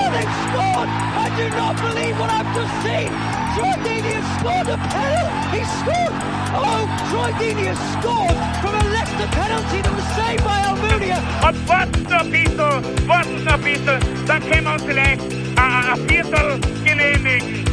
Oh, 0.00 0.08
they've 0.16 0.36
scored! 0.48 0.88
I 0.88 1.28
do 1.36 1.46
not 1.60 1.76
believe 1.76 2.16
what 2.18 2.30
I've 2.32 2.48
just 2.56 2.74
seen! 2.80 3.10
Troy 3.52 3.74
Deeney 3.84 4.16
has 4.16 4.28
scored 4.40 4.68
a 4.72 4.78
penalty! 4.88 5.60
He 5.60 5.62
scored! 5.76 6.14
Oh, 6.56 6.82
Troy 7.10 7.30
Deeney 7.36 7.66
has 7.68 7.80
scored 8.00 8.38
from 8.64 8.72
a 8.80 8.84
Leicester 8.96 9.28
penalty 9.36 9.78
that 9.84 9.92
was 9.92 10.08
saved 10.16 10.42
by 10.42 10.56
Almunia! 10.72 11.20
Und 11.46 11.68
warten 11.68 12.02
noch 12.04 12.24
ein 12.24 12.30
bisschen, 12.30 13.08
warten 13.08 13.44
noch 13.44 13.52
ein 13.52 13.62
bisschen, 13.62 14.00
dann 14.26 14.40
können 14.48 14.64
wir 14.64 14.72
uns 14.72 14.82
vielleicht 14.84 15.20
ein, 15.20 15.72
ein 15.92 16.08
Viertel 16.08 16.60
genehmigen. 16.82 17.64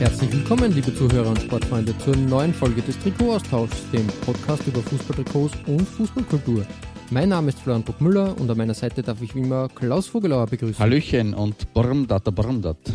Herzlich 0.00 0.32
willkommen, 0.32 0.72
liebe 0.74 0.94
Zuhörer 0.94 1.28
und 1.28 1.40
Sportfreunde, 1.40 1.96
zur 1.98 2.14
neuen 2.16 2.52
Folge 2.52 2.82
des 2.82 2.98
Trikotaustauschs, 2.98 3.90
dem 3.90 4.06
Podcast 4.26 4.66
über 4.66 4.82
Fußballtrikots 4.82 5.54
und 5.66 5.88
Fußballkultur. 5.88 6.66
Mein 7.10 7.28
Name 7.28 7.50
ist 7.50 7.60
Florian 7.60 7.84
Bruckmüller 7.84 8.38
und 8.40 8.50
an 8.50 8.56
meiner 8.56 8.74
Seite 8.74 9.02
darf 9.02 9.20
ich 9.20 9.34
wie 9.34 9.40
immer 9.40 9.68
Klaus 9.68 10.06
Vogelauer 10.06 10.46
begrüßen. 10.46 10.78
Hallöchen 10.78 11.34
und 11.34 11.72
Brmdata 11.74 12.30
Brmdat. 12.30 12.78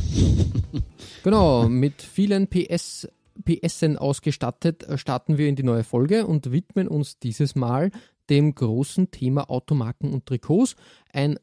Genau, 1.21 1.67
mit 1.67 2.01
vielen 2.01 2.47
PS, 2.47 3.05
PSen 3.43 3.97
ausgestattet 3.97 4.83
äh, 4.83 4.97
starten 4.97 5.37
wir 5.37 5.49
in 5.49 5.57
die 5.57 5.63
neue 5.63 5.83
Folge 5.83 6.25
und 6.25 6.51
widmen 6.51 6.87
uns 6.87 7.19
dieses 7.19 7.55
Mal 7.55 7.91
dem 8.29 8.55
großen 8.55 9.11
Thema 9.11 9.49
Automarken 9.49 10.13
und 10.13 10.25
Trikots. 10.25 10.75
Ein 11.11 11.37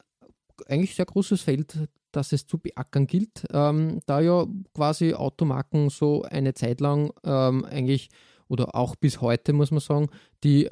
eigentlich 0.67 0.95
sehr 0.95 1.05
großes 1.05 1.43
Feld, 1.43 1.89
das 2.11 2.33
es 2.33 2.47
zu 2.47 2.57
beackern 2.59 3.07
gilt, 3.07 3.45
ähm, 3.53 4.01
da 4.07 4.21
ja 4.21 4.47
quasi 4.75 5.13
Automarken 5.13 5.91
so 5.91 6.23
eine 6.23 6.55
Zeit 6.55 6.81
lang 6.81 7.13
ähm, 7.23 7.67
eigentlich 7.67 8.09
oder 8.49 8.75
auch 8.75 8.97
bis 8.97 9.21
heute, 9.21 9.53
muss 9.53 9.71
man 9.71 9.81
sagen, 9.81 10.09
die 10.45 10.69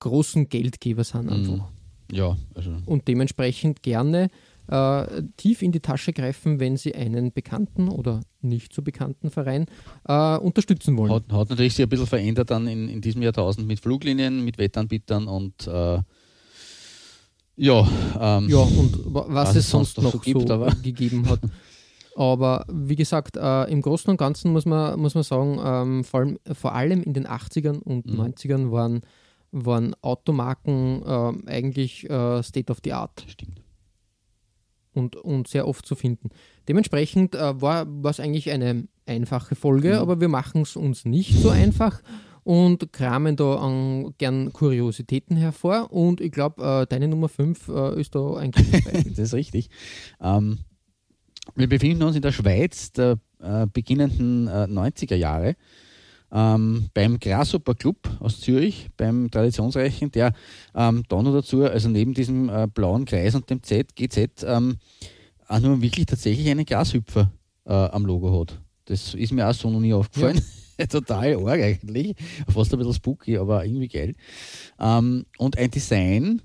großen 0.00 0.48
Geldgeber 0.48 1.04
sind 1.04 1.28
einfach. 1.30 1.68
Ja, 2.12 2.36
also 2.54 2.70
Und 2.86 3.08
dementsprechend 3.08 3.82
gerne 3.82 4.28
äh, 4.68 5.22
tief 5.36 5.62
in 5.62 5.72
die 5.72 5.80
Tasche 5.80 6.12
greifen, 6.12 6.60
wenn 6.60 6.76
sie 6.76 6.94
einen 6.94 7.32
bekannten 7.32 7.88
oder 7.88 8.20
nicht 8.42 8.72
so 8.74 8.82
bekannten 8.82 9.30
Verein 9.30 9.66
äh, 10.06 10.36
unterstützen 10.36 10.96
wollen. 10.98 11.12
hat, 11.12 11.24
hat 11.32 11.50
natürlich 11.50 11.74
sich 11.74 11.84
ein 11.84 11.88
bisschen 11.88 12.06
verändert 12.06 12.50
dann 12.50 12.66
in, 12.66 12.88
in 12.88 13.00
diesem 13.00 13.22
Jahrtausend 13.22 13.66
mit 13.66 13.80
Fluglinien, 13.80 14.44
mit 14.44 14.58
Wettanbietern 14.58 15.26
und 15.28 15.66
äh, 15.66 16.00
ja, 17.56 17.88
ähm, 18.20 18.48
Ja, 18.48 18.58
und 18.58 19.14
wa- 19.14 19.26
was, 19.28 19.48
Was 19.50 19.56
es 19.56 19.70
sonst 19.70 20.00
noch 20.00 20.12
so, 20.12 20.18
gibt, 20.18 20.50
aber- 20.50 20.74
gegeben 20.82 21.28
hat. 21.28 21.40
Aber 22.16 22.64
wie 22.70 22.96
gesagt, 22.96 23.36
äh, 23.36 23.64
im 23.64 23.82
Großen 23.82 24.08
und 24.10 24.16
Ganzen 24.16 24.52
muss 24.52 24.66
man, 24.66 24.98
muss 25.00 25.14
man 25.14 25.24
sagen, 25.24 25.58
ähm, 25.64 26.04
vor, 26.04 26.20
allem, 26.20 26.38
vor 26.52 26.74
allem 26.74 27.02
in 27.02 27.12
den 27.12 27.26
80ern 27.26 27.78
und 27.80 28.06
Mhm. 28.06 28.20
90ern 28.20 28.70
waren, 28.70 29.00
waren 29.50 29.94
Automarken 30.02 31.02
ähm, 31.06 31.42
eigentlich 31.46 32.08
äh, 32.08 32.42
State 32.42 32.70
of 32.72 32.78
the 32.84 32.92
Art 32.92 33.24
stimmt. 33.28 33.60
und, 34.92 35.16
und 35.16 35.48
sehr 35.48 35.66
oft 35.66 35.84
zu 35.86 35.96
finden. 35.96 36.30
Dementsprechend 36.68 37.34
äh, 37.34 37.60
war 37.60 37.86
es 38.04 38.20
eigentlich 38.20 38.50
eine 38.50 38.86
einfache 39.06 39.54
Folge, 39.56 39.94
Mhm. 39.94 39.98
aber 39.98 40.20
wir 40.20 40.28
machen 40.28 40.62
es 40.62 40.76
uns 40.76 41.04
nicht 41.04 41.34
so 41.36 41.50
einfach 41.50 42.00
und 42.44 42.92
kramen 42.92 43.34
da 43.36 43.56
an, 43.56 44.14
gern 44.18 44.52
Kuriositäten 44.52 45.36
hervor. 45.36 45.92
Und 45.92 46.20
ich 46.20 46.30
glaube, 46.30 46.62
äh, 46.82 46.86
deine 46.86 47.08
Nummer 47.08 47.28
5 47.28 47.68
äh, 47.68 48.00
ist 48.00 48.14
da 48.14 48.34
eigentlich 48.34 48.70
dabei. 48.84 49.02
Das 49.10 49.18
ist 49.18 49.34
richtig. 49.34 49.68
Ähm, 50.20 50.58
wir 51.54 51.68
befinden 51.68 52.02
uns 52.02 52.16
in 52.16 52.22
der 52.22 52.32
Schweiz 52.32 52.92
der 52.92 53.18
äh, 53.40 53.66
beginnenden 53.72 54.48
äh, 54.48 54.64
90er 54.64 55.16
Jahre 55.16 55.56
ähm, 56.34 56.88
beim 56.92 57.18
Grasshopper 57.20 57.74
Club 57.74 58.10
aus 58.18 58.40
Zürich, 58.40 58.88
beim 58.96 59.30
Traditionsreichen, 59.30 60.10
der 60.10 60.32
ähm, 60.74 61.04
da 61.08 61.22
noch 61.22 61.32
dazu, 61.32 61.62
also 61.64 61.88
neben 61.88 62.12
diesem 62.12 62.48
äh, 62.48 62.66
blauen 62.66 63.04
Kreis 63.04 63.34
und 63.34 63.48
dem 63.48 63.62
Z, 63.62 63.94
GZ, 63.94 64.44
ähm, 64.44 64.76
auch 65.46 65.60
nur 65.60 65.80
wirklich 65.80 66.06
tatsächlich 66.06 66.50
einen 66.50 66.66
Grashüpfer 66.66 67.30
äh, 67.66 67.72
am 67.72 68.04
Logo 68.04 68.40
hat. 68.40 68.60
Das 68.86 69.14
ist 69.14 69.32
mir 69.32 69.48
auch 69.48 69.54
so 69.54 69.70
noch 69.70 69.80
nie 69.80 69.94
aufgefallen. 69.94 70.42
Total 70.90 71.36
arg 71.36 71.62
eigentlich. 71.62 72.16
Fast 72.52 72.72
ein 72.72 72.78
bisschen 72.78 72.94
spooky, 72.94 73.38
aber 73.38 73.64
irgendwie 73.64 73.88
geil. 73.88 74.14
Ähm, 74.80 75.24
und 75.38 75.56
ein 75.56 75.70
Design, 75.70 76.42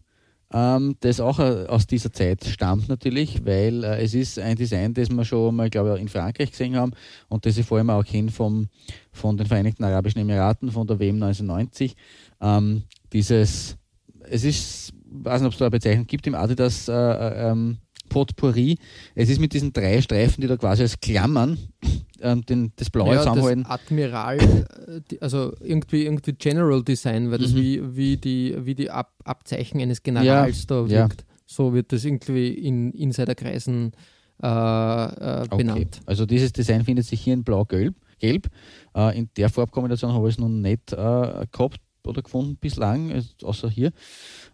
ähm, 0.51 0.95
das 1.01 1.19
auch 1.19 1.39
äh, 1.39 1.65
aus 1.67 1.85
dieser 1.85 2.11
Zeit 2.11 2.43
stammt 2.45 2.89
natürlich, 2.89 3.45
weil 3.45 3.83
äh, 3.83 4.03
es 4.03 4.13
ist 4.13 4.39
ein 4.39 4.55
Design, 4.55 4.93
das 4.93 5.09
wir 5.09 5.23
schon 5.23 5.55
mal, 5.55 5.69
glaube 5.69 5.93
ich, 5.95 6.01
in 6.01 6.07
Frankreich 6.07 6.51
gesehen 6.51 6.75
haben 6.75 6.91
und 7.27 7.45
das 7.45 7.57
ich 7.57 7.65
vor 7.65 7.77
allem 7.77 7.91
auch 7.91 8.03
kenne 8.03 8.31
vom, 8.31 8.67
von 9.11 9.37
den 9.37 9.45
Vereinigten 9.45 9.83
Arabischen 9.83 10.21
Emiraten, 10.21 10.71
von 10.71 10.87
der 10.87 10.99
WM 10.99 11.21
1990. 11.21 11.95
Ähm, 12.41 12.83
dieses, 13.13 13.77
es 14.21 14.43
ist, 14.43 14.93
weiß 15.05 15.41
nicht, 15.41 15.47
ob 15.47 15.53
es 15.53 15.59
da 15.59 15.65
eine 15.65 15.71
Bezeichnung 15.71 16.07
gibt 16.07 16.25
im 16.25 16.35
Adidas 16.35 16.87
äh, 16.87 16.93
äh, 16.93 17.51
ähm, 17.51 17.77
Potpourri. 18.09 18.77
Es 19.15 19.29
ist 19.29 19.39
mit 19.39 19.53
diesen 19.53 19.71
drei 19.71 20.01
Streifen, 20.01 20.41
die 20.41 20.47
da 20.47 20.57
quasi 20.57 20.81
als 20.81 20.99
Klammern 20.99 21.57
ähm, 22.21 22.45
den, 22.45 22.73
das 22.75 22.89
Blaue 22.89 23.13
Ja, 23.13 23.19
zusammenhalten. 23.21 23.63
das 23.63 23.71
Admiral, 23.71 24.37
äh, 24.39 25.17
also 25.21 25.53
irgendwie, 25.61 26.03
irgendwie 26.05 26.33
General 26.33 26.83
Design, 26.83 27.31
weil 27.31 27.37
das 27.37 27.53
Mhm. 27.53 27.57
wie, 27.57 27.95
wie 27.95 28.17
die, 28.17 28.55
wie 28.65 28.75
die 28.75 28.89
Ab 28.89 29.13
Abzeichen 29.23 29.79
eines 29.79 30.03
Generals 30.03 30.65
da 30.67 30.81
ja. 30.81 30.89
wirkt. 30.89 31.23
So 31.45 31.73
wird 31.73 31.91
das 31.93 32.03
irgendwie 32.03 32.49
in 32.49 32.91
Insiderkreisen 32.91 33.91
äh, 34.41 34.47
äh, 34.47 35.47
benannt. 35.49 36.01
Also 36.05 36.25
dieses 36.25 36.51
Design 36.53 36.83
findet 36.85 37.05
sich 37.05 37.21
hier 37.21 37.33
in 37.33 37.43
blau-gelb. 37.43 37.95
Gelb. 38.19 38.47
Äh, 38.95 39.17
in 39.17 39.29
der 39.37 39.49
Farbkombination 39.49 40.13
habe 40.13 40.27
ich 40.29 40.35
es 40.35 40.39
noch 40.39 40.49
nicht 40.49 40.91
äh, 40.93 40.95
gehabt 41.51 41.79
oder 42.05 42.21
gefunden 42.21 42.57
bislang, 42.57 43.09
äh, 43.11 43.21
außer 43.43 43.69
hier. 43.69 43.91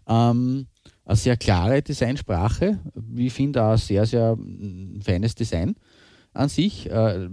Ähm, 0.08 0.66
eine 1.06 1.16
sehr 1.16 1.36
klare 1.36 1.82
Designsprache. 1.82 2.80
Ich 3.16 3.32
finde 3.32 3.62
auch 3.62 3.78
sehr, 3.78 4.04
sehr 4.06 4.36
mm, 4.36 5.00
feines 5.02 5.34
Design 5.34 5.76
an 6.34 6.48
sich. 6.48 6.90
Äh, 6.90 7.28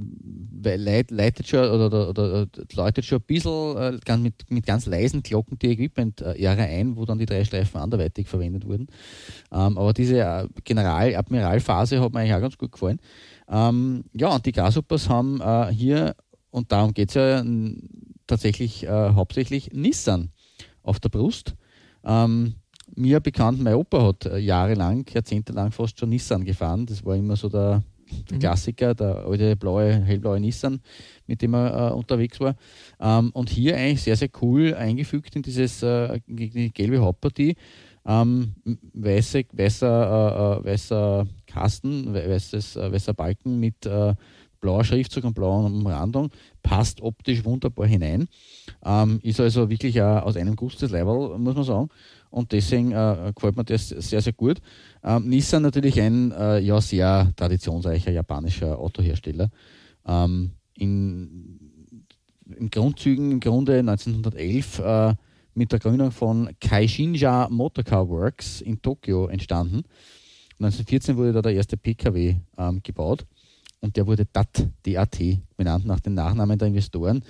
leitet 0.62 1.48
schon 1.48 1.70
oder, 1.70 1.88
oder, 1.88 2.10
oder 2.10 2.48
läutet 2.76 3.04
schon 3.04 3.18
ein 3.18 3.26
bisschen 3.26 4.00
äh, 4.08 4.18
mit, 4.18 4.50
mit 4.50 4.66
ganz 4.66 4.86
leisen 4.86 5.24
Glocken 5.24 5.58
die 5.60 5.72
Equipment-Ära 5.72 6.64
ein, 6.64 6.96
wo 6.96 7.04
dann 7.06 7.18
die 7.18 7.26
drei 7.26 7.44
Streifen 7.44 7.82
anderweitig 7.82 8.28
verwendet 8.28 8.66
wurden. 8.66 8.88
Ähm, 9.52 9.78
aber 9.78 9.92
diese 9.92 10.20
äh, 10.20 10.48
General-Admiral-Phase 10.64 12.00
hat 12.00 12.14
mir 12.14 12.20
eigentlich 12.20 12.36
auch 12.36 12.42
ganz 12.42 12.58
gut 12.58 12.72
gefallen. 12.72 13.00
Ähm, 13.50 14.06
ja, 14.14 14.30
und 14.30 14.46
die 14.46 14.52
Grasshoppers 14.52 15.10
haben 15.10 15.42
äh, 15.42 15.74
hier, 15.74 16.16
und 16.52 16.72
darum 16.72 16.94
geht 16.94 17.10
es 17.10 17.16
ja 17.16 17.44
tatsächlich 18.28 18.88
hauptsächlich 18.88 19.74
Nissan 19.74 20.30
auf 20.84 21.00
der 21.00 21.10
Brust. 21.10 21.56
Ähm, 22.06 22.56
mir 22.96 23.20
bekannt, 23.20 23.62
mein 23.62 23.76
Opa 23.76 24.08
hat 24.08 24.26
äh, 24.26 24.38
jahrelang, 24.38 25.06
jahrzehntelang 25.12 25.72
fast 25.72 26.00
schon 26.00 26.10
Nissan 26.10 26.44
gefahren. 26.44 26.86
Das 26.86 27.04
war 27.06 27.16
immer 27.16 27.36
so 27.36 27.50
der, 27.50 27.84
der 28.30 28.36
Mhm. 28.38 28.40
Klassiker, 28.40 28.94
der 28.94 29.26
alte 29.26 29.56
blaue, 29.56 29.92
hellblaue 29.92 30.40
Nissan, 30.40 30.80
mit 31.26 31.42
dem 31.42 31.54
er 31.56 31.92
äh, 31.92 31.94
unterwegs 31.94 32.40
war. 32.40 32.56
Ähm, 33.00 33.32
und 33.34 33.50
hier 33.50 33.76
eigentlich 33.76 34.04
sehr, 34.04 34.16
sehr 34.16 34.30
cool 34.42 34.74
eingefügt 34.76 35.36
in 35.36 35.42
dieses 35.42 35.82
äh, 35.82 36.20
die 36.28 36.72
gelbe 36.72 37.00
Hauptpartie. 37.00 37.56
Ähm, 38.06 38.54
weiße, 38.94 39.46
weißer, 39.54 40.60
äh, 40.62 40.68
äh, 40.68 40.72
weißer 40.74 41.26
Kasten, 41.48 42.14
we- 42.14 42.30
weißes, 42.30 42.76
äh, 42.76 42.92
weißer 42.92 43.14
Balken 43.14 43.60
mit 43.60 43.90
blauer 44.60 44.84
Schriftzug 44.86 45.26
und 45.26 45.34
blauer 45.34 45.66
Umrandung, 45.66 46.30
passt 46.62 47.02
optisch 47.02 47.44
wunderbar 47.44 47.86
hinein. 47.86 48.28
Ähm, 48.86 49.20
ist 49.22 49.40
also 49.42 49.70
wirklich 49.70 50.02
aus 50.02 50.38
einem 50.38 50.56
Guss 50.56 50.78
des 50.78 50.92
Level, 50.92 51.38
muss 51.38 51.56
man 51.56 51.64
sagen. 51.66 51.90
Und 52.34 52.52
deswegen 52.52 52.94
äh, 52.94 53.32
gefällt 53.36 53.56
mir 53.56 53.64
das 53.64 53.90
sehr, 53.90 54.20
sehr 54.20 54.34
gut. 54.34 54.58
Ähm, 55.04 55.30
Nissan 55.30 55.62
natürlich 55.62 56.02
ein 56.02 56.32
äh, 56.32 56.58
ja, 56.62 56.82
sehr 56.82 57.32
traditionsreicher 57.36 58.12
japanischer 58.12 58.80
Autohersteller. 58.80 59.52
Ähm, 60.08 60.54
in, 60.74 61.60
in 62.58 62.72
Grundzügen 62.72 63.34
im 63.34 63.40
Grunde 63.40 63.78
1911 63.78 64.80
äh, 64.80 65.14
mit 65.54 65.72
der 65.72 65.78
Gründung 65.78 66.10
von 66.10 66.50
Kaishinja 66.60 67.50
Motorcar 67.52 68.10
Works 68.10 68.62
in 68.62 68.82
Tokio 68.82 69.28
entstanden. 69.28 69.84
1914 70.54 71.16
wurde 71.16 71.34
da 71.34 71.44
der 71.44 71.54
erste 71.54 71.78
PKW 71.78 72.38
ähm, 72.58 72.82
gebaut 72.82 73.28
und 73.80 73.96
der 73.96 74.08
wurde 74.08 74.26
DAT, 74.26 74.70
DAT, 74.88 75.20
benannt 75.56 75.86
nach 75.86 76.00
den 76.00 76.16
Nachnamen 76.16 76.58
der 76.58 76.70
Investoren. 76.70 77.24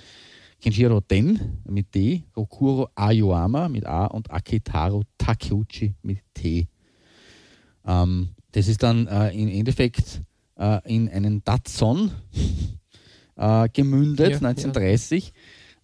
Kenshiro 0.64 1.02
Den 1.02 1.58
mit 1.68 1.94
D, 1.94 2.24
Rokuro 2.34 2.88
Aoyama 2.94 3.68
mit 3.68 3.84
A 3.84 4.06
und 4.06 4.30
Akitaro 4.30 5.02
Takeuchi 5.18 5.94
mit 6.00 6.20
T. 6.32 6.68
Ähm, 7.86 8.30
das 8.52 8.68
ist 8.68 8.82
dann 8.82 9.06
äh, 9.06 9.28
im 9.32 9.48
Endeffekt 9.48 10.22
äh, 10.58 10.80
in 10.90 11.10
einen 11.10 11.44
Datsun 11.44 12.12
äh, 13.36 13.68
gemündet, 13.74 14.30
Ja, 14.30 14.48
1930. 14.48 15.34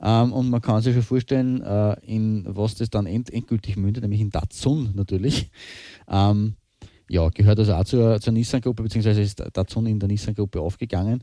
Ähm, 0.00 0.32
und 0.32 0.48
man 0.48 0.62
kann 0.62 0.80
sich 0.80 0.94
schon 0.94 1.02
vorstellen, 1.02 1.60
äh, 1.60 2.00
in 2.00 2.46
was 2.48 2.74
das 2.76 2.88
dann 2.88 3.04
end 3.04 3.30
endgültig 3.30 3.76
mündet, 3.76 4.02
nämlich 4.02 4.22
in 4.22 4.30
Datsun 4.30 4.92
natürlich. 4.94 5.50
Ähm, 6.08 6.56
ja, 7.08 7.28
gehört 7.28 7.58
also 7.58 7.74
auch 7.74 7.84
zur, 7.84 8.20
zur 8.20 8.32
Nissan-Gruppe, 8.32 8.82
beziehungsweise 8.82 9.20
ist 9.20 9.42
Datsun 9.52 9.86
in 9.86 10.00
der 10.00 10.08
Nissan-Gruppe 10.08 10.60
aufgegangen. 10.60 11.22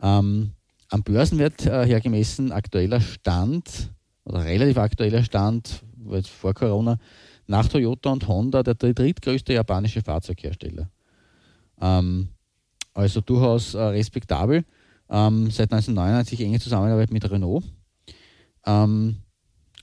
Ähm, 0.00 0.52
am 0.88 1.02
Börsenwert 1.02 1.66
äh, 1.66 1.86
hergemessen, 1.86 2.52
aktueller 2.52 3.00
Stand 3.00 3.90
oder 4.24 4.44
relativ 4.44 4.78
aktueller 4.78 5.22
Stand, 5.22 5.82
vor 6.24 6.54
Corona, 6.54 6.98
nach 7.46 7.68
Toyota 7.68 8.10
und 8.10 8.28
Honda 8.28 8.62
der 8.62 8.74
drittgrößte 8.74 9.52
japanische 9.52 10.02
Fahrzeughersteller. 10.02 10.90
Ähm, 11.80 12.28
also 12.94 13.20
durchaus 13.20 13.74
äh, 13.74 13.80
respektabel. 13.80 14.64
Ähm, 15.10 15.50
seit 15.50 15.72
1999 15.72 16.40
enge 16.40 16.60
Zusammenarbeit 16.60 17.10
mit 17.10 17.30
Renault. 17.30 17.64
Ähm, 18.66 19.16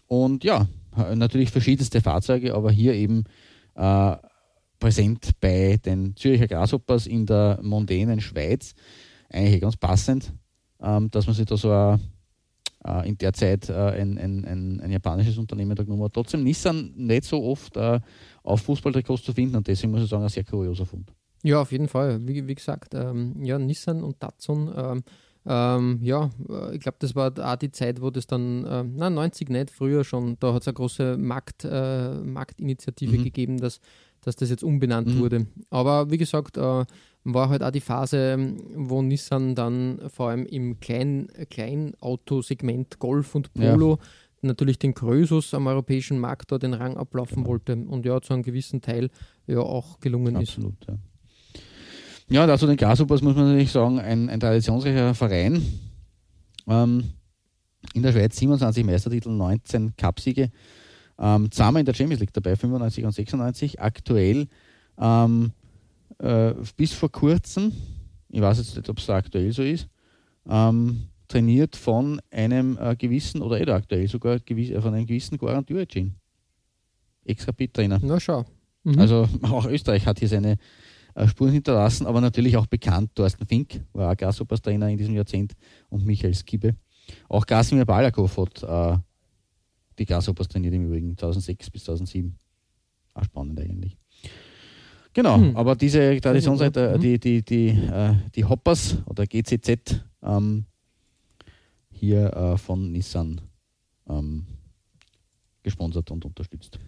und 0.07 0.43
ja, 0.43 0.67
natürlich 1.15 1.49
verschiedenste 1.49 2.01
Fahrzeuge, 2.01 2.53
aber 2.53 2.71
hier 2.71 2.93
eben 2.93 3.23
äh, 3.73 4.15
präsent 4.79 5.31
bei 5.41 5.77
den 5.83 6.15
Züricher 6.15 6.47
Grasshoppers 6.47 7.07
in 7.07 7.25
der 7.25 7.59
mondänen 7.63 8.21
Schweiz. 8.21 8.75
Eigentlich 9.29 9.61
ganz 9.61 9.77
passend, 9.77 10.31
ähm, 10.81 11.10
dass 11.12 11.27
man 11.27 11.36
sich 11.36 11.45
da 11.45 11.57
so 11.57 11.72
ein, 11.72 12.00
äh, 12.86 13.07
in 13.07 13.18
der 13.18 13.33
Zeit 13.33 13.69
äh, 13.69 13.74
ein, 13.74 14.18
ein, 14.18 14.45
ein, 14.45 14.81
ein, 14.81 14.92
japanisches 14.92 15.38
Unternehmen 15.38 15.75
da 15.75 15.83
genommen 15.83 16.04
hat. 16.04 16.13
Trotzdem 16.13 16.44
Nissan 16.44 16.94
nicht 16.95 17.24
so 17.25 17.44
oft 17.44 17.75
äh, 17.77 18.00
auf 18.44 18.62
Fußballtrikots 18.62 19.24
zu 19.24 19.33
finden 19.33 19.56
und 19.56 19.68
deswegen 19.68 19.92
muss 19.92 20.04
ich 20.04 20.10
sagen, 20.10 20.24
ein 20.24 20.30
sehr 20.30 20.44
kurioser 20.44 20.86
Fund. 20.86 21.12
Ja, 21.44 21.62
auf 21.62 21.72
jeden 21.72 21.88
Fall. 21.88 22.19
Wie, 22.27 22.48
wie 22.48 22.56
gesagt, 22.56 22.94
ähm, 22.94 23.44
ja, 23.44 23.60
Nissan 23.60 24.04
und 24.04 24.22
Datsun 24.22 24.72
ähm, 24.75 25.04
ähm, 25.48 26.00
ja, 26.01 26.31
ich 26.74 26.80
glaube, 26.80 26.98
das 27.00 27.16
war 27.16 27.31
auch 27.38 27.56
die 27.56 27.72
Zeit, 27.72 28.01
wo 28.01 28.10
das 28.10 28.25
dann, 28.25 28.66
äh, 28.66 28.83
na 28.83 29.10
90 29.12 29.50
nicht, 29.50 29.69
früher 29.69 30.04
schon, 30.04 30.38
da 30.39 30.54
hat 30.54 30.63
es 30.63 30.68
eine 30.68 30.74
große 30.74 31.18
Markt, 31.18 31.63
äh, 31.66 32.16
Marktinitiative 32.16 33.18
mhm. 33.19 33.24
gegeben, 33.24 33.60
dass, 33.60 33.80
dass 34.22 34.36
das 34.36 34.50
jetzt 34.50 34.63
umbenannt 34.63 35.07
mhm. 35.07 35.19
wurde. 35.19 35.45
Aber 35.69 36.10
wie 36.10 36.18
gesagt, 36.18 36.57
äh, 36.57 36.86
war 37.25 37.50
halt 37.50 37.63
auch 37.63 37.72
die 37.72 37.81
Phase, 37.81 38.56
wo 38.75 39.01
Nissan 39.01 39.56
dann 39.56 40.00
vor 40.10 40.30
allem 40.30 40.45
im 40.45 40.80
Klein, 40.80 41.27
Kleinautosegment 41.50 43.00
Golf 43.00 43.36
und 43.36 43.51
Polo 43.54 44.00
ja. 44.00 44.07
natürlich 44.44 44.80
den 44.80 44.94
Krösus 44.94 45.54
am 45.54 45.68
europäischen 45.68 46.19
Markt 46.19 46.51
da 46.51 46.60
den 46.60 46.75
Rang 46.75 46.98
ablaufen 46.98 47.38
genau. 47.38 47.50
wollte 47.50 47.75
und 47.75 48.06
ja, 48.06 48.22
zu 48.22 48.33
einem 48.33 48.44
gewissen 48.44 48.81
Teil 48.81 49.10
ja 49.48 49.60
auch 49.60 50.00
gelungen 50.00 50.38
Absolut, 50.38 50.75
ist. 50.81 50.88
Ja. 50.88 50.98
Ja, 52.27 52.48
dazu 52.48 52.66
den 52.66 52.77
Grasshoppers 52.77 53.22
muss 53.22 53.36
man 53.36 53.50
natürlich 53.50 53.72
sagen, 53.72 54.00
ein, 54.00 54.30
ein 54.30 54.39
traditionsreicher 54.39 55.13
Verein. 55.13 55.62
Ähm, 56.68 57.12
in 57.94 58.01
der 58.01 58.12
Schweiz 58.12 58.36
27 58.38 58.83
Meistertitel, 58.83 59.30
19 59.30 59.95
Cupsiege. 59.95 60.50
Ähm, 61.19 61.51
zweimal 61.51 61.81
in 61.81 61.86
der 61.86 61.94
Champions 61.94 62.19
League 62.19 62.33
dabei, 62.33 62.56
95 62.56 63.06
und 63.06 63.12
96. 63.12 63.80
Aktuell 63.80 64.48
ähm, 65.00 65.51
äh, 66.19 66.53
bis 66.75 66.94
vor 66.94 67.12
kurzem, 67.12 67.71
ich 68.29 68.41
weiß 68.41 68.57
jetzt 68.57 68.75
nicht, 68.75 68.89
ob 68.89 68.97
es 68.97 69.09
aktuell 69.09 69.51
so 69.51 69.63
ist, 69.63 69.88
ähm, 70.47 71.07
trainiert 71.27 71.75
von 71.75 72.21
einem 72.31 72.77
äh, 72.79 72.95
gewissen, 72.95 73.41
oder 73.41 73.59
eh 73.59 73.71
aktuell 73.71 74.07
sogar, 74.07 74.39
gewiss, 74.39 74.69
äh, 74.69 74.81
von 74.81 74.94
einem 74.94 75.06
gewissen 75.06 75.38
Goran 75.38 75.65
Djuricin. 75.65 76.15
Ex-Rapid-Trainer. 77.25 78.00
Na 78.03 78.19
schau. 78.19 78.45
Mhm. 78.83 79.00
Also 79.00 79.27
auch 79.41 79.65
Österreich 79.65 80.06
hat 80.06 80.19
hier 80.19 80.27
seine 80.27 80.57
äh, 81.15 81.27
Spuren 81.27 81.51
hinterlassen, 81.51 82.06
aber 82.06 82.21
natürlich 82.21 82.56
auch 82.57 82.67
bekannt. 82.67 83.12
Thorsten 83.15 83.45
Fink 83.45 83.83
war 83.94 84.12
auch 84.12 84.17
Grasshoppers-Trainer 84.17 84.89
in 84.89 84.97
diesem 84.97 85.15
Jahrzehnt 85.15 85.53
und 85.89 86.06
Michael 86.06 86.33
Skibbe. 86.33 86.75
Auch 87.29 87.45
Gasimir 87.45 87.85
Balakov 87.85 88.38
hat 88.38 88.63
äh, 88.63 89.00
die 89.97 90.06
Grasshoppers 90.06 90.47
trainiert 90.47 90.73
im 90.73 90.85
Übrigen, 90.85 91.17
2006 91.17 91.69
bis 91.69 91.83
2007. 91.85 92.35
Auch 93.13 93.23
spannend 93.23 93.59
eigentlich. 93.59 93.97
Genau, 95.15 95.38
hm. 95.38 95.56
aber 95.56 95.77
diese 95.77 96.19
Traditionsseite, 96.19 96.95
mhm. 96.97 97.01
die, 97.01 97.17
die, 97.17 97.41
die, 97.41 97.67
äh, 97.69 98.15
die 98.35 98.44
Hoppers 98.44 98.97
oder 99.06 99.25
GCZ 99.25 100.03
ähm, 100.21 100.65
hier 101.89 102.33
äh, 102.33 102.57
von 102.57 102.91
Nissan 102.91 103.39
ähm, 104.09 104.45
gesponsert 105.63 106.12
und 106.12 106.25
unterstützt. 106.25 106.79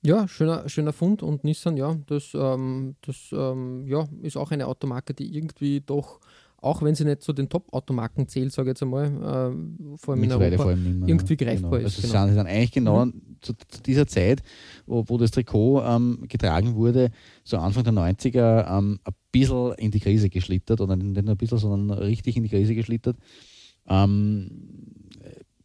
Ja, 0.00 0.26
schöner, 0.26 0.66
schöner 0.70 0.94
Fund 0.94 1.22
und 1.22 1.44
Nissan, 1.44 1.76
ja, 1.76 1.94
das, 2.06 2.32
ähm, 2.32 2.96
das 3.02 3.28
ähm, 3.30 3.86
ja, 3.86 4.08
ist 4.22 4.38
auch 4.38 4.50
eine 4.50 4.66
Automarke, 4.66 5.12
die 5.12 5.36
irgendwie 5.36 5.82
doch, 5.82 6.20
auch 6.60 6.82
wenn 6.82 6.94
sie 6.94 7.04
nicht 7.04 7.22
zu 7.22 7.32
den 7.32 7.48
Top-Automarken 7.48 8.28
zählt, 8.28 8.52
sage 8.52 8.70
ich 8.70 8.72
jetzt 8.72 8.82
einmal, 8.82 9.06
äh, 9.06 9.96
vor 9.98 10.14
allem 10.14 10.24
in 10.24 10.32
Europa, 10.32 10.56
vor 10.56 10.66
allem 10.66 11.00
mehr, 11.00 11.08
irgendwie 11.08 11.36
greifbar 11.36 11.70
genau. 11.70 11.86
ist. 11.86 11.96
Also 11.96 12.08
genau. 12.08 12.26
sind 12.26 12.36
dann 12.36 12.46
eigentlich 12.46 12.72
genau 12.72 13.06
mhm. 13.06 13.22
zu, 13.40 13.52
zu, 13.68 13.82
dieser 13.82 14.06
Zeit, 14.06 14.42
wo, 14.86 15.04
wo 15.06 15.18
das 15.18 15.30
Trikot 15.30 15.82
ähm, 15.82 16.24
getragen 16.28 16.74
wurde, 16.74 17.10
so 17.44 17.58
Anfang 17.58 17.84
der 17.84 17.92
90er, 17.92 18.78
ähm, 18.78 18.98
ein 19.04 19.12
bisschen 19.30 19.74
in 19.74 19.90
die 19.90 20.00
Krise 20.00 20.28
geschlittert, 20.28 20.80
oder 20.80 20.96
nicht 20.96 21.22
nur 21.22 21.34
ein 21.34 21.36
bisschen, 21.36 21.58
sondern 21.58 21.98
richtig 21.98 22.36
in 22.36 22.42
die 22.42 22.48
Krise 22.48 22.74
geschlittert. 22.74 23.16
Ähm, 23.88 24.50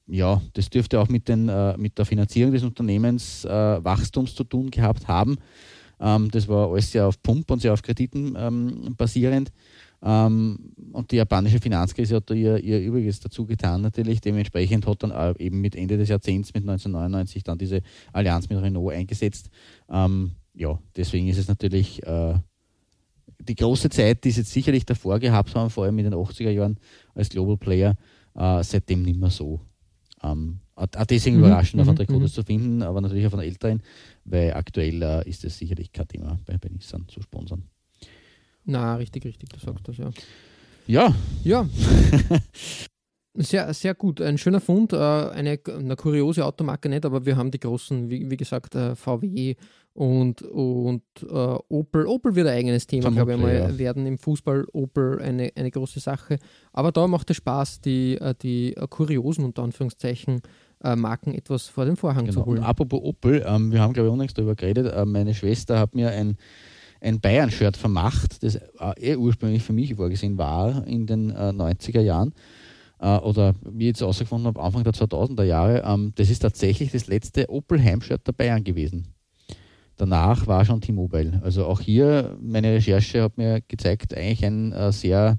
ja, 0.07 0.41
das 0.53 0.69
dürfte 0.69 0.99
auch 0.99 1.07
mit, 1.07 1.29
den, 1.29 1.47
äh, 1.47 1.77
mit 1.77 1.97
der 1.97 2.05
Finanzierung 2.05 2.51
des 2.51 2.63
Unternehmens 2.63 3.45
äh, 3.45 3.49
Wachstums 3.83 4.35
zu 4.35 4.43
tun 4.43 4.69
gehabt 4.69 5.07
haben. 5.07 5.37
Ähm, 6.01 6.29
das 6.31 6.47
war 6.47 6.71
alles 6.71 6.91
sehr 6.91 7.07
auf 7.07 7.21
Pump 7.21 7.49
und 7.51 7.61
sehr 7.61 7.73
auf 7.73 7.81
Krediten 7.81 8.35
ähm, 8.37 8.95
basierend. 8.97 9.51
Ähm, 10.03 10.73
und 10.91 11.11
die 11.11 11.17
japanische 11.17 11.59
Finanzkrise 11.59 12.15
hat 12.15 12.29
da 12.29 12.33
ihr, 12.33 12.57
ihr 12.57 12.79
Übriges 12.79 13.19
dazu 13.19 13.45
getan 13.45 13.81
natürlich. 13.81 14.19
Dementsprechend 14.19 14.87
hat 14.87 15.03
dann 15.03 15.35
eben 15.37 15.61
mit 15.61 15.75
Ende 15.75 15.97
des 15.97 16.09
Jahrzehnts, 16.09 16.53
mit 16.53 16.63
1999, 16.63 17.43
dann 17.43 17.57
diese 17.57 17.81
Allianz 18.11 18.49
mit 18.49 18.59
Renault 18.59 18.93
eingesetzt. 18.93 19.49
Ähm, 19.89 20.31
ja, 20.53 20.79
deswegen 20.95 21.27
ist 21.27 21.37
es 21.37 21.47
natürlich 21.47 22.03
äh, 22.03 22.33
die 23.39 23.55
große 23.55 23.89
Zeit, 23.89 24.23
die 24.23 24.31
sie 24.31 24.41
jetzt 24.41 24.51
sicherlich 24.51 24.85
davor 24.85 25.19
gehabt 25.19 25.55
haben, 25.55 25.69
vor 25.69 25.85
allem 25.85 25.97
in 25.99 26.05
den 26.05 26.13
80er 26.13 26.49
Jahren 26.49 26.79
als 27.13 27.29
Global 27.29 27.57
Player, 27.57 27.95
äh, 28.35 28.63
seitdem 28.63 29.03
nicht 29.03 29.19
mehr 29.19 29.29
so. 29.29 29.61
Ähm, 30.23 30.59
auch 30.75 31.05
deswegen 31.05 31.37
mhm. 31.37 31.45
überraschend, 31.45 31.81
auf 31.81 31.87
mhm. 31.87 31.95
Trikots 31.95 32.19
mhm. 32.19 32.27
zu 32.27 32.43
finden, 32.43 32.81
aber 32.81 33.01
natürlich 33.01 33.25
auch 33.27 33.31
von 33.31 33.39
älteren, 33.39 33.81
weil 34.25 34.53
aktuell 34.53 35.01
äh, 35.01 35.29
ist 35.29 35.43
es 35.43 35.57
sicherlich 35.57 35.91
kein 35.91 36.07
Thema 36.07 36.39
bei, 36.45 36.57
bei 36.57 36.69
Nissan 36.69 37.07
zu 37.07 37.21
sponsern. 37.21 37.63
Na, 38.65 38.95
richtig, 38.95 39.25
richtig, 39.25 39.49
du 39.49 39.59
sagst 39.59 39.87
das, 39.87 39.97
ja. 39.97 40.11
Ja. 40.87 41.15
Ja. 41.43 41.67
Sehr, 43.33 43.73
sehr 43.73 43.95
gut. 43.95 44.19
Ein 44.19 44.37
schöner 44.37 44.59
Fund. 44.59 44.91
Äh, 44.91 44.97
eine, 44.97 45.57
eine 45.65 45.95
kuriose 45.95 46.45
Automarke 46.45 46.89
nicht, 46.89 47.05
aber 47.05 47.25
wir 47.25 47.37
haben 47.37 47.49
die 47.49 47.61
großen, 47.61 48.09
wie, 48.09 48.29
wie 48.29 48.35
gesagt, 48.35 48.75
äh, 48.75 48.93
VW 48.93 49.55
und, 49.93 50.41
und 50.41 51.03
uh, 51.23 51.59
Opel. 51.69 52.05
Opel 52.05 52.35
wird 52.35 52.47
ein 52.47 52.57
eigenes 52.57 52.87
Thema, 52.87 53.11
glaube 53.11 53.33
ich, 53.33 53.39
mal 53.39 53.53
ja. 53.53 53.77
werden 53.77 54.05
im 54.05 54.17
Fußball. 54.17 54.65
Opel 54.71 55.21
eine, 55.21 55.51
eine 55.55 55.69
große 55.69 55.99
Sache. 55.99 56.37
Aber 56.71 56.91
da 56.91 57.07
macht 57.07 57.29
es 57.29 57.37
Spaß, 57.37 57.81
die, 57.81 58.17
die 58.41 58.75
kuriosen, 58.89 59.43
unter 59.45 59.63
Anführungszeichen, 59.63 60.41
Marken 60.95 61.35
etwas 61.35 61.67
vor 61.67 61.85
den 61.85 61.95
Vorhang 61.95 62.25
genau. 62.25 62.41
zu 62.41 62.45
holen. 62.45 62.59
Und 62.59 62.63
apropos 62.63 63.01
Opel, 63.03 63.45
ähm, 63.45 63.71
wir 63.71 63.81
haben, 63.81 63.93
glaube 63.93 64.07
ich, 64.07 64.13
unlängst 64.13 64.37
darüber 64.37 64.55
geredet. 64.55 64.91
Äh, 64.91 65.05
meine 65.05 65.35
Schwester 65.35 65.77
hat 65.77 65.93
mir 65.93 66.09
ein, 66.09 66.37
ein 67.01 67.19
Bayern-Shirt 67.19 67.77
vermacht, 67.77 68.41
das 68.41 68.59
äh, 68.97 69.15
ursprünglich 69.15 69.61
für 69.61 69.73
mich 69.73 69.93
vorgesehen 69.93 70.39
war 70.39 70.87
in 70.87 71.05
den 71.05 71.29
äh, 71.29 71.49
90er 71.49 72.01
Jahren 72.01 72.33
äh, 73.01 73.17
oder 73.17 73.55
wie 73.63 73.85
ich 73.85 73.89
jetzt 73.89 74.01
herausgefunden 74.01 74.47
habe, 74.47 74.61
Anfang 74.61 74.83
der 74.83 74.93
2000er 74.93 75.43
Jahre, 75.43 75.83
ähm, 75.85 76.13
das 76.15 76.29
ist 76.29 76.39
tatsächlich 76.39 76.91
das 76.91 77.07
letzte 77.07 77.49
Opel 77.49 77.83
Heimshirt 77.83 78.25
der 78.27 78.33
Bayern 78.33 78.63
gewesen. 78.63 79.07
Danach 80.01 80.47
war 80.47 80.65
schon 80.65 80.81
T-Mobile. 80.81 81.41
Also 81.43 81.67
auch 81.67 81.79
hier, 81.79 82.35
meine 82.41 82.73
Recherche 82.73 83.21
hat 83.21 83.37
mir 83.37 83.61
gezeigt, 83.67 84.17
eigentlich 84.17 84.43
ein 84.43 84.71
äh, 84.71 84.91
sehr 84.91 85.37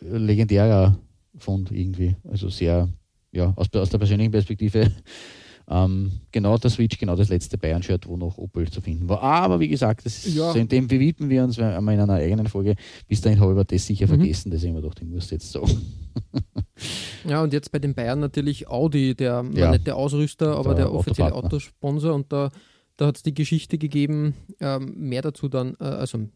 legendärer 0.00 0.98
Fund 1.36 1.70
irgendwie. 1.70 2.16
Also 2.26 2.48
sehr, 2.48 2.88
ja, 3.32 3.52
aus, 3.56 3.66
aus 3.74 3.90
der 3.90 3.98
persönlichen 3.98 4.32
Perspektive 4.32 4.90
ähm, 5.68 6.12
genau 6.32 6.56
der 6.56 6.70
Switch, 6.70 6.96
genau 6.96 7.14
das 7.14 7.28
letzte 7.28 7.58
Bayern-Shirt, 7.58 8.08
wo 8.08 8.16
noch 8.16 8.38
Opel 8.38 8.70
zu 8.70 8.80
finden 8.80 9.06
war. 9.06 9.20
Aber 9.20 9.60
wie 9.60 9.68
gesagt, 9.68 10.06
das 10.06 10.24
ist, 10.24 10.34
ja. 10.34 10.50
so 10.52 10.58
in 10.58 10.68
dem 10.68 10.90
widmen 10.90 11.28
wir 11.28 11.44
uns 11.44 11.58
einmal 11.58 11.94
in 11.94 12.00
einer 12.00 12.14
eigenen 12.14 12.46
Folge. 12.46 12.74
Bis 13.06 13.20
dahin 13.20 13.38
habe 13.38 13.60
ich 13.60 13.66
das 13.66 13.86
sicher 13.86 14.06
mhm. 14.06 14.20
vergessen, 14.20 14.50
deswegen 14.50 14.76
ich 14.76 14.82
gedacht, 14.82 15.02
ich 15.02 15.08
muss 15.08 15.30
jetzt 15.30 15.52
so. 15.52 15.62
ja, 17.28 17.42
und 17.42 17.52
jetzt 17.52 17.70
bei 17.70 17.80
den 17.80 17.92
Bayern 17.92 18.18
natürlich 18.18 18.66
Audi, 18.66 19.14
der 19.14 19.44
ja. 19.52 19.72
nicht 19.72 19.86
der 19.86 19.96
Ausrüster, 19.96 20.56
aber 20.56 20.74
der, 20.74 20.86
der 20.86 20.94
offizielle 20.94 21.34
Autosponsor. 21.34 22.14
Und 22.14 22.32
da, 22.32 22.50
da 22.96 23.06
hat 23.06 23.16
es 23.16 23.22
die 23.22 23.34
Geschichte 23.34 23.78
gegeben, 23.78 24.34
ähm, 24.60 24.94
mehr 24.96 25.22
dazu 25.22 25.48
dann, 25.48 25.76
äh, 25.80 25.84
also 25.84 26.28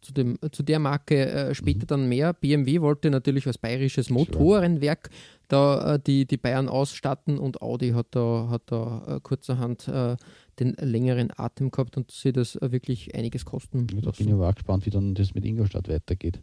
zu, 0.00 0.12
dem, 0.12 0.38
zu 0.52 0.62
der 0.62 0.78
Marke 0.78 1.26
äh, 1.30 1.54
später 1.54 1.84
mhm. 1.84 1.86
dann 1.86 2.08
mehr. 2.08 2.32
BMW 2.32 2.80
wollte 2.80 3.10
natürlich 3.10 3.46
als 3.46 3.58
bayerisches 3.58 4.10
Motorenwerk 4.10 5.10
da 5.48 5.94
äh, 5.94 6.00
die, 6.00 6.26
die 6.26 6.36
Bayern 6.36 6.68
ausstatten 6.68 7.38
und 7.38 7.60
Audi 7.60 7.90
hat 7.90 8.08
da, 8.12 8.48
hat 8.50 8.62
da 8.66 9.16
äh, 9.16 9.20
kurzerhand 9.20 9.88
äh, 9.88 10.16
den 10.58 10.74
längeren 10.74 11.30
Atem 11.36 11.70
gehabt 11.70 11.96
und 11.96 12.10
sie 12.10 12.32
das 12.32 12.56
äh, 12.56 12.72
wirklich 12.72 13.14
einiges 13.14 13.44
kosten. 13.44 13.86
Ja, 13.92 14.00
da 14.00 14.10
bin 14.10 14.28
ich 14.28 14.32
aber 14.32 14.48
auch 14.48 14.54
gespannt, 14.54 14.86
wie 14.86 14.90
dann 14.90 15.14
das 15.14 15.34
mit 15.34 15.44
Ingolstadt 15.44 15.88
weitergeht. 15.88 16.40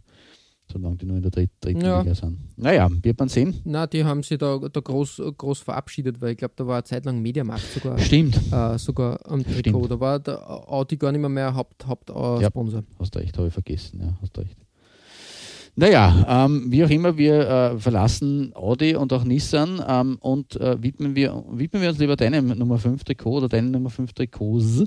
Solange 0.71 0.97
die 0.97 1.05
nur 1.05 1.17
in 1.17 1.21
der 1.21 1.31
dritt, 1.31 1.51
dritten 1.61 1.81
Ja. 1.81 2.01
Liga 2.01 2.15
sind. 2.15 2.37
Naja, 2.57 2.89
wird 3.01 3.19
man 3.19 3.29
sehen. 3.29 3.59
Na, 3.63 3.87
die 3.87 4.03
haben 4.03 4.23
sie 4.23 4.37
da, 4.37 4.57
da 4.57 4.79
groß, 4.79 5.21
groß 5.37 5.59
verabschiedet, 5.59 6.21
weil 6.21 6.31
ich 6.31 6.37
glaube, 6.37 6.53
da 6.55 6.65
war 6.67 6.75
eine 6.75 6.83
Zeit 6.83 7.05
lang 7.05 7.21
Mediamarkt 7.21 7.63
sogar, 7.73 7.97
Stimmt, 7.99 8.39
äh, 8.51 8.77
sogar 8.77 9.19
am 9.25 9.43
Trikot. 9.43 9.59
Stimmt. 9.59 9.91
Da 9.91 9.99
war 9.99 10.19
der 10.19 10.49
Audi 10.71 10.97
gar 10.97 11.11
nicht 11.11 11.21
mehr, 11.21 11.29
mehr 11.29 11.53
Haupt, 11.55 11.85
Hauptsponsor. 11.87 12.83
hast 12.99 13.15
recht, 13.15 13.37
habe 13.37 13.47
ich 13.47 13.53
vergessen. 13.53 13.99
Ja, 14.01 14.17
hast 14.21 14.37
recht. 14.37 14.57
Naja, 15.79 16.45
ähm, 16.45 16.71
wie 16.71 16.83
auch 16.83 16.89
immer, 16.89 17.17
wir 17.17 17.47
äh, 17.47 17.77
verlassen 17.79 18.51
Audi 18.55 18.95
und 18.95 19.13
auch 19.13 19.23
Nissan 19.23 19.79
ähm, 19.87 20.17
und 20.21 20.55
äh, 20.59 20.81
widmen, 20.81 21.15
wir, 21.15 21.43
widmen 21.51 21.83
wir 21.83 21.89
uns 21.89 21.99
lieber 21.99 22.15
deinem 22.15 22.47
Nummer 22.57 22.79
5 22.79 23.03
Trikot 23.03 23.37
oder 23.37 23.47
deinem 23.47 23.69
Nummer 23.69 23.91
5 23.91 24.11
Trikots, 24.13 24.85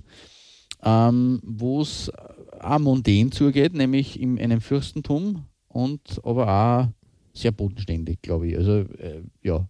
ähm, 0.82 1.40
wo 1.44 1.80
es 1.82 2.10
auch 2.60 2.78
mundän 2.80 3.30
zugeht, 3.30 3.72
nämlich 3.72 4.20
in 4.20 4.36
einem 4.40 4.60
Fürstentum 4.60 5.44
und 5.72 6.20
aber 6.24 6.48
auch 6.48 6.88
sehr 7.32 7.52
bodenständig, 7.52 8.20
glaube 8.22 8.48
ich. 8.48 8.56
Also, 8.56 8.80
äh, 8.80 9.22
ja, 9.42 9.66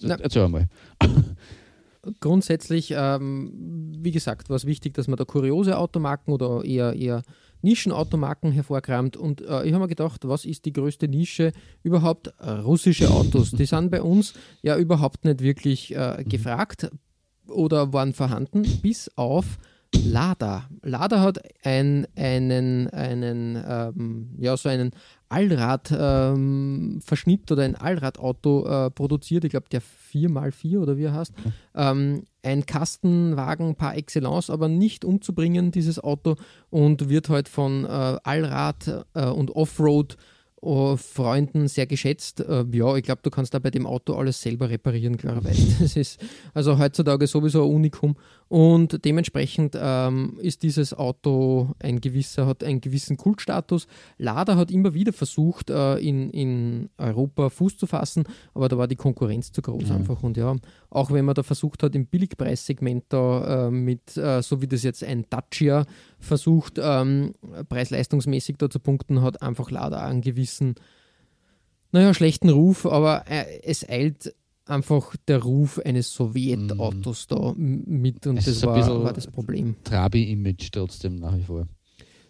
Na. 0.00 0.16
erzähl 0.16 0.48
mal. 0.48 0.68
Grundsätzlich, 2.20 2.92
ähm, 2.94 3.94
wie 3.98 4.10
gesagt, 4.10 4.50
war 4.50 4.56
es 4.56 4.66
wichtig, 4.66 4.92
dass 4.92 5.08
man 5.08 5.16
da 5.16 5.24
kuriose 5.24 5.78
Automarken 5.78 6.34
oder 6.34 6.62
eher, 6.62 6.92
eher 6.92 7.22
Nischenautomarken 7.62 8.52
hervorkramt. 8.52 9.16
Und 9.16 9.40
äh, 9.40 9.64
ich 9.64 9.72
habe 9.72 9.84
mir 9.84 9.88
gedacht, 9.88 10.28
was 10.28 10.44
ist 10.44 10.66
die 10.66 10.72
größte 10.74 11.08
Nische 11.08 11.52
überhaupt? 11.82 12.30
Russische 12.42 13.10
Autos. 13.10 13.52
Die 13.52 13.64
sind 13.64 13.90
bei 13.90 14.02
uns 14.02 14.34
ja 14.60 14.76
überhaupt 14.76 15.24
nicht 15.24 15.40
wirklich 15.40 15.96
äh, 15.96 16.22
gefragt 16.28 16.90
oder 17.48 17.94
waren 17.94 18.12
vorhanden, 18.12 18.64
bis 18.82 19.10
auf 19.16 19.58
Lada. 20.02 20.68
Lada 20.82 21.20
hat 21.20 21.40
ein, 21.64 22.06
einen, 22.16 22.88
einen 22.90 23.62
ähm, 23.66 24.30
ja, 24.38 24.56
so 24.56 24.68
einen 24.68 24.90
Allrad-Verschnitt 25.28 27.50
oder 27.50 27.62
ein 27.62 27.76
Allradauto 27.76 28.66
äh, 28.66 28.90
produziert. 28.90 29.44
Ich 29.44 29.50
glaube, 29.50 29.68
der 29.70 29.82
4x4 29.82 30.78
oder 30.78 30.96
wie 30.96 31.04
er 31.04 31.14
heißt. 31.14 31.32
Ähm, 31.74 32.24
ein 32.42 32.66
Kastenwagen 32.66 33.74
par 33.74 33.96
excellence, 33.96 34.50
aber 34.50 34.68
nicht 34.68 35.04
umzubringen, 35.04 35.70
dieses 35.70 36.02
Auto, 36.02 36.36
und 36.70 37.08
wird 37.08 37.28
halt 37.28 37.48
von 37.48 37.84
äh, 37.84 38.18
Allrad- 38.22 39.04
äh, 39.14 39.26
und 39.26 39.50
Offroad 39.50 40.16
äh, 40.64 40.96
Freunden 40.96 41.68
sehr 41.68 41.86
geschätzt. 41.86 42.40
Äh, 42.40 42.64
ja, 42.72 42.96
ich 42.96 43.04
glaube, 43.04 43.20
du 43.22 43.30
kannst 43.30 43.54
da 43.54 43.58
bei 43.58 43.70
dem 43.70 43.86
Auto 43.86 44.14
alles 44.14 44.40
selber 44.40 44.70
reparieren, 44.70 45.16
klarerweise. 45.16 45.74
Das 45.80 45.96
ist 45.96 46.20
also 46.54 46.78
heutzutage 46.78 47.26
sowieso 47.26 47.64
ein 47.64 47.74
Unikum. 47.74 48.16
Und 48.54 49.04
dementsprechend 49.04 49.76
ähm, 49.76 50.38
ist 50.40 50.62
dieses 50.62 50.94
Auto 50.94 51.74
ein 51.80 52.00
gewisser, 52.00 52.46
hat 52.46 52.62
einen 52.62 52.80
gewissen 52.80 53.16
Kultstatus. 53.16 53.88
Lada 54.16 54.54
hat 54.54 54.70
immer 54.70 54.94
wieder 54.94 55.12
versucht, 55.12 55.70
äh, 55.70 55.96
in, 55.96 56.30
in 56.30 56.88
Europa 56.96 57.50
Fuß 57.50 57.76
zu 57.76 57.88
fassen, 57.88 58.22
aber 58.54 58.68
da 58.68 58.78
war 58.78 58.86
die 58.86 58.94
Konkurrenz 58.94 59.50
zu 59.50 59.60
groß 59.60 59.90
einfach. 59.90 60.22
Und 60.22 60.36
ja, 60.36 60.54
auch 60.88 61.10
wenn 61.10 61.24
man 61.24 61.34
da 61.34 61.42
versucht 61.42 61.82
hat, 61.82 61.96
im 61.96 62.06
Billigpreissegment 62.06 63.06
da 63.08 63.66
äh, 63.66 63.70
mit, 63.72 64.16
äh, 64.16 64.40
so 64.40 64.62
wie 64.62 64.68
das 64.68 64.84
jetzt 64.84 65.02
ein 65.02 65.26
Dacia 65.28 65.84
versucht, 66.20 66.78
ähm, 66.80 67.32
preis-leistungsmäßig 67.68 68.58
da 68.58 68.70
zu 68.70 68.78
punkten, 68.78 69.20
hat 69.20 69.42
einfach 69.42 69.72
Lada 69.72 69.98
einen 70.06 70.20
gewissen, 70.20 70.76
naja, 71.90 72.14
schlechten 72.14 72.50
Ruf, 72.50 72.86
aber 72.86 73.24
äh, 73.28 73.62
es 73.64 73.82
eilt 73.88 74.32
einfach 74.66 75.14
der 75.28 75.42
Ruf 75.42 75.78
eines 75.78 76.12
Sowjetautos 76.12 77.26
da 77.26 77.50
m- 77.50 77.82
mit 77.86 78.26
und 78.26 78.38
Es 78.38 78.46
das 78.46 78.62
war, 78.64 79.04
war 79.04 79.12
das 79.12 79.26
Problem. 79.26 79.76
Trabi-Image 79.84 80.70
trotzdem 80.72 81.16
nach 81.16 81.36
wie 81.36 81.42
vor. 81.42 81.66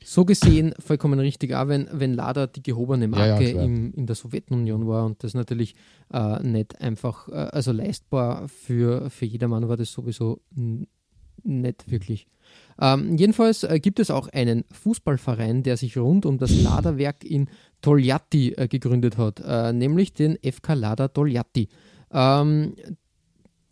So 0.06 0.26
gesehen 0.26 0.74
vollkommen 0.80 1.18
richtig, 1.18 1.54
auch 1.54 1.68
wenn, 1.68 1.88
wenn 1.90 2.12
Lada 2.12 2.46
die 2.46 2.62
gehobene 2.62 3.06
Ja, 3.06 3.26
ja, 3.26 3.34
Marke 3.36 3.50
klar. 3.52 3.64
im, 3.64 3.94
in 3.94 4.06
der 4.06 4.16
Sowjetunion 4.16 4.86
war 4.86 5.06
und 5.06 5.24
das 5.24 5.32
natürlich 5.32 5.74
äh, 6.12 6.42
nicht 6.42 6.78
einfach, 6.80 7.28
äh, 7.28 7.32
also 7.32 7.72
leistbar 7.72 8.46
für, 8.48 9.08
für 9.08 9.24
jedermann 9.24 9.66
war 9.68 9.78
das 9.78 9.90
sowieso 9.92 10.40
nicht 11.42 11.90
wirklich. 11.90 12.26
Ähm, 12.80 13.16
jedenfalls 13.16 13.62
äh, 13.64 13.80
gibt 13.80 13.98
es 13.98 14.10
auch 14.10 14.28
einen 14.28 14.64
Fußballverein, 14.72 15.62
der 15.62 15.76
sich 15.76 15.96
rund 15.96 16.26
um 16.26 16.38
das 16.38 16.54
Lada-Werk 16.62 17.24
in 17.24 17.48
Toljatti 17.80 18.52
äh, 18.52 18.68
gegründet 18.68 19.16
hat, 19.16 19.40
äh, 19.40 19.72
nämlich 19.72 20.12
den 20.12 20.36
FK 20.42 20.74
Lada 20.74 21.08
Toljatti. 21.08 21.68
Ähm, 22.14 22.74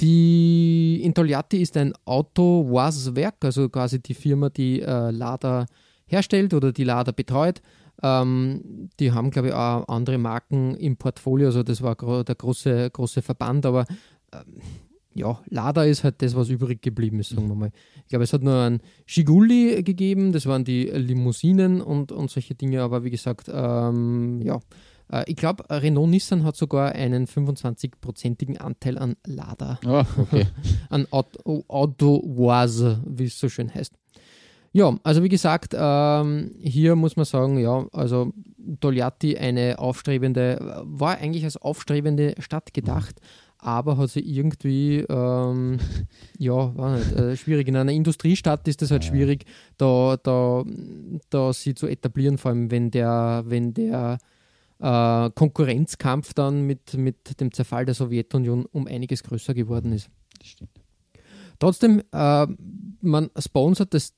die 0.00 1.00
in 1.02 1.14
Toljatti 1.14 1.62
ist 1.62 1.76
ein 1.76 1.92
Auto-Was-Werk, 2.04 3.36
also 3.44 3.68
quasi 3.68 4.02
die 4.02 4.14
Firma, 4.14 4.50
die 4.50 4.82
äh, 4.82 5.10
Lada 5.10 5.66
herstellt 6.06 6.52
oder 6.52 6.72
die 6.72 6.84
Lada 6.84 7.12
betreut. 7.12 7.62
Ähm, 8.02 8.90
die 8.98 9.12
haben, 9.12 9.30
glaube 9.30 9.48
ich, 9.48 9.54
auch 9.54 9.86
andere 9.86 10.18
Marken 10.18 10.74
im 10.74 10.96
Portfolio, 10.96 11.46
also 11.46 11.62
das 11.62 11.82
war 11.82 11.94
der 12.24 12.34
große, 12.34 12.90
große 12.90 13.22
Verband, 13.22 13.64
aber 13.64 13.84
ähm, 14.32 14.60
ja, 15.14 15.40
Lada 15.50 15.84
ist 15.84 16.04
halt 16.04 16.22
das, 16.22 16.34
was 16.34 16.48
übrig 16.48 16.82
geblieben 16.82 17.20
ist, 17.20 17.30
sagen 17.30 17.48
wir 17.48 17.54
mal. 17.54 17.70
Ich 17.96 18.08
glaube, 18.08 18.24
es 18.24 18.32
hat 18.32 18.42
nur 18.42 18.60
ein 18.60 18.80
Giguli 19.06 19.82
gegeben, 19.82 20.32
das 20.32 20.46
waren 20.46 20.64
die 20.64 20.84
Limousinen 20.84 21.80
und, 21.80 22.12
und 22.12 22.30
solche 22.30 22.54
Dinge, 22.54 22.82
aber 22.82 23.04
wie 23.04 23.10
gesagt, 23.10 23.48
ähm, 23.52 24.40
ja, 24.42 24.58
ich 25.26 25.36
glaube, 25.36 25.64
Renault 25.70 26.08
Nissan 26.10 26.44
hat 26.44 26.56
sogar 26.56 26.92
einen 26.92 27.26
25-prozentigen 27.26 28.58
Anteil 28.58 28.98
an 28.98 29.16
Lada 29.26 29.78
Ah, 29.84 30.04
okay. 30.18 30.46
an 30.90 31.06
Auto- 31.10 31.64
Autovoise, 31.68 33.02
wie 33.06 33.24
es 33.24 33.38
so 33.38 33.48
schön 33.48 33.72
heißt. 33.74 33.92
Ja, 34.74 34.96
also 35.04 35.22
wie 35.22 35.28
gesagt, 35.28 35.74
ähm, 35.78 36.52
hier 36.58 36.96
muss 36.96 37.16
man 37.16 37.26
sagen, 37.26 37.58
ja, 37.58 37.84
also 37.92 38.32
Togliatti 38.80 39.36
eine 39.36 39.78
aufstrebende, 39.78 40.82
war 40.84 41.18
eigentlich 41.18 41.44
als 41.44 41.58
aufstrebende 41.58 42.34
Stadt 42.38 42.72
gedacht, 42.72 43.16
aber 43.58 43.98
hat 43.98 44.08
sie 44.08 44.20
irgendwie, 44.20 45.04
ähm, 45.10 45.78
ja, 46.38 46.74
war 46.74 46.96
nicht, 46.96 47.12
äh, 47.12 47.36
schwierig. 47.36 47.68
In 47.68 47.76
einer 47.76 47.92
Industriestadt 47.92 48.66
ist 48.66 48.80
das 48.80 48.90
halt 48.90 49.04
schwierig, 49.04 49.44
da, 49.76 50.16
da, 50.22 50.64
da 51.28 51.52
sie 51.52 51.74
zu 51.74 51.86
etablieren, 51.86 52.38
vor 52.38 52.50
allem 52.52 52.70
wenn 52.70 52.90
der, 52.90 53.42
wenn 53.46 53.74
der 53.74 54.16
äh, 54.82 55.30
Konkurrenzkampf 55.30 56.34
dann 56.34 56.62
mit, 56.66 56.94
mit 56.94 57.40
dem 57.40 57.52
Zerfall 57.52 57.86
der 57.86 57.94
Sowjetunion 57.94 58.66
um 58.66 58.86
einiges 58.86 59.22
größer 59.22 59.54
geworden 59.54 59.92
ist. 59.92 60.10
Das 60.38 60.48
stimmt. 60.48 60.70
Trotzdem, 61.58 62.02
äh, 62.12 62.46
man 63.00 63.30
sponsert 63.38 63.94
das 63.94 64.14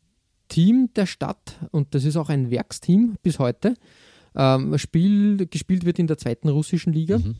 Team 0.49 0.89
der 0.97 1.07
Stadt 1.07 1.59
und 1.71 1.95
das 1.95 2.05
ist 2.05 2.17
auch 2.17 2.31
ein 2.31 2.51
Werksteam 2.51 3.17
bis 3.23 3.39
heute. 3.39 3.75
Ähm, 4.35 4.77
Spiel, 4.79 5.47
gespielt 5.47 5.85
wird 5.85 5.99
in 5.99 6.07
der 6.07 6.19
zweiten 6.19 6.49
russischen 6.49 6.93
Liga. 6.93 7.19
Mhm. 7.19 7.37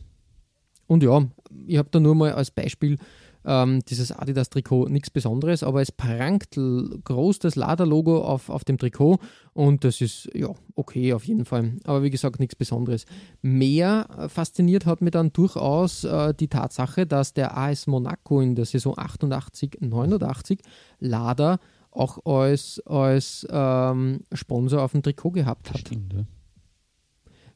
Und 0.87 1.01
ja, 1.01 1.27
ich 1.65 1.77
habe 1.77 1.89
da 1.91 1.99
nur 1.99 2.13
mal 2.13 2.33
als 2.33 2.51
Beispiel 2.51 2.97
ähm, 3.45 3.81
dieses 3.85 4.11
Adidas-Trikot 4.11 4.89
nichts 4.89 5.09
Besonderes, 5.09 5.63
aber 5.63 5.81
es 5.81 5.91
prangt 5.91 6.51
groß 6.55 7.39
das 7.39 7.55
Lada-Logo 7.55 8.21
auf, 8.21 8.49
auf 8.49 8.63
dem 8.63 8.77
Trikot 8.77 9.19
und 9.53 9.83
das 9.83 10.01
ist 10.01 10.29
ja 10.33 10.49
okay 10.75 11.13
auf 11.13 11.25
jeden 11.25 11.45
Fall. 11.45 11.73
Aber 11.85 12.03
wie 12.03 12.09
gesagt, 12.09 12.39
nichts 12.39 12.55
Besonderes. 12.55 13.05
Mehr 13.41 14.07
äh, 14.17 14.29
fasziniert 14.29 14.85
hat 14.85 15.01
mich 15.01 15.11
dann 15.11 15.31
durchaus 15.31 16.03
äh, 16.03 16.33
die 16.33 16.47
Tatsache, 16.47 17.05
dass 17.05 17.33
der 17.33 17.57
AS 17.57 17.87
Monaco 17.87 18.41
in 18.41 18.55
der 18.55 18.65
Saison 18.65 18.97
88, 18.97 19.77
89 19.79 20.59
Lada 20.99 21.59
auch 21.91 22.25
als, 22.25 22.81
als 22.85 23.47
ähm, 23.49 24.21
Sponsor 24.33 24.81
auf 24.81 24.91
dem 24.91 25.03
Trikot 25.03 25.31
gehabt 25.31 25.69
hat. 25.69 25.79
Stimmt, 25.79 26.13
ja. 26.13 26.25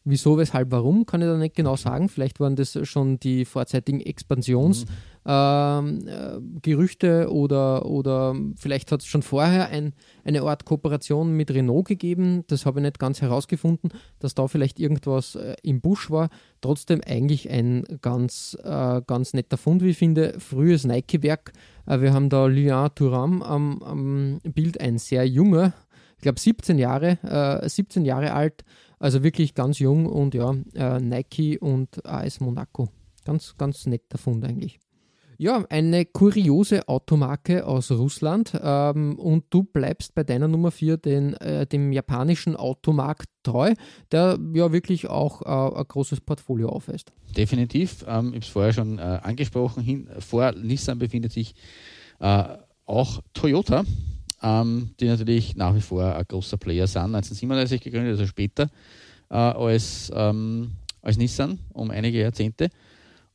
Wieso, 0.05 0.37
weshalb, 0.37 0.71
warum, 0.71 1.05
kann 1.05 1.21
ich 1.21 1.27
da 1.27 1.37
nicht 1.37 1.55
genau 1.55 1.75
sagen. 1.75 2.09
Vielleicht 2.09 2.39
waren 2.39 2.55
das 2.55 2.79
schon 2.87 3.19
die 3.19 3.45
vorzeitigen 3.45 3.99
Expansionsgerüchte 3.99 4.91
ähm, 5.25 6.07
äh, 6.07 6.39
Gerüchte 6.61 7.31
oder, 7.31 7.85
oder 7.85 8.35
vielleicht 8.55 8.91
hat 8.91 9.01
es 9.01 9.07
schon 9.07 9.21
vorher 9.21 9.69
ein, 9.69 9.93
eine 10.23 10.41
Art 10.41 10.65
Kooperation 10.65 11.35
mit 11.35 11.51
Renault 11.51 11.87
gegeben. 11.87 12.43
Das 12.47 12.65
habe 12.65 12.79
ich 12.79 12.83
nicht 12.83 12.99
ganz 12.99 13.21
herausgefunden, 13.21 13.91
dass 14.19 14.33
da 14.33 14.47
vielleicht 14.47 14.79
irgendwas 14.79 15.35
äh, 15.35 15.55
im 15.61 15.81
Busch 15.81 16.09
war. 16.09 16.29
Trotzdem 16.61 17.01
eigentlich 17.05 17.49
ein 17.49 17.83
ganz, 18.01 18.57
äh, 18.63 19.01
ganz 19.05 19.33
netter 19.33 19.57
Fund, 19.57 19.83
wie 19.83 19.89
ich 19.89 19.97
finde. 19.97 20.39
Frühes 20.39 20.85
Nike-Werk. 20.85 21.51
Äh, 21.85 22.01
wir 22.01 22.13
haben 22.13 22.29
da 22.29 22.47
Lilian 22.47 22.89
Thuram 22.95 23.41
am, 23.41 23.83
am 23.83 24.39
Bild, 24.43 24.79
ein 24.79 24.97
sehr 24.97 25.27
junger, 25.27 25.73
ich 26.15 26.23
glaube 26.23 26.39
17 26.39 26.77
Jahre, 26.77 27.17
äh, 27.23 27.67
17 27.67 28.05
Jahre 28.05 28.33
alt, 28.33 28.63
also 28.99 29.23
wirklich 29.23 29.53
ganz 29.53 29.79
jung 29.79 30.05
und 30.05 30.33
ja, 30.33 30.53
Nike 30.99 31.57
und 31.57 32.05
AS 32.05 32.41
Monaco. 32.41 32.89
Ganz, 33.23 33.55
ganz 33.57 33.85
netter 33.85 34.17
Fund 34.17 34.43
eigentlich. 34.43 34.79
Ja, 35.41 35.63
eine 35.69 36.03
kuriose 36.03 36.85
Automarke 36.89 37.65
aus 37.65 37.91
Russland 37.91 38.51
ähm, 38.61 39.17
und 39.17 39.45
du 39.49 39.63
bleibst 39.63 40.13
bei 40.13 40.25
deiner 40.25 40.49
Nummer 40.49 40.69
4 40.69 40.97
den, 40.97 41.33
äh, 41.35 41.65
dem 41.65 41.93
japanischen 41.93 42.57
Automarkt 42.57 43.29
treu, 43.43 43.73
der 44.11 44.37
ja 44.53 44.73
wirklich 44.73 45.07
auch 45.07 45.41
äh, 45.43 45.79
ein 45.79 45.87
großes 45.87 46.19
Portfolio 46.19 46.67
aufweist. 46.67 47.13
Definitiv. 47.37 48.03
Ähm, 48.05 48.27
ich 48.27 48.33
habe 48.33 48.39
es 48.39 48.47
vorher 48.49 48.73
schon 48.73 48.99
äh, 48.99 49.01
angesprochen. 49.01 49.81
Hin, 49.81 50.09
vor 50.19 50.51
Nissan 50.51 50.99
befindet 50.99 51.31
sich 51.31 51.55
äh, 52.19 52.43
auch 52.85 53.21
Toyota, 53.33 53.85
ähm, 54.43 54.89
die 54.99 55.05
natürlich 55.05 55.55
nach 55.55 55.73
wie 55.73 55.79
vor 55.79 56.03
ein 56.03 56.25
großer 56.27 56.57
Player 56.57 56.85
sind. 56.85 57.15
1937 57.15 57.79
gegründet, 57.79 58.11
also 58.11 58.27
später. 58.27 58.69
äh, 59.29 59.35
als, 59.35 60.11
ähm, 60.13 60.71
als 61.01 61.15
Nissan 61.15 61.59
um 61.71 61.91
einige 61.91 62.19
Jahrzehnte, 62.19 62.69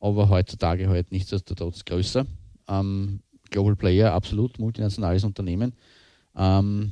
aber 0.05 0.29
heutzutage 0.29 0.87
halt 0.87 1.11
nichtsdestotrotz 1.11 1.83
größer. 1.83 2.27
Ähm, 2.67 3.21
Global 3.49 3.75
Player, 3.75 4.13
absolut 4.13 4.59
multinationales 4.59 5.23
Unternehmen. 5.23 5.73
Ähm, 6.37 6.91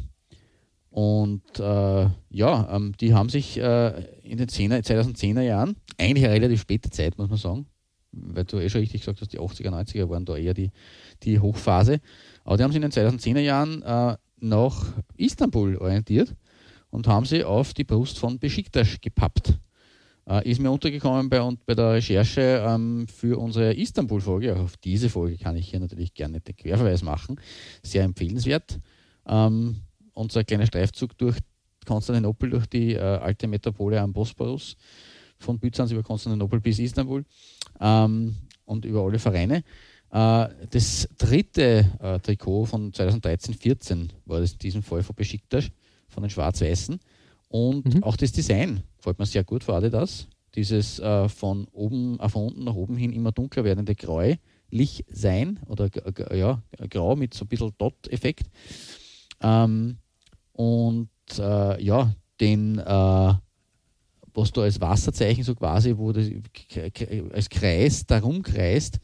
und 0.89 1.59
äh, 1.59 2.07
ja, 2.29 2.75
ähm, 2.75 2.93
die 2.99 3.13
haben 3.13 3.29
sich 3.29 3.59
äh, 3.59 4.03
in 4.23 4.37
den 4.37 4.47
10er, 4.47 4.83
2010er 4.83 5.41
Jahren, 5.41 5.75
eigentlich 5.99 6.25
eine 6.25 6.33
relativ 6.33 6.61
späte 6.61 6.89
Zeit, 6.89 7.17
muss 7.19 7.29
man 7.29 7.37
sagen, 7.37 7.67
weil 8.11 8.45
du 8.45 8.57
eh 8.57 8.69
schon 8.69 8.81
richtig 8.81 9.01
gesagt 9.01 9.21
hast, 9.21 9.31
die 9.31 9.39
80er, 9.39 9.69
90er 9.69 10.09
waren 10.09 10.25
da 10.25 10.35
eher 10.35 10.55
die, 10.55 10.71
die 11.21 11.39
Hochphase. 11.39 11.99
Aber 12.43 12.57
die 12.57 12.63
haben 12.63 12.71
sich 12.71 12.81
in 12.81 12.89
den 12.89 12.91
2010er 12.91 13.39
Jahren 13.39 13.83
äh, 13.83 14.17
nach 14.39 14.85
Istanbul 15.17 15.77
orientiert 15.77 16.35
und 16.89 17.07
haben 17.07 17.25
sie 17.25 17.43
auf 17.43 17.75
die 17.75 17.83
Brust 17.83 18.17
von 18.17 18.39
Besiktas 18.39 18.99
gepappt. 19.01 19.59
Äh, 20.27 20.49
ist 20.49 20.61
mir 20.61 20.71
untergekommen 20.71 21.29
bei, 21.29 21.39
bei 21.65 21.75
der 21.75 21.93
Recherche 21.93 22.63
ähm, 22.65 23.07
für 23.07 23.37
unsere 23.39 23.73
Istanbul-Folge. 23.73 24.55
Auch 24.55 24.61
auf 24.61 24.77
diese 24.77 25.09
Folge 25.09 25.37
kann 25.37 25.57
ich 25.57 25.69
hier 25.69 25.79
natürlich 25.79 26.13
gerne 26.13 26.39
den 26.39 26.55
Querverweis 26.55 27.03
machen. 27.03 27.39
Sehr 27.81 28.03
empfehlenswert. 28.03 28.79
Ähm, 29.27 29.81
unser 30.13 30.43
kleiner 30.43 30.65
Streifzug 30.65 31.17
durch 31.17 31.37
Konstantinopel, 31.85 32.49
durch 32.49 32.67
die 32.67 32.93
äh, 32.93 32.99
alte 32.99 33.47
Metropole 33.47 33.99
am 33.99 34.13
Bosporus, 34.13 34.77
von 35.39 35.59
Byzanz 35.59 35.91
über 35.91 36.03
Konstantinopel 36.03 36.61
bis 36.61 36.79
Istanbul 36.79 37.25
ähm, 37.81 38.35
und 38.65 38.85
über 38.85 39.01
alle 39.01 39.19
Vereine. 39.19 39.63
Äh, 40.11 40.47
das 40.69 41.09
dritte 41.17 41.85
äh, 41.99 42.19
Trikot 42.19 42.65
von 42.65 42.93
2013-14 42.93 44.09
war 44.25 44.39
das 44.39 44.53
in 44.53 44.59
diesem 44.59 44.83
Fall 44.83 45.03
von 45.03 45.15
Besiktas, 45.15 45.69
von 46.07 46.23
den 46.23 46.29
Schwarz-Weißen. 46.29 46.99
Und 47.49 47.95
mhm. 47.95 48.03
auch 48.03 48.15
das 48.15 48.31
Design 48.31 48.83
fällt 49.03 49.19
mir 49.19 49.25
sehr 49.25 49.43
gut 49.43 49.63
vor 49.63 49.75
Adidas. 49.75 50.27
Dieses 50.55 50.99
äh, 50.99 51.27
von 51.29 51.67
oben, 51.71 52.19
äh, 52.19 52.29
von 52.29 52.47
unten 52.47 52.63
nach 52.63 52.75
oben 52.75 52.95
hin 52.95 53.11
immer 53.11 53.31
dunkler 53.31 53.63
werdende 53.63 53.95
Gräulich 53.95 55.05
sein 55.11 55.59
oder 55.67 55.89
ja, 56.35 56.61
grau 56.89 57.15
mit 57.15 57.33
so 57.33 57.45
ein 57.45 57.47
bisschen 57.47 57.73
Dot-Effekt. 57.77 58.49
Ähm, 59.41 59.97
und 60.53 61.09
äh, 61.37 61.83
ja, 61.83 62.13
den, 62.39 62.79
äh, 62.79 63.33
was 64.35 64.51
du 64.51 64.61
als 64.61 64.79
Wasserzeichen 64.79 65.43
so 65.43 65.55
quasi, 65.55 65.97
wo 65.97 66.11
das 66.11 66.27
als 67.33 67.49
Kreis 67.49 68.05
darum 68.05 68.41
kreist, 68.41 68.99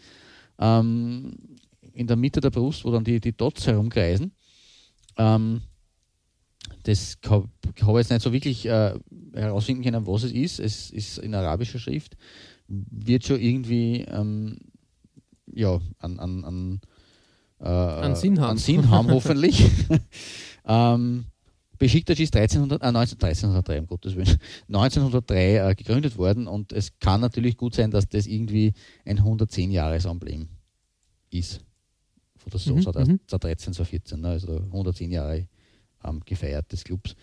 ähm, 0.60 1.34
in 1.94 2.08
der 2.08 2.16
Mitte 2.16 2.40
der 2.40 2.52
Brust, 2.52 2.86
wo 2.86 2.92
dann 2.92 3.04
die, 3.04 3.20
die 3.20 3.36
Dots 3.36 3.68
herumkreisen. 3.68 4.32
Ähm, 5.18 5.62
das 6.90 7.18
habe 7.32 7.50
ich 7.72 7.98
jetzt 7.98 8.10
nicht 8.10 8.22
so 8.22 8.34
wirklich 8.34 8.66
äh, 8.66 8.94
herausfinden 9.34 9.84
können, 9.84 10.08
was 10.08 10.24
es 10.24 10.32
ist. 10.32 10.60
Es 10.60 10.90
ist 10.90 11.20
in 11.20 11.36
arabischer 11.36 11.80
Schrift, 11.80 12.18
wird 12.68 13.26
schon 13.26 13.40
irgendwie 13.40 14.06
ähm, 14.10 14.58
ja, 15.54 15.80
an, 16.00 16.20
an, 16.20 16.46
an, 16.46 16.82
äh, 17.60 17.66
an, 17.68 18.16
Sinn 18.16 18.40
haben. 18.40 18.52
an 18.52 18.58
Sinn 18.58 18.90
haben, 18.90 19.12
hoffentlich. 19.12 19.66
ähm, 20.66 21.26
Besiktas 21.78 22.20
ist 22.20 22.36
1300, 22.36 22.82
äh, 22.82 22.92
19, 22.92 23.22
1303, 23.22 23.80
um 23.80 23.88
Gottes 23.88 24.16
Willen, 24.16 24.40
1903 24.68 25.70
äh, 25.70 25.76
gegründet 25.76 26.18
worden 26.18 26.48
und 26.48 26.74
es 26.74 26.98
kann 27.00 27.22
natürlich 27.22 27.56
gut 27.56 27.76
sein, 27.76 27.92
dass 27.92 28.10
das 28.10 28.26
irgendwie 28.26 28.74
ein 29.06 29.20
110-Jahres-Emblem 29.20 30.50
ist. 31.30 31.62
Von 32.36 32.52
der 32.52 32.60
Saison 32.60 32.78
mhm, 32.78 33.20
2013, 33.28 33.74
2014, 33.74 34.22
ne? 34.22 34.28
also 34.30 34.56
110 34.58 35.12
Jahre 35.12 35.48
ähm, 36.04 36.22
gefeiert 36.26 36.72
des 36.72 36.84
Clubs. 36.84 37.16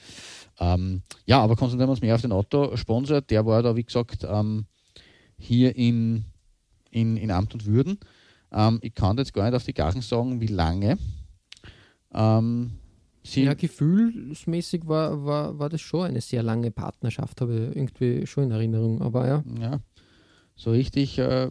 Ähm, 0.58 1.02
ja, 1.24 1.40
aber 1.40 1.56
konzentrieren 1.56 1.88
wir 1.88 1.92
uns 1.92 2.00
mehr 2.00 2.14
auf 2.14 2.22
den 2.22 2.32
Autosponsor. 2.32 3.20
Der 3.20 3.46
war 3.46 3.62
da, 3.62 3.76
wie 3.76 3.84
gesagt, 3.84 4.26
ähm, 4.28 4.66
hier 5.38 5.76
in, 5.76 6.24
in, 6.90 7.16
in 7.16 7.30
Amt 7.30 7.54
und 7.54 7.66
Würden. 7.66 7.98
Ähm, 8.52 8.78
ich 8.82 8.94
kann 8.94 9.18
jetzt 9.18 9.32
gar 9.32 9.44
nicht 9.44 9.54
auf 9.54 9.64
die 9.64 9.74
Gachen 9.74 10.02
sagen, 10.02 10.40
wie 10.40 10.46
lange. 10.46 10.98
Ähm, 12.12 12.72
Sie 13.22 13.42
ja, 13.42 13.54
gefühlsmäßig 13.54 14.86
war, 14.86 15.24
war, 15.24 15.58
war 15.58 15.68
das 15.68 15.80
schon 15.80 16.06
eine 16.06 16.20
sehr 16.20 16.44
lange 16.44 16.70
Partnerschaft, 16.70 17.40
habe 17.40 17.54
ich 17.54 17.76
irgendwie 17.76 18.24
schon 18.24 18.44
in 18.44 18.50
Erinnerung. 18.52 19.02
Aber 19.02 19.26
ja. 19.26 19.44
Ja, 19.60 19.80
so 20.56 20.70
richtig 20.70 21.18
äh, 21.18 21.50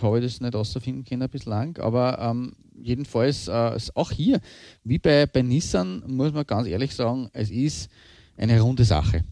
habe 0.00 0.18
ich 0.18 0.24
das 0.24 0.40
nicht 0.40 0.56
außerfinden 0.56 1.04
können 1.04 1.28
bislang. 1.28 1.76
Aber 1.78 2.18
ähm, 2.18 2.54
jedenfalls 2.74 3.46
äh, 3.48 3.78
auch 3.94 4.10
hier, 4.10 4.40
wie 4.84 4.98
bei, 4.98 5.26
bei 5.26 5.42
Nissan, 5.42 6.02
muss 6.06 6.32
man 6.32 6.46
ganz 6.46 6.66
ehrlich 6.66 6.94
sagen, 6.94 7.28
es 7.32 7.50
ist 7.50 7.90
eine 8.36 8.60
runde 8.60 8.84
Sache. 8.84 9.24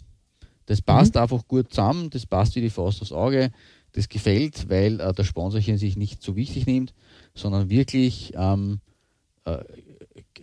Das 0.67 0.83
passt 0.83 1.15
mhm. 1.15 1.23
einfach 1.23 1.49
gut 1.49 1.71
zusammen, 1.71 2.11
das 2.11 2.27
passt 2.27 2.55
wie 2.57 2.61
die 2.61 2.71
Faust 2.71 3.01
aufs 3.01 3.13
Auge, 3.13 3.53
das 3.93 4.09
gefällt, 4.09 4.69
weil 4.69 5.01
äh, 5.01 5.13
der 5.15 5.25
Sponsor 5.25 5.61
hier 5.61 5.79
sich 5.79 5.97
nicht 5.97 6.23
so 6.23 6.37
wichtig 6.37 6.67
nimmt, 6.67 6.93
sondern 7.35 7.71
wirklich 7.71 8.33
ähm, 8.37 8.81
äh, 9.45 9.59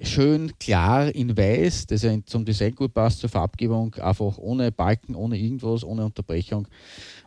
schön 0.01 0.51
klar 0.59 1.13
in 1.13 1.37
weiß, 1.37 1.87
dass 1.87 2.03
er 2.03 2.25
zum 2.25 2.45
Design 2.45 2.75
gut 2.75 2.93
passt, 2.93 3.19
zur 3.19 3.29
Farbgebung, 3.29 3.93
einfach 3.95 4.37
ohne 4.37 4.71
Balken, 4.71 5.15
ohne 5.15 5.37
irgendwas, 5.37 5.83
ohne 5.83 6.05
Unterbrechung, 6.05 6.67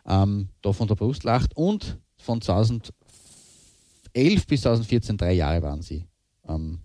ähm, 0.05 0.49
da 0.61 0.73
von 0.73 0.87
der 0.87 0.95
Brust 0.95 1.23
lacht. 1.23 1.55
Und 1.55 1.97
von 2.17 2.41
2011 2.41 2.91
bis 4.47 4.61
2014, 4.61 5.17
drei 5.17 5.33
Jahre 5.33 5.61
waren 5.61 5.81
sie 5.81 6.05
ähm, 6.47 6.79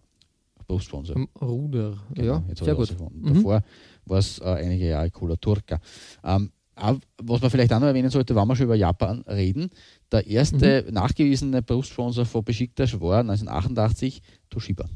Brustsponsor. 0.66 1.16
Ruder, 1.40 1.99
genau, 2.14 2.45
ja, 2.49 2.55
sehr 2.55 2.75
gut. 2.75 2.95
Mhm. 3.12 3.35
Davor 3.35 3.62
war 4.07 4.18
es 4.18 4.38
äh, 4.38 4.45
einige 4.45 4.88
Jahre 4.88 5.11
Cola 5.11 5.37
Turca. 5.37 5.81
Ähm, 6.25 6.51
was 6.75 7.40
man 7.40 7.51
vielleicht 7.51 7.73
auch 7.73 7.81
noch 7.81 7.87
erwähnen 7.87 8.11
sollte, 8.11 8.35
wenn 8.35 8.49
wir 8.49 8.57
schon 8.57 8.64
über 8.64 8.75
Japan 8.75 9.23
reden, 9.29 9.71
der 10.11 10.27
erste 10.27 10.85
mhm. 10.87 10.95
nachgewiesene 10.95 11.62
Brustsponsor 11.62 12.25
von 12.25 12.45
Besiktas 12.45 12.99
war 12.99 13.21
1988 13.21 14.23
Toshiba. 14.49 14.88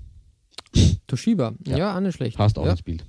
Toshiba, 1.07 1.55
ja, 1.67 1.79
ja 1.79 1.97
auch 1.97 2.01
nicht 2.01 2.17
schlecht. 2.17 2.37
Passt 2.37 2.59
auch 2.59 2.65
ja. 2.65 2.73
ins 2.73 2.83
Bild. 2.83 3.05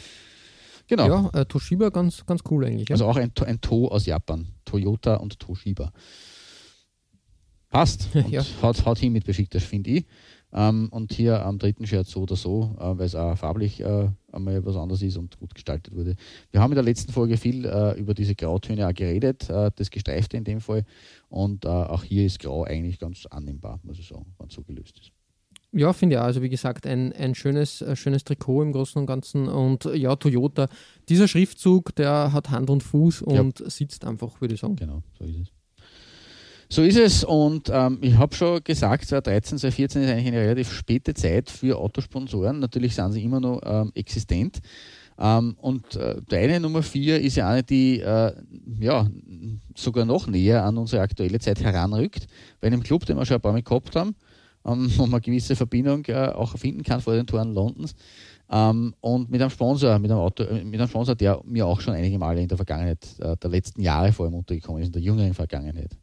genau. 0.86 1.06
Ja, 1.06 1.40
äh, 1.40 1.46
Toshiba 1.46 1.90
ganz, 1.90 2.24
ganz 2.26 2.42
cool 2.50 2.64
eigentlich. 2.64 2.88
Ja? 2.88 2.94
Also 2.94 3.06
auch 3.06 3.16
ein, 3.16 3.32
ein 3.44 3.60
To 3.60 3.88
aus 3.88 4.06
Japan. 4.06 4.46
Toyota 4.64 5.16
und 5.16 5.38
Toshiba. 5.38 5.92
Passt. 7.68 8.08
Und 8.14 8.28
ja. 8.28 8.44
haut, 8.60 8.84
haut 8.84 8.98
hin 8.98 9.12
mit 9.14 9.24
Besiktas, 9.24 9.64
finde 9.64 9.90
ich. 9.90 10.06
Ähm, 10.54 10.88
und 10.90 11.14
hier 11.14 11.44
am 11.46 11.58
dritten 11.58 11.86
Shirt 11.86 12.06
so 12.06 12.20
oder 12.20 12.36
so, 12.36 12.76
äh, 12.78 12.98
weil 12.98 13.06
es 13.06 13.14
auch 13.14 13.36
farblich 13.38 13.80
äh, 13.80 14.10
einmal 14.30 14.62
was 14.66 14.76
anderes 14.76 15.00
ist 15.00 15.16
und 15.16 15.38
gut 15.38 15.54
gestaltet 15.54 15.94
wurde. 15.94 16.14
Wir 16.50 16.60
haben 16.60 16.72
in 16.72 16.74
der 16.74 16.84
letzten 16.84 17.10
Folge 17.10 17.38
viel 17.38 17.64
äh, 17.64 17.98
über 17.98 18.12
diese 18.12 18.34
Grautöne 18.34 18.86
auch 18.86 18.92
geredet, 18.92 19.48
äh, 19.48 19.70
das 19.74 19.90
Gestreifte 19.90 20.36
in 20.36 20.44
dem 20.44 20.60
Fall. 20.60 20.84
Und 21.30 21.64
äh, 21.64 21.68
auch 21.68 22.04
hier 22.04 22.26
ist 22.26 22.38
Grau 22.38 22.64
eigentlich 22.64 22.98
ganz 22.98 23.24
annehmbar, 23.24 23.80
muss 23.82 23.98
ich 23.98 24.08
sagen, 24.08 24.34
wenn 24.38 24.48
es 24.48 24.54
so 24.54 24.62
gelöst 24.62 24.98
ist. 24.98 25.12
Ja, 25.72 25.92
finde 25.92 26.16
ich 26.16 26.20
auch. 26.20 26.24
Also 26.24 26.42
wie 26.42 26.50
gesagt, 26.50 26.86
ein, 26.86 27.12
ein 27.12 27.34
schönes, 27.34 27.80
äh, 27.80 27.96
schönes 27.96 28.24
Trikot 28.24 28.62
im 28.62 28.72
Großen 28.72 29.00
und 29.00 29.06
Ganzen. 29.06 29.48
Und 29.48 29.84
ja, 29.94 30.14
Toyota, 30.16 30.68
dieser 31.08 31.26
Schriftzug, 31.28 31.94
der 31.94 32.32
hat 32.32 32.50
Hand 32.50 32.68
und 32.68 32.82
Fuß 32.82 33.22
und 33.22 33.60
ja. 33.60 33.70
sitzt 33.70 34.04
einfach, 34.04 34.40
würde 34.40 34.54
ich 34.54 34.60
sagen. 34.60 34.76
Genau, 34.76 35.02
so 35.18 35.24
ist 35.24 35.36
es. 35.40 35.48
So 36.68 36.82
ist 36.82 36.96
es 36.96 37.22
und 37.22 37.70
ähm, 37.70 37.98
ich 38.00 38.16
habe 38.16 38.34
schon 38.34 38.64
gesagt, 38.64 39.04
2013, 39.04 39.58
2014 39.58 40.02
ist 40.02 40.10
eigentlich 40.10 40.28
eine 40.28 40.40
relativ 40.40 40.72
späte 40.72 41.12
Zeit 41.12 41.50
für 41.50 41.76
Autosponsoren. 41.76 42.60
Natürlich 42.60 42.94
sind 42.94 43.12
sie 43.12 43.22
immer 43.22 43.40
noch 43.40 43.60
ähm, 43.62 43.92
existent. 43.94 44.60
Ähm, 45.18 45.54
und 45.60 45.96
äh, 45.96 46.16
deine 46.28 46.60
Nummer 46.60 46.82
4 46.82 47.20
ist 47.20 47.36
ja 47.36 47.48
eine, 47.48 47.62
die 47.62 48.00
äh, 48.00 48.32
ja, 48.80 49.06
sogar 49.76 50.06
noch 50.06 50.26
näher 50.26 50.64
an 50.64 50.78
unsere 50.78 51.02
aktuelle 51.02 51.38
Zeit 51.40 51.60
heranrückt. 51.60 52.26
Bei 52.62 52.68
einem 52.68 52.82
Club, 52.82 53.04
den 53.04 53.18
wir 53.18 53.26
schon 53.26 53.36
ein 53.36 53.42
paar 53.42 53.52
Mal 53.52 53.62
gehabt 53.62 53.94
haben, 53.94 54.14
ähm, 54.66 54.90
wo 54.96 55.02
man 55.02 55.14
eine 55.14 55.20
gewisse 55.20 55.56
Verbindung 55.56 56.04
äh, 56.06 56.28
auch 56.28 56.56
finden 56.56 56.82
kann 56.82 57.00
vor 57.00 57.14
den 57.14 57.26
Toren 57.26 57.52
Londons. 57.52 57.94
Ähm, 58.50 58.94
und 59.00 59.30
mit 59.30 59.40
einem 59.40 59.50
Sponsor, 59.50 59.98
mit 59.98 60.10
einem, 60.10 60.20
Auto, 60.20 60.42
äh, 60.44 60.64
mit 60.64 60.78
einem 60.78 60.88
Sponsor, 60.88 61.14
der 61.14 61.40
mir 61.44 61.66
auch 61.66 61.80
schon 61.80 61.94
einige 61.94 62.18
Male 62.18 62.42
in 62.42 62.48
der 62.48 62.58
Vergangenheit, 62.58 63.06
äh, 63.20 63.36
der 63.36 63.50
letzten 63.50 63.80
Jahre 63.80 64.12
vor 64.12 64.26
allem 64.26 64.34
untergekommen 64.34 64.82
ist, 64.82 64.88
in 64.88 64.92
der 64.92 65.02
jüngeren 65.02 65.34
Vergangenheit. 65.34 65.96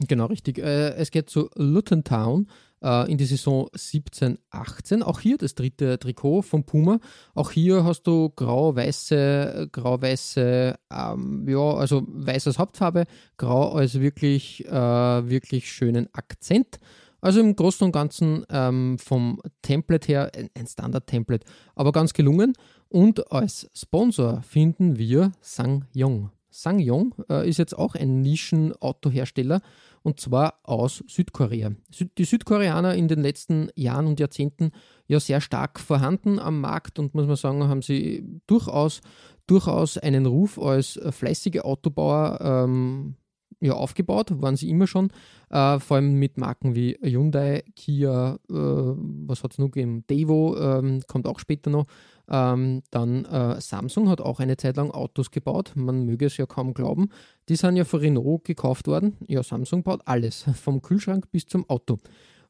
Genau, 0.00 0.26
richtig. 0.26 0.58
Äh, 0.58 0.94
es 0.94 1.10
geht 1.10 1.30
zu 1.30 1.48
Luton 1.54 2.04
Town 2.04 2.48
äh, 2.82 3.10
in 3.10 3.18
die 3.18 3.24
Saison 3.24 3.68
17, 3.72 4.38
18. 4.50 5.02
Auch 5.02 5.20
hier 5.20 5.38
das 5.38 5.54
dritte 5.54 5.98
Trikot 5.98 6.42
von 6.42 6.64
Puma. 6.64 6.98
Auch 7.34 7.50
hier 7.50 7.84
hast 7.84 8.02
du 8.02 8.30
grau-weiße, 8.30 9.68
grau-weiße, 9.72 10.74
ähm, 10.92 11.48
ja, 11.48 11.74
also 11.74 12.04
weiß 12.06 12.46
als 12.46 12.58
Hauptfarbe, 12.58 13.04
grau 13.38 13.72
als 13.72 14.00
wirklich, 14.00 14.66
äh, 14.66 14.70
wirklich 14.70 15.72
schönen 15.72 16.08
Akzent. 16.14 16.78
Also 17.26 17.40
im 17.40 17.56
Großen 17.56 17.84
und 17.84 17.90
Ganzen 17.90 18.46
ähm, 18.50 19.00
vom 19.00 19.42
Template 19.60 20.06
her 20.06 20.30
ein 20.54 20.64
Standard-Template, 20.64 21.44
aber 21.74 21.90
ganz 21.90 22.12
gelungen. 22.12 22.52
Und 22.88 23.32
als 23.32 23.68
Sponsor 23.74 24.42
finden 24.42 24.96
wir 24.96 25.32
Sang 25.40 25.86
Yong. 25.92 26.30
SsangYong 26.52 27.16
äh, 27.28 27.48
ist 27.48 27.58
jetzt 27.58 27.76
auch 27.76 27.96
ein 27.96 28.20
Nischenautohersteller 28.20 29.60
und 30.04 30.20
zwar 30.20 30.60
aus 30.62 31.02
Südkorea. 31.08 31.72
Sü 31.90 32.06
die 32.16 32.24
Südkoreaner 32.24 32.94
in 32.94 33.08
den 33.08 33.22
letzten 33.22 33.70
Jahren 33.74 34.06
und 34.06 34.20
Jahrzehnten 34.20 34.70
ja 35.08 35.18
sehr 35.18 35.40
stark 35.40 35.80
vorhanden 35.80 36.38
am 36.38 36.60
Markt 36.60 37.00
und 37.00 37.12
muss 37.12 37.26
man 37.26 37.34
sagen, 37.34 37.66
haben 37.66 37.82
sie 37.82 38.40
durchaus, 38.46 39.00
durchaus 39.48 39.98
einen 39.98 40.26
Ruf 40.26 40.60
als 40.60 41.00
fleißige 41.10 41.62
Autobauer 41.62 42.38
ähm, 42.40 43.16
ja, 43.60 43.72
aufgebaut, 43.72 44.42
waren 44.42 44.56
sie 44.56 44.68
immer 44.68 44.86
schon, 44.86 45.10
äh, 45.50 45.78
vor 45.78 45.96
allem 45.96 46.14
mit 46.14 46.36
Marken 46.36 46.74
wie 46.74 46.98
Hyundai, 47.02 47.64
Kia, 47.74 48.38
äh, 48.50 48.54
was 48.54 49.42
hat 49.42 49.52
es 49.52 49.58
noch 49.58 49.70
gegeben, 49.70 50.04
Devo, 50.08 50.56
ähm, 50.58 51.02
kommt 51.06 51.26
auch 51.26 51.38
später 51.38 51.70
noch. 51.70 51.86
Ähm, 52.28 52.82
dann 52.90 53.24
äh, 53.24 53.60
Samsung 53.60 54.08
hat 54.08 54.20
auch 54.20 54.40
eine 54.40 54.56
Zeit 54.56 54.76
lang 54.76 54.90
Autos 54.90 55.30
gebaut, 55.30 55.72
man 55.76 56.04
möge 56.04 56.26
es 56.26 56.36
ja 56.36 56.46
kaum 56.46 56.74
glauben. 56.74 57.08
Die 57.48 57.56
sind 57.56 57.76
ja 57.76 57.84
von 57.84 58.00
Renault 58.00 58.44
gekauft 58.44 58.88
worden. 58.88 59.16
Ja, 59.28 59.42
Samsung 59.42 59.82
baut 59.82 60.02
alles, 60.04 60.44
vom 60.54 60.82
Kühlschrank 60.82 61.30
bis 61.30 61.46
zum 61.46 61.68
Auto. 61.70 61.98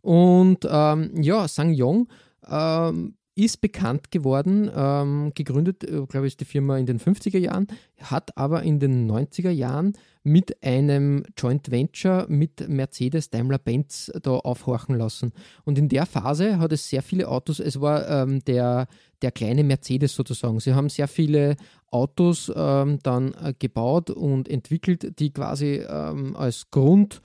Und 0.01 0.67
ähm, 0.69 1.11
ja, 1.21 1.47
SsangYong 1.47 2.09
ähm, 2.49 3.17
ist 3.37 3.61
bekannt 3.61 4.11
geworden, 4.11 4.71
ähm, 4.75 5.33
gegründet, 5.35 5.85
äh, 5.85 6.07
glaube 6.07 6.27
ich, 6.27 6.39
die 6.39 6.47
Firma 6.47 6.79
in 6.79 6.87
den 6.87 6.99
50er 6.99 7.39
Jahren, 7.39 7.69
hat 8.01 8.37
aber 8.37 8.63
in 8.63 8.81
den 8.81 9.07
90er 9.07 9.51
Jahren 9.51 9.93
mit 10.25 10.63
einem 10.65 11.23
Joint 11.37 11.71
Venture 11.71 12.27
mit 12.29 12.67
Mercedes 12.67 13.29
Daimler-Benz 13.31 14.11
da 14.23 14.33
aufhorchen 14.33 14.97
lassen. 14.97 15.33
Und 15.65 15.79
in 15.79 15.89
der 15.89 16.07
Phase 16.07 16.59
hat 16.59 16.73
es 16.73 16.89
sehr 16.89 17.03
viele 17.03 17.29
Autos, 17.29 17.61
es 17.61 17.81
war 17.81 18.09
ähm, 18.09 18.43
der, 18.47 18.89
der 19.21 19.33
kleine 19.33 19.65
Mercedes 19.65 20.15
sozusagen. 20.15 20.59
Sie 20.59 20.75
haben 20.75 20.89
sehr 20.89 21.07
viele 21.07 21.57
Autos 21.91 22.51
ähm, 22.57 22.99
dann 23.03 23.35
äh, 23.35 23.53
gebaut 23.59 24.09
und 24.11 24.49
entwickelt, 24.49 25.19
die 25.21 25.31
quasi 25.31 25.85
ähm, 25.87 26.35
als 26.37 26.71
Grund 26.71 27.21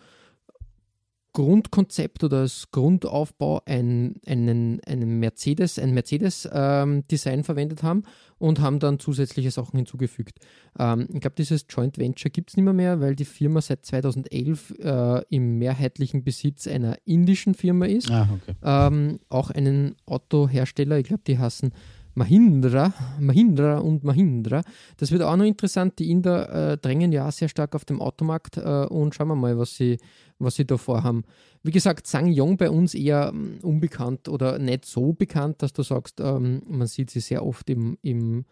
Grundkonzept 1.33 2.23
oder 2.23 2.39
als 2.39 2.71
Grundaufbau 2.71 3.61
ein, 3.65 4.15
einen, 4.25 4.81
einen 4.85 5.19
Mercedes, 5.19 5.79
ein 5.79 5.93
Mercedes-Design 5.93 7.39
ähm, 7.39 7.43
verwendet 7.43 7.83
haben 7.83 8.03
und 8.37 8.59
haben 8.59 8.79
dann 8.79 8.99
zusätzliche 8.99 9.51
Sachen 9.51 9.77
hinzugefügt. 9.77 10.39
Ähm, 10.77 11.07
ich 11.13 11.21
glaube, 11.21 11.35
dieses 11.37 11.65
Joint 11.69 11.97
Venture 11.97 12.31
gibt 12.31 12.49
es 12.49 12.57
nicht 12.57 12.65
mehr, 12.65 12.73
mehr, 12.73 12.99
weil 12.99 13.15
die 13.15 13.25
Firma 13.25 13.61
seit 13.61 13.85
2011 13.85 14.75
äh, 14.79 15.23
im 15.29 15.57
mehrheitlichen 15.57 16.23
Besitz 16.23 16.67
einer 16.67 16.97
indischen 17.05 17.53
Firma 17.53 17.85
ist. 17.85 18.11
Ah, 18.11 18.27
okay. 18.33 18.55
ähm, 18.63 19.19
auch 19.29 19.51
einen 19.51 19.95
Autohersteller, 20.05 20.97
ich 20.97 21.05
glaube, 21.05 21.23
die 21.25 21.39
heißen 21.39 21.71
Mahindra, 22.13 22.93
Mahindra 23.19 23.77
und 23.77 24.03
Mahindra. 24.03 24.63
Das 24.97 25.11
wird 25.11 25.21
auch 25.21 25.35
noch 25.35 25.45
interessant. 25.45 25.99
Die 25.99 26.11
Inder 26.11 26.73
äh, 26.73 26.77
drängen 26.77 27.11
ja 27.11 27.31
sehr 27.31 27.47
stark 27.47 27.75
auf 27.75 27.85
dem 27.85 28.01
Automarkt 28.01 28.57
äh, 28.57 28.85
und 28.85 29.15
schauen 29.15 29.29
wir 29.29 29.35
mal, 29.35 29.57
was 29.57 29.75
sie, 29.75 29.97
was 30.39 30.55
sie 30.55 30.65
da 30.65 30.77
vorhaben. 30.77 31.23
Wie 31.63 31.71
gesagt, 31.71 32.07
SsangYong 32.07 32.57
bei 32.57 32.69
uns 32.69 32.93
eher 32.93 33.31
um, 33.31 33.59
unbekannt 33.61 34.27
oder 34.27 34.59
nicht 34.59 34.85
so 34.85 35.13
bekannt, 35.13 35.61
dass 35.61 35.73
du 35.73 35.83
sagst, 35.83 36.19
ähm, 36.19 36.61
man 36.67 36.87
sieht 36.87 37.09
sie 37.11 37.19
sehr 37.19 37.45
oft 37.45 37.69
im, 37.69 37.97
im 38.01 38.45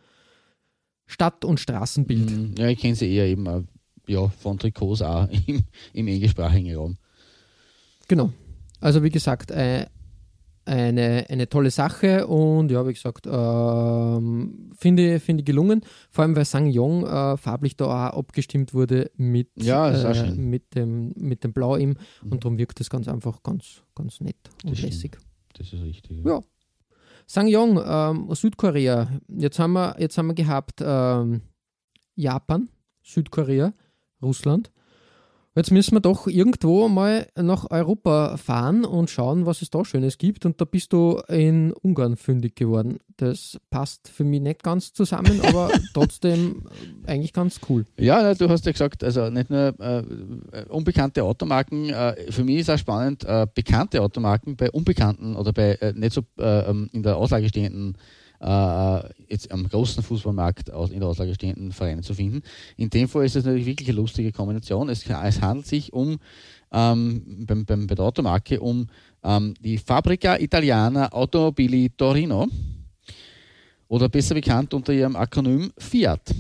Stadt- 1.05 1.43
und 1.43 1.59
Straßenbild. 1.59 2.31
Mm, 2.31 2.53
ja, 2.57 2.67
ich 2.67 2.79
kenne 2.79 2.95
sie 2.95 3.13
eher 3.13 3.25
eben 3.25 3.45
äh, 3.47 3.63
ja, 4.07 4.27
von 4.27 4.57
Trikots 4.57 5.01
auch 5.01 5.27
im, 5.47 5.63
im 5.93 6.07
englischsprachigen 6.07 6.75
Raum. 6.75 6.97
Genau. 8.07 8.31
Also 8.79 9.03
wie 9.03 9.09
gesagt, 9.09 9.51
äh, 9.51 9.87
eine, 10.69 11.25
eine 11.29 11.49
tolle 11.49 11.71
Sache 11.71 12.27
und 12.27 12.71
ja, 12.71 12.88
wie 12.88 12.93
gesagt, 12.93 13.27
ähm, 13.27 14.71
finde, 14.77 15.19
finde 15.19 15.43
gelungen. 15.43 15.82
Vor 16.12 16.23
allem, 16.23 16.36
weil 16.36 16.45
Sang 16.45 16.67
Yong 16.67 17.05
äh, 17.05 17.38
farblich 17.38 17.75
da 17.75 17.86
auch 17.86 18.17
abgestimmt 18.17 18.73
wurde 18.73 19.12
mit, 19.17 19.49
ja, 19.55 19.89
äh, 19.89 20.32
mit, 20.36 20.75
dem, 20.75 21.13
mit 21.15 21.43
dem 21.43 21.53
Blau 21.53 21.75
ihm 21.75 21.95
mhm. 22.21 22.32
und 22.32 22.43
darum 22.43 22.58
wirkt 22.58 22.79
das 22.79 22.89
ganz 22.89 23.08
einfach 23.08 23.41
ganz, 23.41 23.82
ganz 23.95 24.21
nett 24.21 24.38
und 24.63 24.73
das 24.73 24.82
lässig. 24.82 25.17
Das 25.58 25.73
ist 25.73 25.82
richtig. 25.82 26.23
Ja. 26.25 26.39
Sang 27.25 27.47
Yong, 27.47 27.82
ähm, 27.84 28.34
Südkorea. 28.34 29.08
Jetzt 29.27 29.60
haben 29.60 29.73
wir, 29.73 29.95
jetzt 29.99 30.17
haben 30.17 30.27
wir 30.27 30.34
gehabt 30.36 30.82
ähm, 30.82 31.41
Japan, 32.15 32.69
Südkorea, 33.03 33.73
Russland. 34.21 34.71
Jetzt 35.55 35.71
müssen 35.71 35.95
wir 35.95 35.99
doch 35.99 36.27
irgendwo 36.27 36.88
mal 36.88 37.27
nach 37.35 37.69
Europa 37.71 38.38
fahren 38.38 38.85
und 38.85 39.09
schauen, 39.09 39.45
was 39.47 39.62
es 39.62 39.71
da 39.71 39.83
Schönes 39.83 40.17
gibt. 40.17 40.45
Und 40.45 40.62
da 40.62 40.65
bist 40.65 40.93
du 40.93 41.21
in 41.27 41.73
Ungarn 41.73 42.17
fündig 42.17 42.55
geworden. 42.55 42.99
Das 43.17 43.57
passt 43.71 44.09
für 44.09 44.23
mich 44.23 44.41
nicht 44.41 44.63
ganz 44.63 44.93
zusammen, 44.93 45.41
aber 45.45 45.71
trotzdem 45.93 46.63
eigentlich 47.07 47.33
ganz 47.33 47.59
cool. 47.67 47.85
Ja, 47.97 48.33
du 48.35 48.47
hast 48.47 48.65
ja 48.67 48.71
gesagt, 48.71 49.03
also 49.03 49.29
nicht 49.29 49.49
nur 49.49 49.73
äh, 49.79 50.03
unbekannte 50.69 51.23
Automarken. 51.23 51.89
Äh, 51.89 52.31
für 52.31 52.43
mich 52.43 52.59
ist 52.59 52.69
auch 52.69 52.77
spannend, 52.77 53.25
äh, 53.25 53.47
bekannte 53.53 54.01
Automarken 54.03 54.55
bei 54.55 54.69
unbekannten 54.69 55.35
oder 55.35 55.51
bei 55.51 55.73
äh, 55.81 55.93
nicht 55.93 56.13
so 56.13 56.21
äh, 56.38 56.69
ähm, 56.69 56.89
in 56.93 57.01
der 57.01 57.17
Auslage 57.17 57.49
stehenden 57.49 57.95
äh, 57.95 57.97
jetzt 58.41 59.52
am 59.52 59.67
großen 59.67 60.02
Fußballmarkt 60.02 60.69
in 60.69 60.99
der 60.99 61.10
Auslage 61.10 61.36
stehenden 61.36 61.73
Vereine 61.73 62.02
zu 62.02 62.13
finden. 62.13 62.41
In 62.78 62.89
dem 62.89 63.10
Fall 63.10 63.25
ist 63.25 63.36
es 63.36 63.43
natürlich 63.43 63.65
wirklich 63.65 63.89
eine 63.89 63.97
lustige 63.97 64.32
Kombination. 64.32 64.88
Es, 64.89 65.06
es 65.06 65.41
handelt 65.41 65.67
sich 65.67 65.91
um 65.91 66.19
ähm, 66.71 67.45
beim, 67.45 67.65
beim, 67.65 67.88
bei 67.88 67.95
der 67.95 68.06
Automarke 68.06 68.60
um 68.60 68.88
ähm, 69.23 69.54
die 69.60 69.78
Fabrica 69.78 70.38
Italiana 70.38 71.12
Automobili 71.12 71.89
Torino 71.89 72.47
oder 73.88 74.08
besser 74.08 74.36
bekannt 74.36 74.73
unter 74.73 74.93
ihrem 74.93 75.15
Akronym 75.15 75.71
Fiat. 75.78 76.34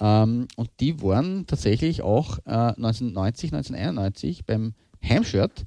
Ähm, 0.00 0.48
und 0.56 0.70
die 0.80 1.00
waren 1.02 1.46
tatsächlich 1.46 2.02
auch 2.02 2.38
äh, 2.46 2.50
1990, 2.50 3.52
1991 3.52 4.44
beim 4.44 4.74
Heimshirt 5.02 5.64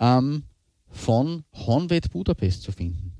ähm, 0.00 0.44
von 0.88 1.44
Honved 1.52 2.10
Budapest 2.10 2.62
zu 2.62 2.72
finden. 2.72 3.11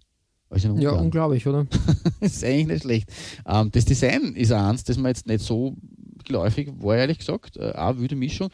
Ja, 0.82 0.92
unglaublich, 0.92 1.46
oder? 1.46 1.66
das 2.20 2.34
ist 2.34 2.44
eigentlich 2.44 2.66
nicht 2.66 2.82
schlecht. 2.82 3.10
Ähm, 3.46 3.70
das 3.72 3.84
Design 3.84 4.34
ist 4.34 4.52
eins, 4.52 4.84
das 4.84 4.98
mir 4.98 5.08
jetzt 5.08 5.26
nicht 5.26 5.44
so 5.44 5.76
geläufig 6.24 6.70
war, 6.78 6.96
ehrlich 6.96 7.18
gesagt. 7.18 7.56
Äh, 7.56 7.72
auch 7.72 7.96
wilde 7.96 8.16
Mischung. 8.16 8.50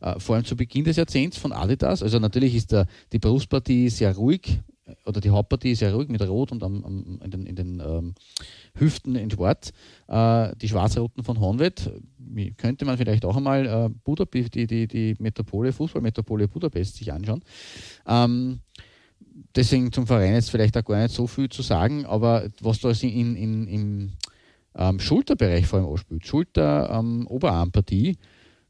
Äh, 0.00 0.18
vor 0.18 0.36
allem 0.36 0.44
zu 0.44 0.56
Beginn 0.56 0.84
des 0.84 0.96
Jahrzehnts 0.96 1.36
von 1.38 1.52
Adidas. 1.52 2.02
Also 2.02 2.18
natürlich 2.18 2.54
ist 2.54 2.72
der, 2.72 2.86
die 3.12 3.18
Brustpartie 3.18 3.88
sehr 3.88 4.14
ruhig, 4.14 4.60
äh, 4.86 4.94
oder 5.06 5.20
die 5.20 5.30
Hauptpartie 5.30 5.72
ist 5.72 5.80
sehr 5.80 5.94
ruhig 5.94 6.08
mit 6.08 6.22
Rot 6.22 6.52
und 6.52 6.62
am, 6.62 6.84
am, 6.84 7.20
in 7.22 7.30
den, 7.30 7.46
in 7.46 7.56
den 7.56 7.80
ähm, 7.80 8.14
Hüften 8.74 9.14
in 9.16 9.30
Schwarz. 9.30 9.72
Äh, 10.08 10.54
die 10.56 10.68
Schwarz-Roten 10.68 11.22
von 11.22 11.40
Honved 11.40 11.90
könnte 12.56 12.84
man 12.84 12.96
vielleicht 12.96 13.24
auch 13.24 13.36
einmal 13.36 13.66
äh, 13.66 13.88
Budapest, 14.04 14.54
die, 14.54 14.66
die, 14.66 14.86
die 14.86 15.16
Metropole, 15.18 15.72
Fußballmetropole 15.72 16.48
Budapest 16.48 16.96
sich 16.96 17.12
anschauen. 17.12 17.42
Ähm, 18.06 18.60
deswegen 19.54 19.92
zum 19.92 20.06
Verein 20.06 20.34
jetzt 20.34 20.50
vielleicht 20.50 20.76
auch 20.76 20.84
gar 20.84 21.02
nicht 21.02 21.14
so 21.14 21.26
viel 21.26 21.48
zu 21.48 21.62
sagen, 21.62 22.06
aber 22.06 22.48
was 22.60 22.80
da 22.80 22.90
in, 22.90 23.36
in, 23.36 23.66
im 23.66 24.12
ähm, 24.74 25.00
Schulterbereich 25.00 25.66
vor 25.66 25.78
allem 25.78 25.88
ausspielt, 25.88 26.26
Schulter-Oberarmpartie, 26.26 28.16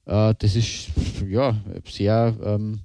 ähm, 0.06 0.30
äh, 0.30 0.34
das 0.38 0.56
ist 0.56 0.88
ja 1.28 1.56
sehr 1.86 2.36
ähm, 2.42 2.80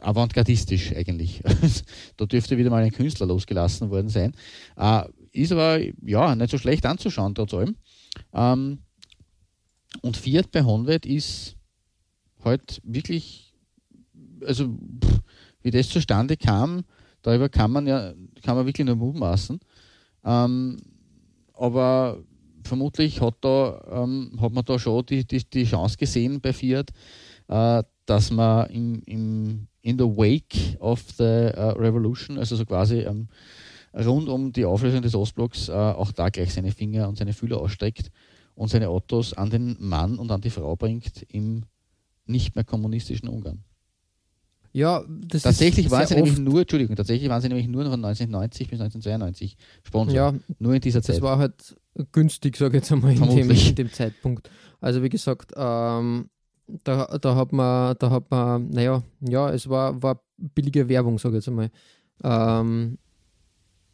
avantgardistisch 0.00 0.94
eigentlich. 0.94 1.42
da 2.16 2.26
dürfte 2.26 2.58
wieder 2.58 2.70
mal 2.70 2.82
ein 2.82 2.92
Künstler 2.92 3.26
losgelassen 3.26 3.90
worden 3.90 4.08
sein. 4.08 4.34
Äh, 4.76 5.04
ist 5.32 5.52
aber 5.52 5.80
ja 6.04 6.34
nicht 6.34 6.50
so 6.50 6.58
schlecht 6.58 6.86
anzuschauen, 6.86 7.34
trotz 7.34 7.54
allem. 7.54 7.76
Ähm, 8.32 8.78
und 10.02 10.16
Fiat 10.16 10.50
bei 10.50 10.62
Honved 10.62 11.06
ist 11.06 11.56
halt 12.44 12.80
wirklich, 12.84 13.54
also 14.44 14.68
pff, 15.02 15.17
wie 15.62 15.70
das 15.70 15.88
zustande 15.88 16.36
kam, 16.36 16.84
darüber 17.22 17.48
kann 17.48 17.70
man 17.70 17.86
ja 17.86 18.12
kann 18.42 18.56
man 18.56 18.66
wirklich 18.66 18.86
nur 18.86 18.96
mutmaßen. 18.96 19.58
Ähm, 20.24 20.78
aber 21.54 22.22
vermutlich 22.62 23.20
hat, 23.20 23.36
da, 23.40 23.80
ähm, 23.90 24.38
hat 24.40 24.52
man 24.52 24.64
da 24.64 24.78
schon 24.78 25.04
die, 25.06 25.26
die, 25.26 25.42
die 25.44 25.64
Chance 25.64 25.96
gesehen 25.96 26.40
bei 26.40 26.52
Fiat, 26.52 26.90
äh, 27.48 27.82
dass 28.06 28.30
man 28.30 28.70
im, 28.70 29.02
im, 29.06 29.66
in 29.82 29.98
the 29.98 30.04
wake 30.04 30.76
of 30.80 31.02
the 31.18 31.50
uh, 31.56 31.72
revolution, 31.76 32.38
also 32.38 32.56
so 32.56 32.64
quasi 32.64 33.00
ähm, 33.00 33.28
rund 33.94 34.28
um 34.28 34.52
die 34.52 34.64
Auflösung 34.64 35.02
des 35.02 35.14
Ostblocks, 35.14 35.68
äh, 35.68 35.72
auch 35.72 36.12
da 36.12 36.28
gleich 36.28 36.52
seine 36.52 36.72
Finger 36.72 37.08
und 37.08 37.18
seine 37.18 37.32
Fühler 37.32 37.58
ausstreckt 37.58 38.10
und 38.54 38.68
seine 38.68 38.88
Autos 38.88 39.32
an 39.32 39.50
den 39.50 39.76
Mann 39.78 40.18
und 40.18 40.30
an 40.30 40.40
die 40.40 40.50
Frau 40.50 40.76
bringt 40.76 41.22
im 41.28 41.64
nicht 42.26 42.54
mehr 42.54 42.64
kommunistischen 42.64 43.28
Ungarn. 43.28 43.64
Ja, 44.78 45.02
das 45.08 45.42
tatsächlich 45.42 45.90
waren 45.90 46.06
sie 46.06 46.14
nämlich 46.14 46.38
nur, 46.38 46.60
Entschuldigung, 46.60 46.94
tatsächlich 46.94 47.28
waren 47.28 47.42
sie 47.42 47.48
nämlich 47.48 47.66
nur 47.66 47.82
von 47.82 47.94
1990 47.94 48.68
bis 48.68 48.80
1992 48.80 49.56
Sponsor. 49.82 50.14
Ja, 50.14 50.34
nur 50.60 50.74
in 50.74 50.80
dieser 50.80 51.02
Zeit. 51.02 51.16
Das 51.16 51.22
war 51.22 51.38
halt 51.38 51.76
günstig, 52.12 52.56
sage 52.56 52.76
ich 52.76 52.82
jetzt 52.82 52.92
einmal, 52.92 53.10
in 53.10 53.28
dem, 53.28 53.50
in 53.50 53.74
dem, 53.74 53.92
Zeitpunkt. 53.92 54.48
Also 54.80 55.02
wie 55.02 55.08
gesagt, 55.08 55.52
ähm, 55.56 56.30
da, 56.84 57.18
da 57.20 57.34
hat 57.34 57.52
man, 57.52 57.96
da 57.98 58.10
hat 58.10 58.30
man, 58.30 58.70
naja, 58.70 59.02
ja, 59.20 59.50
es 59.50 59.68
war, 59.68 60.00
war 60.00 60.22
billige 60.36 60.88
Werbung, 60.88 61.18
sage 61.18 61.38
ich 61.38 61.44
jetzt 61.44 61.48
einmal. 61.48 61.70
Ähm, 62.22 62.98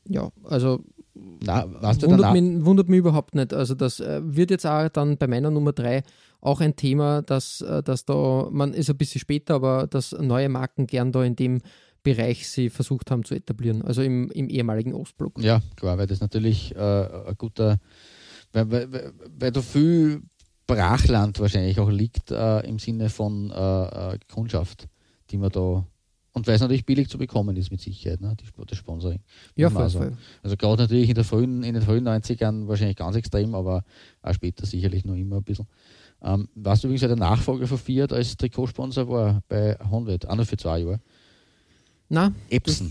ja, 0.06 0.30
also 0.42 0.84
Na, 1.14 1.64
wundert, 1.64 2.32
mich, 2.34 2.64
wundert 2.66 2.88
mich 2.90 2.98
überhaupt 2.98 3.34
nicht. 3.34 3.54
Also 3.54 3.74
das 3.74 4.00
äh, 4.00 4.20
wird 4.22 4.50
jetzt 4.50 4.66
auch 4.66 4.90
dann 4.90 5.16
bei 5.16 5.28
meiner 5.28 5.50
Nummer 5.50 5.72
3 5.72 6.02
auch 6.44 6.60
ein 6.60 6.76
Thema, 6.76 7.22
dass, 7.22 7.62
äh, 7.62 7.82
dass 7.82 8.04
da, 8.04 8.48
man 8.50 8.74
ist 8.74 8.90
ein 8.90 8.96
bisschen 8.96 9.20
später, 9.20 9.54
aber 9.54 9.86
dass 9.86 10.12
neue 10.12 10.48
Marken 10.48 10.86
gern 10.86 11.10
da 11.10 11.24
in 11.24 11.36
dem 11.36 11.60
Bereich 12.02 12.48
sie 12.48 12.68
versucht 12.68 13.10
haben 13.10 13.24
zu 13.24 13.34
etablieren, 13.34 13.82
also 13.82 14.02
im, 14.02 14.30
im 14.30 14.50
ehemaligen 14.50 14.92
Ostblock. 14.92 15.40
Ja, 15.42 15.62
klar, 15.74 15.96
weil 15.96 16.06
das 16.06 16.20
natürlich 16.20 16.76
äh, 16.76 16.78
ein 16.78 17.34
guter, 17.38 17.78
weil, 18.52 18.70
weil, 18.70 19.12
weil, 19.38 19.52
da 19.52 19.62
viel 19.62 20.22
Brachland 20.66 21.40
wahrscheinlich 21.40 21.80
auch 21.80 21.90
liegt 21.90 22.30
äh, 22.30 22.60
im 22.60 22.78
Sinne 22.78 23.08
von 23.08 23.50
äh, 23.50 24.14
äh, 24.14 24.18
Kundschaft, 24.28 24.86
die 25.30 25.38
man 25.38 25.50
da 25.50 25.86
und 26.34 26.48
weil 26.48 26.56
es 26.56 26.60
natürlich 26.60 26.84
billig 26.84 27.08
zu 27.08 27.16
bekommen 27.16 27.56
ist 27.56 27.70
mit 27.70 27.80
Sicherheit, 27.80 28.20
ne? 28.20 28.36
die, 28.38 28.44
das 28.66 28.76
Sponsoring. 28.76 29.20
Ja, 29.54 29.70
voll, 29.70 29.88
voll. 29.88 30.16
Also 30.42 30.56
gerade 30.56 30.82
natürlich 30.82 31.08
in, 31.08 31.14
der 31.14 31.22
frühen, 31.22 31.62
in 31.62 31.74
den 31.74 31.82
frühen 31.82 32.06
90ern 32.08 32.66
wahrscheinlich 32.66 32.96
ganz 32.96 33.14
extrem, 33.14 33.54
aber 33.54 33.84
auch 34.20 34.34
später 34.34 34.66
sicherlich 34.66 35.04
noch 35.04 35.14
immer 35.14 35.36
ein 35.36 35.44
bisschen. 35.44 35.68
Ähm, 36.24 36.48
weißt 36.54 36.82
du 36.82 36.88
übrigens, 36.88 37.02
wer 37.02 37.08
der 37.08 37.18
Nachfolger 37.18 37.66
von 37.66 37.76
Fiat 37.78 38.12
als 38.12 38.36
Trikotsponsor 38.36 39.08
war 39.08 39.42
bei 39.48 39.76
Honved, 39.90 40.26
auch 40.28 40.36
noch 40.36 40.46
für 40.46 40.56
zwei 40.56 40.78
Jahre? 40.80 41.00
Na, 42.08 42.32
Epson. 42.48 42.90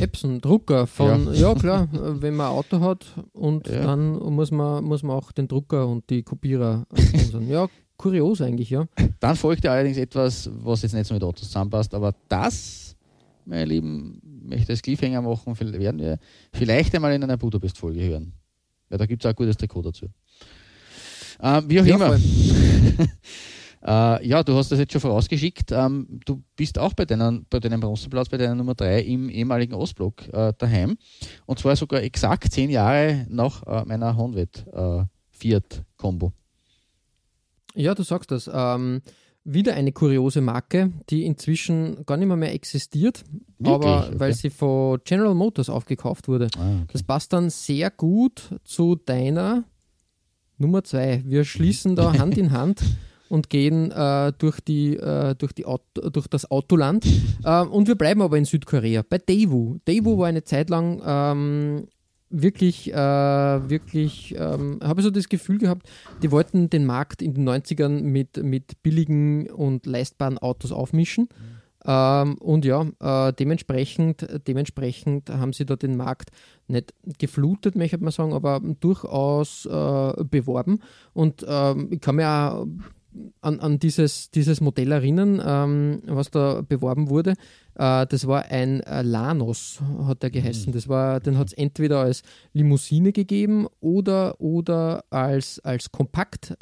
Epson, 0.00 0.40
Drucker 0.40 0.86
von, 0.86 1.32
ja, 1.34 1.54
klar, 1.54 1.88
äh, 1.92 2.20
wenn 2.22 2.34
man 2.34 2.46
ein 2.48 2.52
Auto 2.52 2.80
hat 2.80 3.06
und 3.32 3.68
Ja. 3.68 3.82
dann 3.82 4.18
muss 4.18 4.50
man, 4.50 4.82
muss 4.84 5.02
man 5.02 5.16
auch 5.16 5.32
den 5.32 5.46
Drucker 5.48 5.86
und 5.86 6.08
die 6.10 6.22
Kopierer 6.22 6.86
sponsern. 6.94 7.46
ja, 7.48 7.68
kurios 7.96 8.40
eigentlich, 8.40 8.70
ja. 8.70 8.86
Dann 9.20 9.36
folgte 9.36 9.70
allerdings 9.70 9.96
etwas, 9.98 10.50
was 10.52 10.82
jetzt 10.82 10.94
nicht 10.94 11.06
so 11.06 11.14
mit 11.14 11.22
Autos 11.22 11.46
zusammenpasst, 11.46 11.94
aber 11.94 12.14
das, 12.28 12.96
meine 13.44 13.66
Lieben, 13.66 14.20
möchte 14.44 14.64
ich 14.64 14.70
als 14.70 14.82
Cliffhanger 14.82 15.22
machen, 15.22 15.58
werden 15.60 16.00
wir 16.00 16.18
vielleicht 16.52 16.94
einmal 16.94 17.12
in 17.12 17.22
einer 17.22 17.36
Budapest-Folge 17.36 18.00
hören. 18.02 18.32
Weil 18.88 18.98
da 18.98 19.06
gibt 19.06 19.22
es 19.24 19.26
auch 19.28 19.30
ein 19.34 19.36
gutes 19.36 19.56
Trikot 19.56 19.82
dazu. 19.82 20.06
Ähm, 21.42 21.64
wie 21.68 21.80
auch 21.80 21.86
Ja, 21.86 21.94
immer. 21.96 22.16
äh, 23.82 24.26
ja, 24.28 24.42
du 24.42 24.54
hast 24.54 24.70
das 24.72 24.78
jetzt 24.78 24.92
schon 24.92 25.00
vorausgeschickt. 25.00 25.72
Ähm, 25.72 26.20
du 26.26 26.42
bist 26.56 26.78
auch 26.78 26.92
bei, 26.94 27.04
deiner, 27.04 27.40
bei 27.48 27.60
deinem 27.60 27.80
Bronzeplatz, 27.80 28.28
bei 28.28 28.36
deiner 28.36 28.54
Nummer 28.54 28.74
3 28.74 29.00
im 29.02 29.28
ehemaligen 29.28 29.74
Ostblock 29.74 30.28
äh, 30.32 30.52
daheim. 30.58 30.96
Und 31.46 31.58
zwar 31.58 31.76
sogar 31.76 32.02
exakt 32.02 32.52
zehn 32.52 32.70
Jahre 32.70 33.26
nach 33.28 33.62
äh, 33.66 33.84
meiner 33.86 34.16
Honved 34.16 34.66
äh, 34.72 35.04
Fiat-Kombo. 35.30 36.32
Ja, 37.74 37.94
du 37.94 38.02
sagst 38.02 38.30
das. 38.30 38.50
Ähm, 38.52 39.00
wieder 39.42 39.72
eine 39.74 39.92
kuriose 39.92 40.42
Marke, 40.42 40.92
die 41.08 41.24
inzwischen 41.24 42.04
gar 42.04 42.18
nicht 42.18 42.28
mehr, 42.28 42.36
mehr 42.36 42.52
existiert, 42.52 43.24
aber 43.64 44.08
Okay. 44.08 44.14
weil 44.18 44.34
sie 44.34 44.50
von 44.50 44.98
General 45.04 45.34
Motors 45.34 45.70
aufgekauft 45.70 46.28
wurde. 46.28 46.48
Ah, 46.58 46.74
okay. 46.82 46.86
Das 46.92 47.02
passt 47.02 47.32
dann 47.32 47.48
sehr 47.48 47.90
gut 47.90 48.42
zu 48.64 48.96
deiner 48.96 49.64
Nummer 50.60 50.84
zwei. 50.84 51.22
Wir 51.26 51.44
schließen 51.44 51.96
da 51.96 52.12
Hand 52.12 52.36
in 52.36 52.52
Hand 52.52 52.82
und 53.30 53.48
gehen 53.48 53.90
äh, 53.90 54.32
durch, 54.38 54.60
die, 54.60 54.96
äh, 54.96 55.34
durch, 55.36 55.52
die 55.52 55.64
Auto, 55.64 56.10
durch 56.10 56.26
das 56.26 56.50
Autoland. 56.50 57.06
Äh, 57.42 57.62
und 57.62 57.88
wir 57.88 57.94
bleiben 57.94 58.20
aber 58.20 58.36
in 58.36 58.44
Südkorea, 58.44 59.02
bei 59.08 59.16
Daewoo. 59.16 59.78
Daewoo 59.86 60.18
war 60.18 60.26
eine 60.26 60.44
Zeit 60.44 60.68
lang 60.68 61.00
ähm, 61.04 61.86
wirklich, 62.28 62.92
äh, 62.92 62.96
wirklich, 62.96 64.34
ähm, 64.36 64.78
habe 64.82 65.00
ich 65.00 65.04
so 65.04 65.10
das 65.10 65.28
Gefühl 65.28 65.58
gehabt, 65.58 65.88
die 66.22 66.30
wollten 66.30 66.68
den 66.68 66.84
Markt 66.84 67.22
in 67.22 67.32
den 67.32 67.48
90ern 67.48 68.02
mit, 68.02 68.36
mit 68.42 68.82
billigen 68.82 69.48
und 69.50 69.86
leistbaren 69.86 70.36
Autos 70.36 70.72
aufmischen. 70.72 71.28
Ähm, 71.84 72.36
und 72.38 72.64
ja, 72.64 72.86
äh, 73.00 73.32
dementsprechend, 73.32 74.26
dementsprechend 74.46 75.30
haben 75.30 75.52
sie 75.52 75.64
da 75.64 75.76
den 75.76 75.96
Markt 75.96 76.30
nicht 76.68 76.92
geflutet, 77.18 77.74
möchte 77.74 77.98
man 77.98 78.12
sagen, 78.12 78.32
aber 78.32 78.60
durchaus 78.80 79.66
äh, 79.66 80.24
beworben. 80.24 80.80
Und 81.12 81.44
ähm, 81.48 81.88
ich 81.90 82.00
kann 82.00 82.16
mich 82.16 82.26
auch 82.26 82.66
an, 83.40 83.60
an 83.60 83.78
dieses, 83.78 84.30
dieses 84.30 84.60
Modell 84.60 84.92
erinnern, 84.92 85.42
ähm, 85.44 86.02
was 86.06 86.30
da 86.30 86.62
beworben 86.62 87.08
wurde. 87.08 87.34
Äh, 87.74 88.06
das 88.06 88.26
war 88.26 88.44
ein 88.46 88.80
äh, 88.80 89.02
Lanos, 89.02 89.80
hat 90.06 90.22
der 90.22 90.30
geheißen. 90.30 90.72
Das 90.72 90.88
war, 90.88 91.20
den 91.20 91.38
hat 91.38 91.48
es 91.48 91.52
entweder 91.54 92.00
als 92.00 92.22
Limousine 92.52 93.12
gegeben 93.12 93.66
oder, 93.80 94.40
oder 94.40 95.04
als, 95.10 95.58
als 95.60 95.90
Kompakt. 95.90 96.56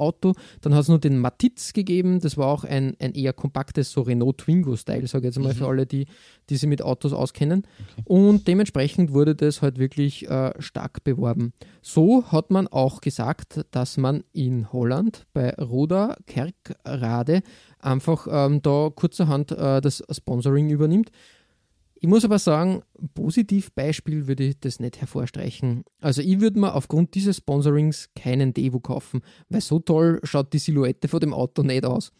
Auto. 0.00 0.34
Dann 0.60 0.74
hat 0.74 0.82
es 0.82 0.88
noch 0.88 0.98
den 0.98 1.18
Matiz 1.18 1.72
gegeben, 1.72 2.20
das 2.20 2.36
war 2.36 2.48
auch 2.48 2.64
ein, 2.64 2.96
ein 3.00 3.12
eher 3.12 3.32
kompaktes, 3.32 3.92
so 3.92 4.02
Renault 4.02 4.38
Twingo-Style, 4.38 5.06
sage 5.06 5.28
ich 5.28 5.34
jetzt 5.34 5.42
mal 5.42 5.54
für 5.54 5.68
alle, 5.68 5.86
die, 5.86 6.06
die 6.48 6.56
sich 6.56 6.68
mit 6.68 6.82
Autos 6.82 7.12
auskennen. 7.12 7.66
Und 8.04 8.48
dementsprechend 8.48 9.12
wurde 9.12 9.34
das 9.34 9.62
halt 9.62 9.78
wirklich 9.78 10.28
äh, 10.28 10.52
stark 10.58 11.04
beworben. 11.04 11.52
So 11.82 12.24
hat 12.24 12.50
man 12.50 12.66
auch 12.68 13.00
gesagt, 13.00 13.64
dass 13.70 13.96
man 13.96 14.24
in 14.32 14.72
Holland 14.72 15.26
bei 15.32 15.54
Roda 15.54 16.16
Kerkrade 16.26 17.42
einfach 17.78 18.26
ähm, 18.30 18.62
da 18.62 18.90
kurzerhand 18.94 19.52
äh, 19.52 19.80
das 19.80 20.02
Sponsoring 20.10 20.70
übernimmt. 20.70 21.10
Ich 22.02 22.08
muss 22.08 22.24
aber 22.24 22.38
sagen, 22.38 22.82
Positivbeispiel 23.12 24.26
würde 24.26 24.44
ich 24.44 24.58
das 24.58 24.80
nicht 24.80 25.02
hervorstreichen. 25.02 25.84
Also 26.00 26.22
ich 26.22 26.40
würde 26.40 26.58
mir 26.58 26.74
aufgrund 26.74 27.14
dieses 27.14 27.36
Sponsorings 27.36 28.08
keinen 28.16 28.54
Devo 28.54 28.80
kaufen, 28.80 29.20
weil 29.50 29.60
so 29.60 29.80
toll 29.80 30.18
schaut 30.24 30.54
die 30.54 30.58
Silhouette 30.58 31.08
von 31.08 31.20
dem 31.20 31.34
Auto 31.34 31.62
nicht 31.62 31.84
aus. 31.84 32.10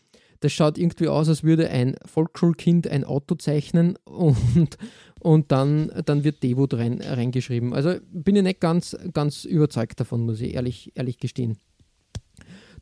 Das 0.40 0.53
schaut 0.53 0.77
irgendwie 0.77 1.09
aus, 1.09 1.31
als 1.31 1.45
würde 1.45 1.71
ein 1.71 1.97
Volksschulkind 2.05 2.88
ein 2.88 3.05
Auto 3.05 3.37
zeichnen 3.37 3.97
und, 4.05 4.77
und 5.19 5.51
dann, 5.51 5.90
dann 6.05 6.25
wird 6.25 6.43
Devo 6.43 6.66
rein, 6.71 7.01
reingeschrieben. 7.01 7.73
Also 7.73 7.95
bin 8.12 8.37
ich 8.37 8.43
nicht 8.43 8.61
ganz, 8.61 8.95
ganz 9.14 9.47
überzeugt 9.47 9.99
davon, 9.99 10.27
muss 10.27 10.43
ich 10.43 10.55
ehrlich, 10.55 10.93
ehrlich 10.95 11.19
gestehen. 11.19 11.57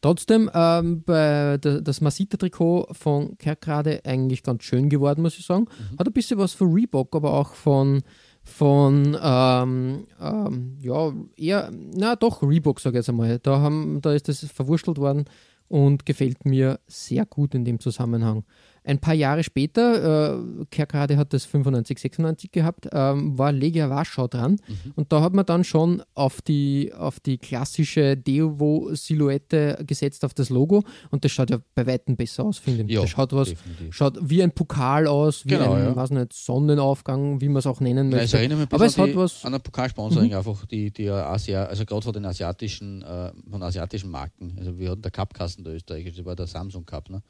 Trotzdem, 0.00 0.50
ähm, 0.54 1.02
bei 1.04 1.58
der, 1.58 1.80
das 1.80 2.00
Masita-Trikot 2.00 2.88
von 2.92 3.36
Kerkrade 3.38 4.00
eigentlich 4.04 4.42
ganz 4.42 4.62
schön 4.64 4.88
geworden, 4.88 5.22
muss 5.22 5.38
ich 5.38 5.46
sagen. 5.46 5.66
Hat 5.98 6.06
ein 6.06 6.12
bisschen 6.12 6.38
was 6.38 6.54
von 6.54 6.72
Reebok, 6.72 7.14
aber 7.16 7.34
auch 7.34 7.54
von, 7.54 8.02
von 8.44 9.16
ähm, 9.20 10.06
ähm, 10.20 10.76
ja, 10.80 11.12
eher, 11.36 11.70
na 11.72 12.16
doch, 12.16 12.42
Reebok, 12.42 12.80
sage 12.80 12.96
ich 12.96 13.00
jetzt 13.00 13.08
einmal. 13.08 13.38
Da, 13.40 13.60
haben, 13.60 14.00
da 14.00 14.12
ist 14.12 14.28
das 14.28 14.44
verwurstelt 14.44 14.98
worden 14.98 15.24
und 15.68 16.06
gefällt 16.06 16.44
mir 16.44 16.80
sehr 16.86 17.26
gut 17.26 17.54
in 17.54 17.64
dem 17.64 17.80
Zusammenhang. 17.80 18.44
Ein 18.84 18.98
paar 19.00 19.14
Jahre 19.14 19.42
später, 19.44 20.38
äh, 20.38 20.64
Kerkrade 20.70 21.16
hat 21.16 21.32
das 21.32 21.44
95, 21.44 21.98
96 21.98 22.50
gehabt, 22.52 22.88
ähm, 22.92 23.36
war 23.38 23.52
Legia 23.52 23.90
Warschau 23.90 24.26
dran 24.28 24.56
und 24.96 25.12
da 25.12 25.20
hat 25.20 25.34
man 25.34 25.44
dann 25.46 25.64
schon 25.64 26.02
auf 26.14 26.40
die, 26.40 26.92
auf 26.94 27.20
die 27.20 27.38
klassische 27.38 28.16
Devo-Silhouette 28.16 29.84
gesetzt, 29.86 30.24
auf 30.24 30.34
das 30.34 30.50
Logo 30.50 30.84
und 31.10 31.24
das 31.24 31.32
schaut 31.32 31.50
ja 31.50 31.58
bei 31.74 31.86
Weitem 31.86 32.16
besser 32.16 32.44
aus, 32.44 32.58
finde 32.58 32.84
ich. 32.84 32.90
Ja, 32.90 33.02
das 33.02 33.10
schaut, 33.10 33.32
was, 33.32 33.48
definitiv. 33.50 33.94
schaut 33.94 34.18
wie 34.22 34.42
ein 34.42 34.52
Pokal 34.52 35.06
aus, 35.06 35.44
wie 35.44 35.50
Genau, 35.50 35.72
ein, 35.74 35.84
ja. 35.84 35.96
weiß 35.96 36.10
nicht, 36.10 36.32
Sonnenaufgang, 36.32 37.40
wie 37.40 37.48
man 37.48 37.58
es 37.58 37.66
auch 37.66 37.80
nennen 37.80 38.08
Nein, 38.08 38.20
es 38.20 38.32
möchte. 38.32 38.38
erinnert 38.38 38.58
mich 38.60 38.68
Aber 38.72 38.86
es 38.86 38.98
an, 38.98 39.06
die, 39.06 39.16
was, 39.16 39.44
an 39.44 39.54
ein 39.54 39.60
Pokalsponsoring 39.60 40.34
einfach, 40.34 40.66
die, 40.66 40.90
die 40.90 41.04
ja 41.04 41.30
Asia, 41.30 41.64
also 41.64 41.84
gerade 41.84 42.02
von 42.02 42.12
den 42.12 42.24
asiatischen, 42.24 43.02
äh, 43.02 43.32
von 43.50 43.62
asiatischen 43.62 44.10
Marken. 44.10 44.56
Also 44.58 44.78
wir 44.78 44.90
hatten 44.90 45.02
der 45.02 45.10
Cupkasten 45.10 45.64
der 45.64 45.74
österreichische, 45.74 46.16
das 46.18 46.24
war 46.26 46.36
der 46.36 46.46
Samsung 46.46 46.84
Cup, 46.84 47.10
ne? 47.10 47.22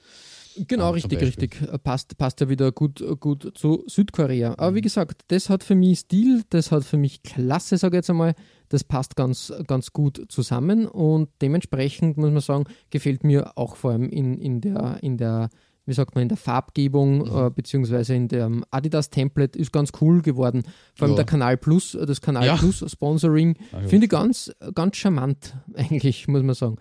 Genau, 0.66 0.90
richtig, 0.90 1.20
richtig. 1.20 1.60
Äh, 1.62 1.78
Passt, 1.78 2.16
passt 2.18 2.40
ja 2.40 2.48
wieder 2.48 2.72
gut, 2.72 3.02
gut 3.20 3.52
zu 3.56 3.84
Südkorea. 3.86 4.54
Aber 4.58 4.74
wie 4.74 4.80
gesagt, 4.80 5.22
das 5.28 5.48
hat 5.50 5.62
für 5.62 5.74
mich 5.74 6.00
Stil, 6.00 6.42
das 6.50 6.72
hat 6.72 6.84
für 6.84 6.96
mich 6.96 7.22
Klasse, 7.22 7.76
sage 7.78 7.96
ich 7.96 7.98
jetzt 7.98 8.10
einmal. 8.10 8.34
Das 8.68 8.84
passt 8.84 9.16
ganz, 9.16 9.52
ganz 9.66 9.92
gut 9.92 10.26
zusammen 10.28 10.86
und 10.86 11.28
dementsprechend 11.40 12.16
muss 12.18 12.30
man 12.30 12.40
sagen, 12.40 12.64
gefällt 12.90 13.24
mir 13.24 13.56
auch 13.56 13.76
vor 13.76 13.92
allem 13.92 14.08
in, 14.10 14.36
in, 14.38 14.60
der, 14.60 14.98
in 15.02 15.16
der, 15.16 15.48
wie 15.86 15.94
sagt 15.94 16.14
man, 16.14 16.22
in 16.22 16.28
der 16.28 16.36
Farbgebung 16.36 17.18
Mhm. 17.20 17.46
äh, 17.46 17.50
beziehungsweise 17.50 18.14
in 18.14 18.28
dem 18.28 18.64
Adidas-Template 18.70 19.58
ist 19.58 19.72
ganz 19.72 19.92
cool 20.02 20.20
geworden. 20.20 20.64
Vor 20.94 21.06
allem 21.06 21.12
Ja. 21.12 21.16
der 21.16 21.24
Kanal 21.24 21.56
Plus, 21.56 21.94
äh, 21.94 22.04
das 22.04 22.20
Kanal 22.20 22.44
Ja. 22.44 22.56
Plus 22.56 22.84
Sponsoring, 22.90 23.56
Ah, 23.72 23.80
finde 23.86 24.04
ich 24.04 24.10
ganz, 24.10 24.52
ganz 24.74 24.96
charmant 24.98 25.54
eigentlich, 25.74 26.28
muss 26.28 26.42
man 26.42 26.54
sagen. 26.54 26.76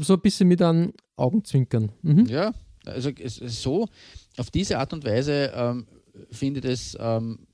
So 0.00 0.14
ein 0.14 0.20
bisschen 0.20 0.48
mit 0.48 0.60
einem 0.60 0.92
Augenzwinkern. 1.16 1.92
Mhm. 2.02 2.26
Ja, 2.26 2.52
also 2.84 3.10
es 3.10 3.36
so, 3.36 3.88
auf 4.36 4.50
diese 4.50 4.78
Art 4.78 4.92
und 4.92 5.04
Weise 5.04 5.52
ähm, 5.54 5.86
finde 6.30 6.60
ich 6.60 6.66
das, 6.66 6.96
ähm, 7.00 7.46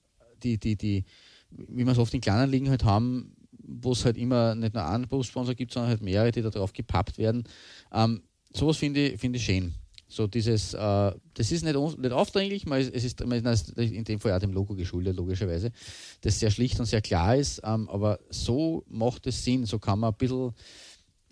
die, 0.43 0.59
die, 0.59 0.77
die, 0.77 1.05
wie 1.51 1.85
wir 1.85 1.93
es 1.93 1.99
oft 1.99 2.15
in 2.15 2.21
kleinen 2.21 2.51
Ligen 2.51 2.69
halt 2.71 2.85
haben, 2.85 3.37
wo 3.51 3.93
es 3.93 4.05
halt 4.05 4.17
immer 4.17 4.55
nicht 4.55 4.75
nur 4.75 4.87
einen 4.87 5.09
Brustsponsor 5.09 5.55
gibt, 5.55 5.73
sondern 5.73 5.91
halt 5.91 6.03
mehrere, 6.03 6.31
die 6.31 6.43
da 6.43 6.51
drauf 6.51 6.73
gepappt 6.73 7.19
werden. 7.19 7.45
Ähm, 7.93 8.23
sowas 8.53 8.77
finde 8.77 9.09
ich, 9.09 9.21
finde 9.21 9.39
ich 9.39 9.45
schön. 9.45 9.75
So 10.09 10.29
dieses, 10.29 10.73
äh, 10.73 11.13
das 11.35 11.51
ist 11.51 11.65
nicht, 11.65 11.77
nicht 11.77 12.13
aufdringlich, 12.13 12.65
man 12.65 12.81
ist, 12.81 12.95
es 12.95 13.03
ist 13.03 13.27
man 13.27 13.45
ist 13.45 13.77
in 13.77 14.05
dem 14.05 14.21
Fall 14.21 14.33
auch 14.33 14.39
dem 14.39 14.53
Logo 14.53 14.75
geschuldet, 14.77 15.17
logischerweise, 15.17 15.73
das 16.21 16.39
sehr 16.39 16.51
schlicht 16.53 16.79
und 16.79 16.87
sehr 16.87 17.03
klar 17.03 17.35
ist, 17.35 17.61
ähm, 17.65 17.89
aber 17.89 18.21
so 18.31 18.85
macht 18.89 19.27
es 19.27 19.43
Sinn, 19.43 19.67
so 19.67 19.81
kann 19.81 19.99
man 19.99 20.13
ein 20.13 20.17
bisschen 20.17 20.53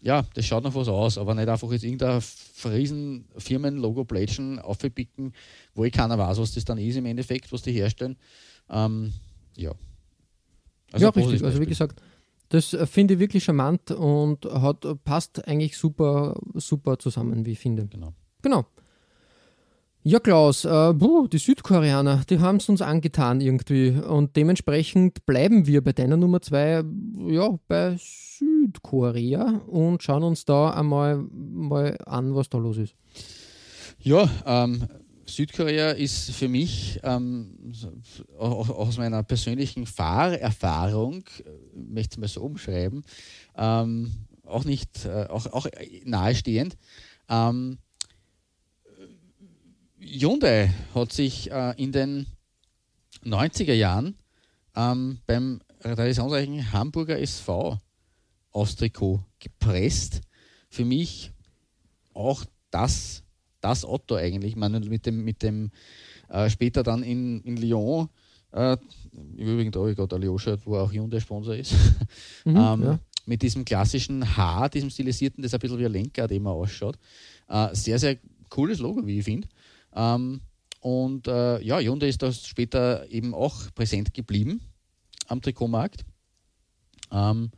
ja, 0.05 0.23
das 0.35 0.45
schaut 0.45 0.63
noch 0.63 0.75
was 0.75 0.87
aus, 0.87 1.17
aber 1.17 1.35
nicht 1.35 1.49
einfach 1.49 1.73
jetzt 1.73 1.83
irgendein 1.83 2.23
riesen 2.67 3.25
Firmenlogo 3.39 4.05
plätschen, 4.05 4.59
aufpicken, 4.59 5.33
wo 5.75 5.85
ich 5.85 5.93
keiner 5.93 6.19
weiß, 6.19 6.39
was 6.39 6.53
das 6.53 6.67
dann 6.67 6.77
ist 6.77 6.97
im 6.97 7.07
Endeffekt, 7.07 7.51
was 7.51 7.63
die 7.63 7.73
herstellen. 7.73 8.17
Ähm, 8.69 9.15
ja. 9.57 9.73
Also 10.93 11.07
ja, 11.07 11.11
richtig. 11.11 11.43
Also 11.43 11.59
wie 11.59 11.67
gesagt, 11.67 12.03
das 12.51 12.75
äh, 12.75 12.87
finde 12.87 13.15
ich 13.15 13.21
wirklich 13.21 13.45
charmant 13.45 13.93
und 13.93 14.45
hat, 14.45 14.87
passt 15.05 15.49
eigentlich 15.49 15.79
super, 15.79 16.39
super 16.53 16.99
zusammen, 16.99 17.47
wie 17.47 17.53
ich 17.53 17.59
finde. 17.59 17.87
Genau. 17.87 18.13
Genau. 18.43 18.67
Ja, 20.07 20.19
Klaus, 20.19 20.67
äh, 20.67 20.93
buh, 20.93 21.29
die 21.29 21.39
Südkoreaner, 21.39 22.25
die 22.29 22.39
haben 22.39 22.59
es 22.59 22.69
uns 22.69 22.83
angetan 22.83 23.41
irgendwie. 23.41 23.89
Und 23.89 24.37
dementsprechend 24.37 25.25
bleiben 25.25 25.67
wir 25.67 25.83
bei 25.83 25.95
deiner 25.95 26.19
Nummer 26.19 26.43
zwei, 26.43 26.85
ja, 27.27 27.59
bei 27.69 27.97
Südkorea 27.99 29.63
und 29.67 30.03
schauen 30.03 30.23
uns 30.23 30.45
da 30.45 30.69
einmal 30.73 31.25
mal 31.33 31.97
an, 32.05 32.35
was 32.35 32.51
da 32.51 32.59
los 32.59 32.77
ist. 32.77 32.95
Ja, 33.99 34.29
ähm, 34.45 34.87
Südkorea 35.25 35.93
ist 35.93 36.33
für 36.33 36.49
mich 36.49 37.01
ähm, 37.03 37.73
aus 38.37 38.99
meiner 38.99 39.23
persönlichen 39.23 39.87
Fahrerfahrung, 39.87 41.25
äh, 41.47 41.79
möchte 41.79 42.17
ich 42.17 42.19
mal 42.19 42.29
so 42.29 42.43
umschreiben, 42.43 43.05
ähm, 43.57 44.13
auch 44.45 44.67
nicht, 44.67 45.07
äh, 45.07 45.29
auch, 45.31 45.47
auch 45.47 45.67
nahestehend. 46.05 46.77
Ähm, 47.31 47.79
Hyundai 50.05 50.71
hat 50.95 51.13
sich 51.13 51.51
äh, 51.51 51.75
in 51.77 51.93
den 51.93 52.27
90er 53.25 53.73
Jahren 53.73 54.17
ähm, 54.77 55.19
beim 55.27 55.61
traditionsreichen 55.81 56.73
Hamburger 56.73 57.19
SV 57.19 57.79
aus 58.53 58.77
Trikot 58.77 59.21
gepresst. 59.39 60.21
Für 60.69 60.85
mich 60.85 61.33
auch 62.13 62.45
das, 62.71 63.23
das 63.61 63.85
Otto 63.85 64.17
eigentlich. 64.17 64.57
Man 64.57 64.73
mit 64.89 65.07
dem, 65.07 65.25
mit 65.25 65.43
dem 65.43 65.71
äh, 66.29 66.49
später 66.51 66.83
dann 66.83 67.03
in, 67.03 67.41
in 67.43 67.57
Lyon, 67.57 68.09
äh, 68.53 68.77
übrigens 69.37 69.73
da 69.73 69.81
habe 69.81 69.91
ich 69.91 69.97
gerade 69.97 70.17
ein 70.17 70.23
Lyon-Shirt, 70.23 70.61
wo 70.65 70.77
auch 70.77 70.93
Hyundai 70.93 71.21
Sponsor 71.21 71.55
ist. 71.55 71.73
Mhm, 72.45 72.57
ähm, 72.57 72.83
ja. 72.83 72.99
Mit 73.27 73.43
diesem 73.43 73.65
klassischen 73.65 74.37
Haar, 74.37 74.69
diesem 74.69 74.91
stilisierten, 74.91 75.43
das 75.43 75.55
ein 75.55 75.61
bisschen 75.61 75.79
wie 75.79 75.87
ein 75.87 75.93
Lenker, 75.93 76.29
dem 76.29 76.47
er 76.47 76.53
ausschaut. 76.53 76.99
Äh, 77.49 77.75
sehr, 77.75 77.99
sehr 77.99 78.19
cooles 78.51 78.79
Logo, 78.79 79.07
wie 79.07 79.19
ich 79.19 79.25
finde. 79.25 79.49
Ähm, 79.95 80.41
und 80.81 81.29
äh, 81.29 81.63
ja, 81.63 81.79
Hyundai 81.79 82.09
ist 82.09 82.23
da 82.23 82.31
später 82.33 83.09
eben 83.11 83.35
auch 83.35 83.73
präsent 83.75 84.13
geblieben 84.13 84.61
am 85.29 85.41
Trikotmarkt. 85.41 86.05
Ähm, 87.11 87.51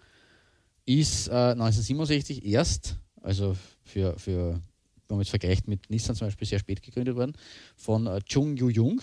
ist 0.84 1.28
äh, 1.28 1.32
1967 1.32 2.44
erst, 2.44 2.98
also 3.22 3.56
für, 3.82 4.16
für, 4.18 4.60
wenn 5.08 5.16
man 5.16 5.20
es 5.22 5.28
vergleicht 5.28 5.66
mit 5.66 5.90
Nissan 5.90 6.14
zum 6.14 6.28
Beispiel, 6.28 6.46
sehr 6.46 6.60
spät 6.60 6.82
gegründet 6.82 7.16
worden, 7.16 7.32
von 7.76 8.06
äh, 8.06 8.20
Chung 8.24 8.56
Yu 8.56 8.68
Jung. 8.68 9.00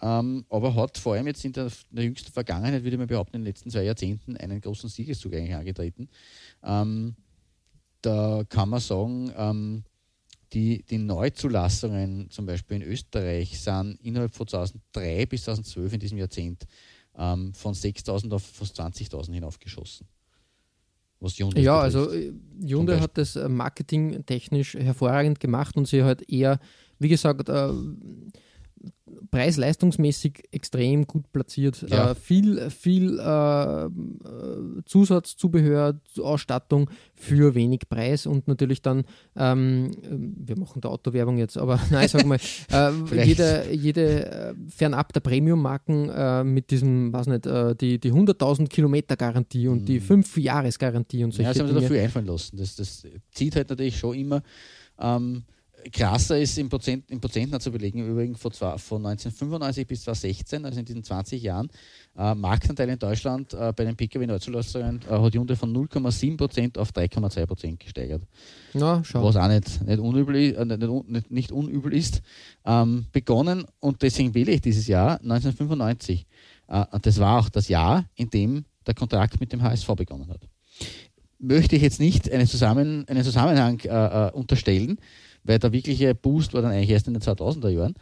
Ähm, 0.00 0.44
aber 0.48 0.74
hat 0.74 0.98
vor 0.98 1.14
allem 1.14 1.26
jetzt 1.26 1.44
in 1.44 1.52
der, 1.52 1.66
in 1.66 1.96
der, 1.96 2.04
jüngsten 2.04 2.32
Vergangenheit, 2.32 2.84
würde 2.84 2.98
man 2.98 3.06
behaupten, 3.06 3.36
in 3.36 3.42
den 3.42 3.46
letzten 3.46 3.70
zwei 3.70 3.84
Jahrzehnten 3.84 4.36
einen 4.36 4.60
großen 4.60 4.88
Siegeszug 4.88 5.32
eigentlich 5.34 5.54
angetreten. 5.54 6.08
Ähm, 6.62 7.14
da 8.02 8.42
kann 8.48 8.68
man 8.68 8.80
sagen, 8.80 9.32
ähm, 9.36 9.84
die, 10.52 10.82
die 10.82 10.98
Neuzulassungen 10.98 12.30
zum 12.30 12.46
Beispiel 12.46 12.78
in 12.78 12.82
Österreich 12.82 13.58
sind 13.58 13.98
innerhalb 14.02 14.34
von 14.34 14.46
2003 14.46 15.26
bis 15.26 15.44
2012 15.44 15.92
in 15.94 16.00
diesem 16.00 16.18
Jahrzehnt 16.18 16.66
ähm, 17.16 17.54
von 17.54 17.74
6.000 17.74 18.32
auf 18.32 18.42
fast 18.42 18.78
20.000 18.78 19.32
hinaufgeschossen. 19.32 20.06
Was 21.20 21.38
Hyundai 21.38 21.60
ja, 21.60 21.84
betrifft, 21.84 21.96
also 21.96 22.14
äh, 22.14 22.32
Hyundai 22.60 22.98
hat 22.98 23.16
das 23.16 23.36
äh, 23.36 23.48
marketingtechnisch 23.48 24.74
hervorragend 24.74 25.40
gemacht 25.40 25.76
und 25.76 25.86
sie 25.86 26.02
hat 26.02 26.22
eher, 26.28 26.58
wie 26.98 27.08
gesagt, 27.08 27.48
äh, 27.48 27.68
preis-leistungsmäßig 29.30 30.44
extrem 30.52 31.06
gut 31.06 31.30
platziert. 31.32 31.84
Ja. 31.88 32.10
Äh, 32.10 32.14
viel 32.14 32.70
viel 32.70 33.18
äh, 33.18 33.88
Zusatzzubehör, 34.84 36.00
Ausstattung 36.20 36.90
für 37.14 37.54
wenig 37.54 37.88
Preis 37.88 38.26
und 38.26 38.48
natürlich 38.48 38.82
dann, 38.82 39.04
ähm, 39.36 39.90
wir 40.02 40.58
machen 40.58 40.80
da 40.80 40.88
Autowerbung 40.88 41.38
jetzt, 41.38 41.56
aber 41.56 41.80
nein, 41.90 42.08
sag 42.08 42.26
mal, 42.26 42.38
äh, 42.70 43.24
jede, 43.24 43.72
jede 43.72 44.30
äh, 44.30 44.54
fernab 44.68 45.12
der 45.12 45.20
Premium-Marken 45.20 46.08
äh, 46.08 46.44
mit 46.44 46.70
diesem, 46.70 47.12
was 47.12 47.26
nicht, 47.26 47.46
äh, 47.46 47.74
die, 47.74 47.98
die 47.98 48.12
100.000 48.12 48.68
Kilometer 48.68 49.16
Garantie 49.16 49.68
und 49.68 49.82
mhm. 49.82 49.86
die 49.86 50.00
5-Jahres-Garantie 50.00 51.24
und 51.24 51.32
solche 51.32 51.42
Ja, 51.42 51.52
das 51.52 51.62
haben 51.62 51.68
sie 51.68 51.80
dafür 51.80 52.02
einfallen 52.02 52.26
lassen. 52.26 52.56
Das, 52.56 52.76
das 52.76 53.06
zieht 53.32 53.56
halt 53.56 53.70
natürlich 53.70 53.98
schon 53.98 54.14
immer. 54.14 54.42
Ähm, 54.98 55.44
krasser 55.90 56.38
ist 56.38 56.58
im, 56.58 56.68
Prozent, 56.68 57.10
im 57.10 57.20
Prozenten 57.20 57.58
zu 57.60 57.70
belegen, 57.70 58.06
übrigens 58.06 58.40
von, 58.40 58.52
von 58.52 59.06
1995 59.06 59.86
bis 59.86 60.02
2016, 60.04 60.64
also 60.64 60.78
in 60.78 60.84
diesen 60.84 61.04
20 61.04 61.42
Jahren, 61.42 61.68
äh, 62.16 62.34
Marktanteil 62.34 62.88
in 62.88 62.98
Deutschland 62.98 63.54
äh, 63.54 63.72
bei 63.74 63.84
den 63.84 63.96
Pkw-Neuzulassungen 63.96 65.00
äh, 65.08 65.10
hat 65.10 65.34
Hyundai 65.34 65.56
von 65.56 65.74
0,7% 65.74 66.78
auf 66.78 66.90
3,2% 66.90 67.76
gesteigert. 67.78 68.22
Na, 68.74 69.02
schau. 69.04 69.24
Was 69.24 69.36
auch 69.36 69.48
nicht, 69.48 69.82
nicht, 69.86 69.98
unübel, 69.98 70.36
äh, 70.36 70.64
nicht, 70.64 71.08
nicht, 71.08 71.30
nicht 71.30 71.52
unübel 71.52 71.94
ist. 71.94 72.22
Ähm, 72.64 73.06
begonnen, 73.12 73.64
und 73.80 74.02
deswegen 74.02 74.34
wähle 74.34 74.52
ich 74.52 74.60
dieses 74.60 74.86
Jahr, 74.86 75.20
1995. 75.20 76.26
Äh, 76.68 76.84
das 77.02 77.18
war 77.18 77.40
auch 77.40 77.48
das 77.48 77.68
Jahr, 77.68 78.06
in 78.14 78.30
dem 78.30 78.64
der 78.86 78.94
Kontrakt 78.94 79.40
mit 79.40 79.52
dem 79.52 79.62
HSV 79.62 79.88
begonnen 79.96 80.28
hat. 80.28 80.40
Möchte 81.38 81.76
ich 81.76 81.82
jetzt 81.82 82.00
nicht 82.00 82.30
einen, 82.30 82.46
Zusammen, 82.46 83.06
einen 83.08 83.24
Zusammenhang 83.24 83.80
äh, 83.80 84.30
unterstellen, 84.32 84.98
weil 85.44 85.58
der 85.58 85.72
wirkliche 85.72 86.14
Boost 86.14 86.54
war 86.54 86.62
dann 86.62 86.72
eigentlich 86.72 86.90
erst 86.90 87.08
in 87.08 87.14
den 87.14 87.22
2000er 87.22 87.68
Jahren. 87.68 87.94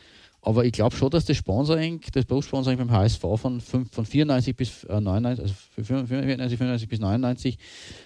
Aber 0.43 0.65
ich 0.65 0.73
glaube 0.73 0.97
schon, 0.97 1.11
dass 1.11 1.27
das 1.27 1.37
Sponsoring, 1.37 2.01
das 2.13 2.25
Berufssponsoring 2.25 2.79
beim 2.79 2.91
HSV 2.91 3.21
von, 3.37 3.61
5, 3.61 3.93
von 3.93 4.07
94 4.07 4.57
bis 4.57 4.85
äh, 4.85 5.01
99, 5.01 5.43
also 5.43 5.55
94, 5.77 6.59
95 6.59 6.89
bis 6.89 6.99
99 6.99 7.59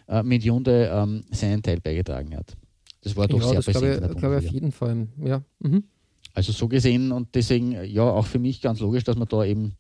äh, 0.09 0.23
mit 0.25 0.43
Hyundai 0.43 0.89
ähm, 0.91 1.25
seinen 1.31 1.63
Teil 1.63 1.81
beigetragen 1.81 2.37
hat. 2.37 2.57
Das 3.03 3.15
war 3.15 3.29
doch 3.29 3.39
ja, 3.39 3.47
sehr 3.47 3.55
das 3.57 3.67
präsent. 3.67 3.99
Glaube 3.99 4.15
ich, 4.15 4.19
glaube 4.19 4.37
auf 4.39 4.47
jeden 4.47 4.73
Fall, 4.73 5.07
ja. 5.23 5.43
Mhm. 5.61 5.85
Also 6.33 6.51
so 6.51 6.67
gesehen 6.67 7.13
und 7.13 7.35
deswegen, 7.35 7.73
ja, 7.85 8.03
auch 8.03 8.27
für 8.27 8.41
mich 8.41 8.61
ganz 8.61 8.81
logisch, 8.81 9.05
dass 9.05 9.17
man 9.17 9.29
da 9.29 9.45
eben 9.45 9.75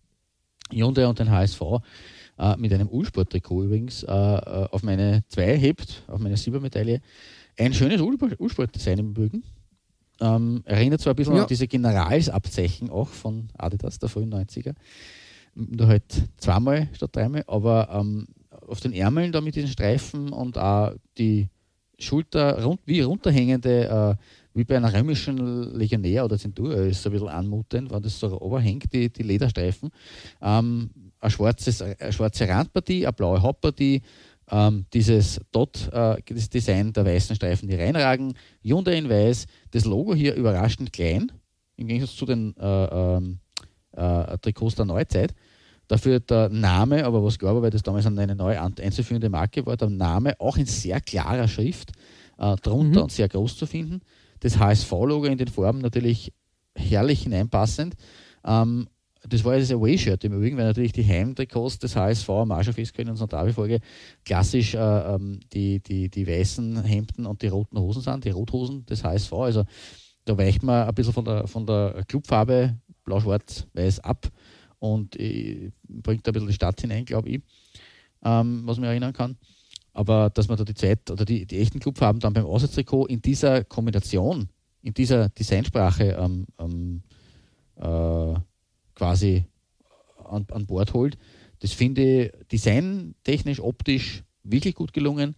Hyundai 0.71 1.09
und 1.09 1.19
den 1.19 1.31
HSV 1.31 1.61
äh, 2.39 2.57
mit 2.57 2.73
einem 2.73 2.89
Ulsport-Trikot 2.89 3.65
übrigens 3.65 4.05
äh, 4.05 4.13
äh 4.13 4.69
auf 4.71 4.83
meine 4.85 5.25
2 5.29 5.59
hebt, 5.59 6.05
auf 6.07 6.21
meine 6.21 6.37
Silbermedaille. 6.37 7.01
Ein 7.59 7.73
schönes 7.73 8.01
U-Sport-Design 8.01 8.99
im 8.99 9.15
Bögen. 9.15 9.43
Ähm, 10.21 10.63
erinnert 10.65 11.01
zwar 11.01 11.13
ein 11.13 11.17
bisschen 11.17 11.37
ja. 11.37 11.43
an 11.43 11.49
diese 11.49 11.67
Generalsabzeichen 11.67 12.91
auch 12.91 13.09
von 13.09 13.49
Adidas 13.59 13.99
der 13.99 14.09
frühen 14.09 14.33
90er. 14.33 14.75
Nur 15.55 15.89
halt 15.89 16.05
zweimal 16.37 16.89
statt 16.93 17.15
dreimal, 17.15 17.45
aber 17.47 17.89
ähm, 17.93 18.27
auf 18.67 18.81
den 18.81 18.93
Ärmeln 18.93 19.33
da 19.33 19.41
mit 19.41 19.57
diesen 19.57 19.71
Streifen 19.71 20.33
und 20.33 20.59
auch 20.59 20.93
die 21.19 21.49
Schulter 21.99 22.63
rund, 22.63 22.81
wie 22.87 23.01
runterhängende, 23.01 24.17
äh, 24.19 24.25
wie 24.55 24.65
bei 24.65 24.77
einer 24.77 24.93
römischen 24.93 25.77
Legionär 25.77 26.25
oder 26.25 26.39
Zentur, 26.39 26.75
ist 26.77 27.03
so 27.03 27.09
ein 27.09 27.13
bisschen 27.13 27.29
anmutend, 27.29 27.91
wenn 27.91 28.03
das 28.03 28.19
so 28.19 28.41
oberhängt, 28.41 28.93
die, 28.93 29.13
die 29.13 29.23
Lederstreifen. 29.23 29.91
Ähm, 30.43 30.91
eine, 31.21 31.31
schwarzes, 31.31 31.83
eine 31.83 32.13
schwarze 32.13 32.49
Randpartie, 32.49 33.07
eine 33.07 33.13
blaue 33.13 33.41
Hauptpartie, 33.41 34.03
ähm, 34.51 34.87
dieses 34.93 35.41
Dot, 35.53 35.89
äh, 35.93 36.17
das 36.27 36.51
Design 36.51 36.93
der 36.93 37.05
weißen 37.05 37.37
Streifen, 37.37 37.69
die 37.69 37.77
reinragen. 37.77 38.35
Hyundai 38.63 38.99
in 38.99 39.09
weiß, 39.09 39.47
das 39.71 39.85
Logo 39.85 40.15
hier 40.15 40.35
überraschend 40.35 40.93
klein, 40.93 41.33
im 41.77 41.89
Gegensatz 41.89 42.17
zu 42.17 42.27
den 42.27 42.57
äh, 42.57 43.17
ähm, 43.17 43.39
äh, 43.93 44.39
Trikots 44.39 44.77
der 44.77 44.85
Neuzeit. 44.85 45.35
Dafür 45.87 46.21
der 46.21 46.49
Name, 46.49 47.05
aber 47.05 47.23
was 47.23 47.39
glaube 47.39 47.59
ich, 47.59 47.63
weil 47.65 47.71
das 47.71 47.83
damals 47.83 48.07
eine 48.07 48.35
neu 48.35 48.59
einzuführende 48.59 49.29
Marke 49.29 49.67
war, 49.67 49.77
der 49.77 49.91
Name 49.91 50.39
auch 50.41 50.57
in 50.57 50.67
sehr 50.67 51.01
klarer 51.01 51.47
Schrift 51.47 51.93
äh, 52.39 52.57
drunter 52.57 53.01
mhm. 53.01 53.05
und 53.05 53.13
sehr 53.13 53.29
groß 53.29 53.59
zu 53.59 53.67
finden. 53.67 54.01
Das 54.41 54.59
HSV-Logo 54.59 55.27
in 55.27 55.39
den 55.39 55.49
Farben 55.49 55.81
natürlich 55.81 56.33
herrlich 56.75 57.23
hineinpassend. 57.23 57.95
Ähm, 58.45 58.89
das 59.29 59.45
war 59.45 59.55
ja 59.55 59.61
das 59.61 59.71
Away-Shirt 59.73 60.25
im 60.25 60.35
Übrigen, 60.35 60.57
weil 60.57 60.67
natürlich 60.67 60.93
die 60.93 61.07
Heimtrikots 61.07 61.79
des 61.79 61.97
HSV 61.97 62.29
am 62.29 62.49
Marschafest 62.49 62.99
in 62.99 63.09
unserer 63.09 63.29
Derby-Folge 63.29 63.81
klassisch 64.25 64.75
äh, 64.75 64.79
ähm, 64.79 65.41
die, 65.53 65.81
die, 65.81 66.11
die 66.11 66.27
weißen 66.27 66.83
Hemden 66.85 67.27
und 67.27 67.43
die 67.43 67.49
roten 67.49 67.79
Hosen 67.79 68.03
sind, 68.03 68.25
die 68.25 68.31
Rothosen 68.31 68.85
des 68.87 69.03
HSV. 69.03 69.33
Also 69.33 69.65
da 70.25 70.37
weicht 70.37 70.63
man 70.63 70.87
ein 70.87 70.95
bisschen 70.95 71.13
von 71.13 71.25
der, 71.25 71.47
von 71.47 71.67
der 71.67 72.05
Clubfarbe 72.07 72.79
blau-schwarz-weiß 73.05 74.01
ab 74.01 74.31
und 74.79 75.19
äh, 75.19 75.73
bringt 75.89 76.27
da 76.27 76.31
ein 76.31 76.35
bisschen 76.35 76.49
die 76.49 76.55
Stadt 76.55 76.81
hinein, 76.81 77.05
glaube 77.05 77.31
ich, 77.31 77.43
ähm, 78.25 78.63
was 78.67 78.79
man 78.79 78.91
erinnern 78.91 79.13
kann. 79.13 79.37
Aber 79.93 80.29
dass 80.29 80.49
man 80.49 80.59
da 80.59 80.65
die 80.65 80.75
Zeit 80.75 81.11
oder 81.11 81.25
die, 81.25 81.47
die 81.47 81.61
echten 81.61 81.79
Clubfarben 81.79 82.21
dann 82.21 82.33
beim 82.33 82.47
Auswärtstrikot 82.47 83.07
in 83.07 83.23
dieser 83.23 83.65
Kombination, 83.65 84.49
in 84.83 84.93
dieser 84.93 85.31
Designsprache 85.31 86.17
ähm, 86.21 86.47
ähm 86.59 87.03
äh, 87.77 88.35
quasi 88.95 89.45
an, 90.29 90.47
an 90.51 90.67
Bord 90.67 90.93
holt. 90.95 91.19
Das 91.61 91.73
finde 91.73 92.25
ich 92.27 92.33
designtechnisch, 92.53 93.61
optisch 93.61 94.23
wirklich 94.43 94.75
gut 94.75 94.93
gelungen. 94.93 95.37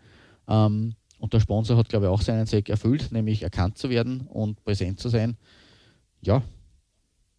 Ähm, 0.49 0.95
und 1.19 1.33
der 1.33 1.41
Sponsor 1.41 1.77
hat, 1.77 1.89
glaube 1.89 2.07
ich, 2.07 2.11
auch 2.11 2.21
seinen 2.23 2.47
Zweck 2.47 2.69
erfüllt, 2.69 3.11
nämlich 3.13 3.43
erkannt 3.43 3.79
zu 3.79 3.89
werden 3.91 4.23
und 4.23 4.63
präsent 4.65 5.01
zu 5.01 5.09
sein. 5.09 5.37
Ja, 6.21 6.43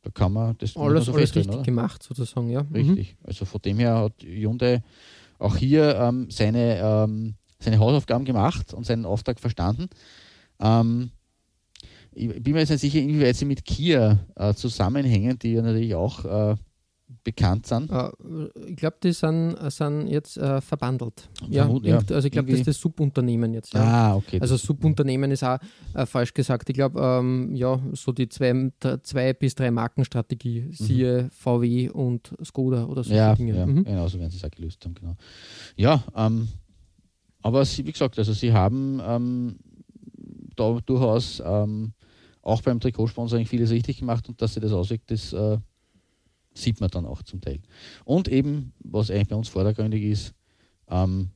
Da 0.01 0.09
kann 0.11 0.31
man 0.33 0.57
das 0.57 0.75
Alles, 0.77 1.05
so 1.05 1.13
alles 1.13 1.35
richtig 1.35 1.49
oder? 1.53 1.63
gemacht, 1.63 2.01
sozusagen, 2.01 2.49
ja. 2.49 2.63
Mhm. 2.63 2.75
Richtig. 2.75 3.17
Also 3.23 3.45
von 3.45 3.61
dem 3.61 3.77
her 3.79 3.95
hat 3.97 4.23
Hyundai 4.23 4.81
auch 5.39 5.57
hier 5.57 5.95
ähm, 5.97 6.29
seine, 6.31 6.79
ähm, 6.79 7.35
seine 7.59 7.79
Hausaufgaben 7.79 8.25
gemacht 8.25 8.73
und 8.73 8.85
seinen 8.85 9.05
Auftrag 9.05 9.39
verstanden. 9.39 9.89
Ähm, 10.59 11.11
ich 12.17 12.43
bin 12.43 12.53
mir 12.53 12.59
jetzt 12.59 12.69
nicht 12.71 12.81
sicher, 12.81 12.99
inwieweit 12.99 13.35
sie 13.35 13.45
mit 13.45 13.63
Kia 13.63 14.19
äh, 14.35 14.53
zusammenhängen, 14.53 15.37
die 15.39 15.53
ja 15.53 15.61
natürlich 15.61 15.93
auch 15.95 16.25
äh, 16.25 16.55
bekannt 17.23 17.65
sind. 17.67 17.89
Äh, 17.91 18.09
ich 18.67 18.75
glaube, 18.75 18.97
die 19.03 19.11
sind, 19.13 19.55
sind 19.71 20.07
jetzt 20.07 20.37
äh, 20.37 20.59
verbandelt. 20.61 21.29
Ja, 21.49 21.69
ja, 21.83 21.99
also 22.09 22.25
ich 22.25 22.31
glaube, 22.31 22.49
das 22.49 22.59
ist 22.59 22.67
das 22.67 22.77
Subunternehmen 22.79 23.53
jetzt. 23.53 23.73
Ja. 23.73 23.81
Ah, 23.83 24.15
okay. 24.15 24.39
Also 24.41 24.57
Subunternehmen 24.57 25.31
ist 25.31 25.43
auch 25.43 25.57
äh, 25.93 26.05
falsch 26.05 26.33
gesagt. 26.33 26.69
Ich 26.69 26.75
glaube, 26.75 26.99
ähm, 27.01 27.55
ja, 27.55 27.79
so 27.93 28.11
die 28.11 28.27
zwei, 28.29 28.71
zwei 29.03 29.33
bis 29.33 29.55
drei 29.55 29.71
Markenstrategie, 29.71 30.67
siehe 30.71 31.29
VW 31.31 31.89
und 31.89 32.33
Skoda 32.43 32.85
oder 32.85 33.03
so 33.03 33.11
Mhm. 33.11 33.15
ja, 33.17 33.35
Dinge. 33.35 33.55
ja 33.55 33.65
Mhm. 33.65 33.83
genau, 33.83 34.07
so 34.07 34.19
werden 34.19 34.31
sie 34.31 34.37
es 34.37 34.43
auch 34.43 34.51
gelöst 34.51 34.83
haben, 34.85 34.95
genau. 34.95 35.15
Ja, 35.75 36.03
ähm, 36.15 36.47
aber 37.41 37.63
sie, 37.63 37.85
wie 37.85 37.91
gesagt, 37.93 38.17
also 38.19 38.33
sie 38.33 38.51
haben 38.51 39.01
ähm, 39.05 39.55
da 40.55 40.77
durchaus 40.85 41.41
ähm, 41.45 41.93
auch 42.47 42.61
beim 42.61 42.79
Trikotsponsoring 42.79 43.45
vieles 43.45 43.71
richtig 43.71 43.99
gemacht 43.99 44.27
und 44.29 44.41
dass 44.41 44.53
sie 44.53 44.59
das 44.59 44.71
auswirkt, 44.71 45.11
das 45.11 45.33
äh, 45.33 45.57
sieht 46.53 46.79
man 46.81 46.89
dann 46.89 47.05
auch 47.05 47.21
zum 47.23 47.41
Teil. 47.41 47.59
Und 48.05 48.27
eben, 48.29 48.73
was 48.79 49.11
eigentlich 49.11 49.27
bei 49.27 49.35
uns 49.35 49.49
vordergründig 49.49 50.03
ist, 50.03 50.33
ähm, 50.89 51.29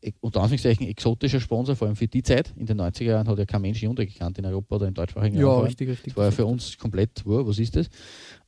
e- 0.00 0.12
unter 0.20 0.40
Anführungszeichen 0.40 0.86
exotischer 0.86 1.40
Sponsor, 1.40 1.74
vor 1.76 1.88
allem 1.88 1.96
für 1.96 2.06
die 2.08 2.22
Zeit. 2.22 2.54
In 2.56 2.66
den 2.66 2.78
90er 2.80 3.04
Jahren 3.04 3.28
hat 3.28 3.38
ja 3.38 3.44
kein 3.44 3.60
Mensch 3.62 3.82
Hyundai 3.82 4.04
gekannt 4.06 4.38
in 4.38 4.46
Europa 4.46 4.76
oder 4.76 4.88
im 4.88 4.94
deutschsprachigen 4.94 5.36
Ja, 5.36 5.46
Raum 5.46 5.52
vor 5.52 5.58
allem. 5.62 5.68
richtig, 5.70 5.88
richtig. 5.88 6.14
Das 6.14 6.16
war 6.16 6.24
ja 6.26 6.30
für 6.30 6.46
uns 6.46 6.78
komplett, 6.78 7.22
wow, 7.26 7.46
was 7.46 7.58
ist 7.58 7.74
das? 7.76 7.88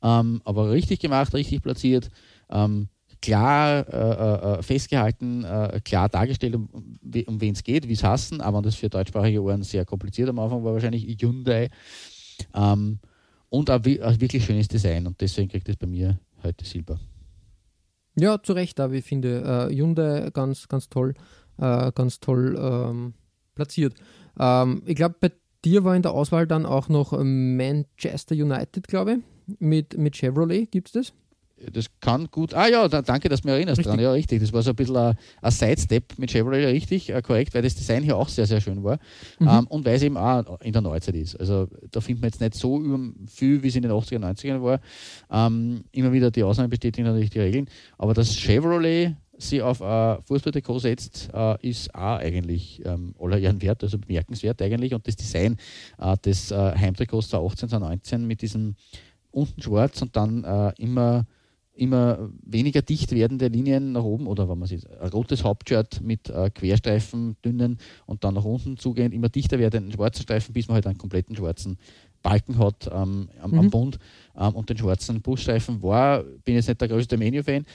Ähm, 0.03 0.41
aber 0.45 0.71
richtig 0.71 1.01
gemacht, 1.01 1.35
richtig 1.35 1.63
platziert, 1.63 2.11
ähm, 2.49 2.89
klar 3.25 3.89
äh, 3.89 4.59
äh, 4.59 4.63
festgehalten, 4.63 5.45
äh, 5.45 5.81
klar 5.83 6.11
dargestellt, 6.11 6.55
um, 6.57 6.69
um 7.27 7.41
wen 7.41 7.55
es 7.55 7.63
geht, 7.63 7.89
wie 7.89 7.95
es 7.95 8.05
hassen, 8.05 8.43
aber 8.43 8.61
das 8.61 8.75
für 8.75 8.91
deutschsprachige 8.91 9.43
Ohren 9.43 9.63
sehr 9.63 9.87
kompliziert 9.87 10.29
am 10.29 10.39
Anfang 10.39 10.63
war 10.63 10.75
wahrscheinlich 10.75 11.05
Hyundai. 11.21 11.71
Ähm, 12.55 12.99
und 13.49 13.71
auch 13.71 13.85
wirklich 13.85 14.45
schönes 14.45 14.69
Design 14.69 15.07
und 15.07 15.21
deswegen 15.21 15.49
kriegt 15.49 15.69
es 15.69 15.77
bei 15.77 15.87
mir 15.87 16.19
heute 16.43 16.65
Silber. 16.65 17.01
Ja, 18.17 18.43
zu 18.43 18.53
Recht, 18.53 18.79
aber 18.79 18.95
ich 18.95 19.05
finde 19.05 19.71
äh, 19.71 19.75
Hyundai 19.75 20.31
ganz, 20.33 20.69
ganz 20.69 20.89
toll, 20.89 21.15
äh, 21.59 21.93
ganz 21.93 22.21
toll 22.21 22.59
ähm, 22.61 23.15
platziert. 23.55 23.95
Ähm, 24.39 24.83
ich 24.85 24.97
glaube, 24.97 25.17
bei 25.19 25.33
dir 25.65 25.85
war 25.85 25.97
in 25.97 26.03
der 26.03 26.13
Auswahl 26.13 26.47
dann 26.47 26.67
auch 26.67 26.89
noch 26.89 27.13
Manchester 27.13 28.35
United, 28.35 28.87
glaube 28.87 29.15
ich, 29.15 29.61
mit, 29.61 29.97
mit 29.97 30.17
Chevrolet, 30.17 30.71
gibt 30.71 30.89
es 30.89 30.93
das? 30.93 31.13
Das 31.73 31.87
kann 32.01 32.29
gut. 32.31 32.55
Ah 32.55 32.69
ja, 32.69 32.89
da, 32.89 33.03
danke, 33.03 33.29
dass 33.29 33.43
du 33.43 33.49
mich 33.49 33.55
erinnerst 33.55 33.79
Richtig. 33.79 33.95
dran. 33.95 34.03
Ja, 34.03 34.13
richtig. 34.13 34.41
Das 34.41 34.53
war 34.53 34.63
so 34.63 34.71
ein 34.71 34.77
bisschen 34.77 34.97
ein, 34.97 35.17
ein 35.43 35.51
Sidestep 35.51 36.19
mit 36.19 36.31
Chevrolet, 36.31 36.67
richtig, 36.67 37.11
äh, 37.11 37.23
korrekt, 37.23 37.55
weil 37.55 37.63
das 37.63 37.75
Design 37.75 38.03
hier 38.03 38.17
auch 38.17 38.29
sehr, 38.29 38.47
sehr 38.47 38.61
schön 38.61 38.83
war. 38.83 38.99
Mhm. 39.39 39.49
Ähm, 39.49 39.67
und 39.69 39.85
weil 39.85 39.97
es 39.97 40.03
eben 40.03 40.17
auch 40.17 40.61
in 40.61 40.73
der 40.73 40.83
Neuzeit 40.83 41.15
ist. 41.15 41.39
Also 41.39 41.69
da 41.91 42.01
findet 42.01 42.23
man 42.23 42.29
jetzt 42.29 42.41
nicht 42.41 42.55
so 42.55 42.83
viel, 43.27 43.63
wie 43.63 43.69
es 43.69 43.77
in 43.77 43.83
den 43.83 43.93
80er, 43.93 44.19
90ern 44.19 44.63
war. 44.63 44.81
Ähm, 45.31 45.85
immer 45.93 46.13
wieder 46.13 46.31
die 46.31 46.43
Ausnahmen 46.43 46.71
bestätigen 46.71 47.07
natürlich 47.07 47.31
die 47.31 47.41
Regeln. 47.41 47.69
Aber 47.99 48.15
dass 48.15 48.35
Chevrolet 48.37 49.15
sie 49.39 49.63
auf 49.63 49.83
ein 49.83 50.23
Fußballtrikot 50.25 50.79
setzt, 50.79 51.31
äh, 51.33 51.69
ist 51.69 51.95
auch 51.95 52.19
eigentlich 52.19 52.83
ähm, 52.85 53.15
aller 53.21 53.39
Ehren 53.39 53.61
wert, 53.63 53.83
also 53.83 53.99
bemerkenswert 53.99 54.61
eigentlich. 54.63 54.95
Und 54.95 55.07
das 55.07 55.17
Design 55.17 55.57
äh, 55.99 56.17
des 56.19 56.51
äh, 56.51 56.55
Heimtrikots 56.55 57.29
2018, 57.29 57.69
2019 57.71 58.27
mit 58.27 58.43
diesem 58.43 58.77
unten 59.31 59.61
schwarz 59.61 60.01
und 60.03 60.15
dann 60.17 60.45
äh, 60.45 60.73
immer 60.79 61.27
immer 61.75 62.31
weniger 62.45 62.83
dicht 62.83 63.13
werdende 63.13 63.49
Linien 63.49 63.93
nach 63.93 64.05
oben 64.05 64.27
oder 64.27 64.49
wenn 64.49 64.59
man 64.59 64.69
sieht, 64.69 64.89
ein 65.01 65.09
rotes 65.11 65.45
Hauptshirt 65.45 66.01
mit 66.01 66.29
äh, 66.31 66.51
Querstreifen, 66.51 67.37
dünnen 67.45 67.79
und 68.07 68.25
dann 68.25 68.35
nach 68.35 68.45
unten 68.45 68.77
zugehend 68.77 69.15
immer 69.15 69.29
dichter 69.29 69.59
werdenden 69.59 69.93
schwarzen 69.93 70.23
Streifen, 70.23 70.53
bis 70.53 70.69
man 70.69 70.77
halt 70.77 70.87
einen 70.87 70.99
kompletten 70.99 71.35
schwarzen 71.37 71.79
Balken 72.23 72.59
hat 72.59 72.89
ähm, 72.93 73.29
am, 73.41 73.55
am 73.55 73.67
Mhm. 73.67 73.71
Bund 73.71 73.99
ähm, 74.39 74.55
und 74.55 74.71
den 74.71 74.79
schwarzen 74.79 75.21
Busstreifen 75.21 75.83
war, 75.83 76.23
bin 76.45 76.55
jetzt 76.55 76.69
nicht 76.69 76.81
der 76.81 76.89
größte 76.89 77.17
Menu-Fan, 77.19 77.67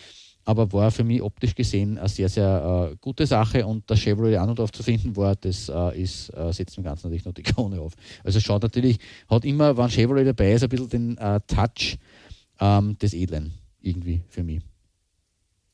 aber 0.45 0.71
war 0.73 0.89
für 0.91 1.03
mich 1.03 1.21
optisch 1.21 1.53
gesehen 1.53 1.97
eine 1.97 2.09
sehr, 2.09 2.29
sehr 2.29 2.91
äh, 2.91 2.95
gute 3.01 3.27
Sache 3.27 3.65
und 3.67 3.83
das 3.89 3.99
Chevrolet 3.99 4.37
an 4.37 4.49
und 4.49 4.59
auf 4.59 4.71
zu 4.71 4.81
finden 4.81 5.15
war, 5.15 5.35
das 5.35 5.69
äh, 5.69 6.01
ist, 6.01 6.29
äh, 6.29 6.51
setzt 6.51 6.77
dem 6.77 6.83
Ganzen 6.83 7.07
natürlich 7.07 7.25
noch 7.25 7.33
die 7.33 7.43
Krone 7.51 7.79
auf. 7.79 7.93
Also 8.23 8.39
schaut 8.39 8.63
natürlich, 8.63 8.97
hat 9.29 9.45
immer, 9.45 9.77
wenn 9.77 9.89
Chevrolet 9.89 10.25
dabei 10.25 10.53
ist, 10.53 10.63
ein 10.63 10.69
bisschen 10.69 10.89
den 10.89 11.17
äh, 11.17 11.39
Touch 11.45 11.97
ähm, 12.59 12.97
des 12.97 13.13
Edlen 13.13 13.53
irgendwie 13.81 14.21
für 14.29 14.43
mich. 14.43 14.61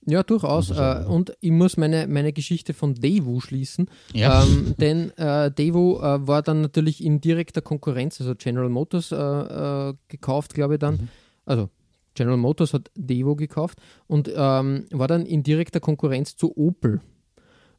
Ja, 0.08 0.24
durchaus. 0.24 0.70
Äh, 0.70 1.03
und 1.08 1.36
ich 1.41 1.51
muss 1.51 1.78
meine, 1.78 2.08
meine 2.08 2.32
Geschichte 2.32 2.74
von 2.74 2.93
Daewoo 2.93 3.39
schließen. 3.39 3.89
Ja. 4.14 4.43
Ähm, 4.43 4.76
denn 4.80 5.12
äh, 5.18 5.51
Daewoo 5.51 5.97
äh, 5.99 6.28
war 6.28 6.41
dann 6.43 6.62
natürlich 6.62 7.03
in 7.03 7.22
direkter 7.22 7.62
Konkurrenz, 7.62 8.22
also 8.22 8.36
General 8.36 8.70
Motors 8.70 9.12
äh, 9.12 9.16
äh, 9.16 9.93
gekauft, 10.08 10.53
glaube 10.53 10.76
ich 10.76 10.80
dann. 10.80 10.95
Mhm. 10.95 11.08
Also 11.45 11.70
General 12.14 12.38
Motors 12.38 12.74
hat 12.74 12.91
Daewoo 12.95 13.36
gekauft 13.36 13.80
und 14.08 14.32
ähm, 14.34 14.86
war 14.91 15.08
dann 15.08 15.26
in 15.26 15.43
direkter 15.43 15.80
Konkurrenz 15.80 16.36
zu 16.36 16.56
Opel. 16.56 17.01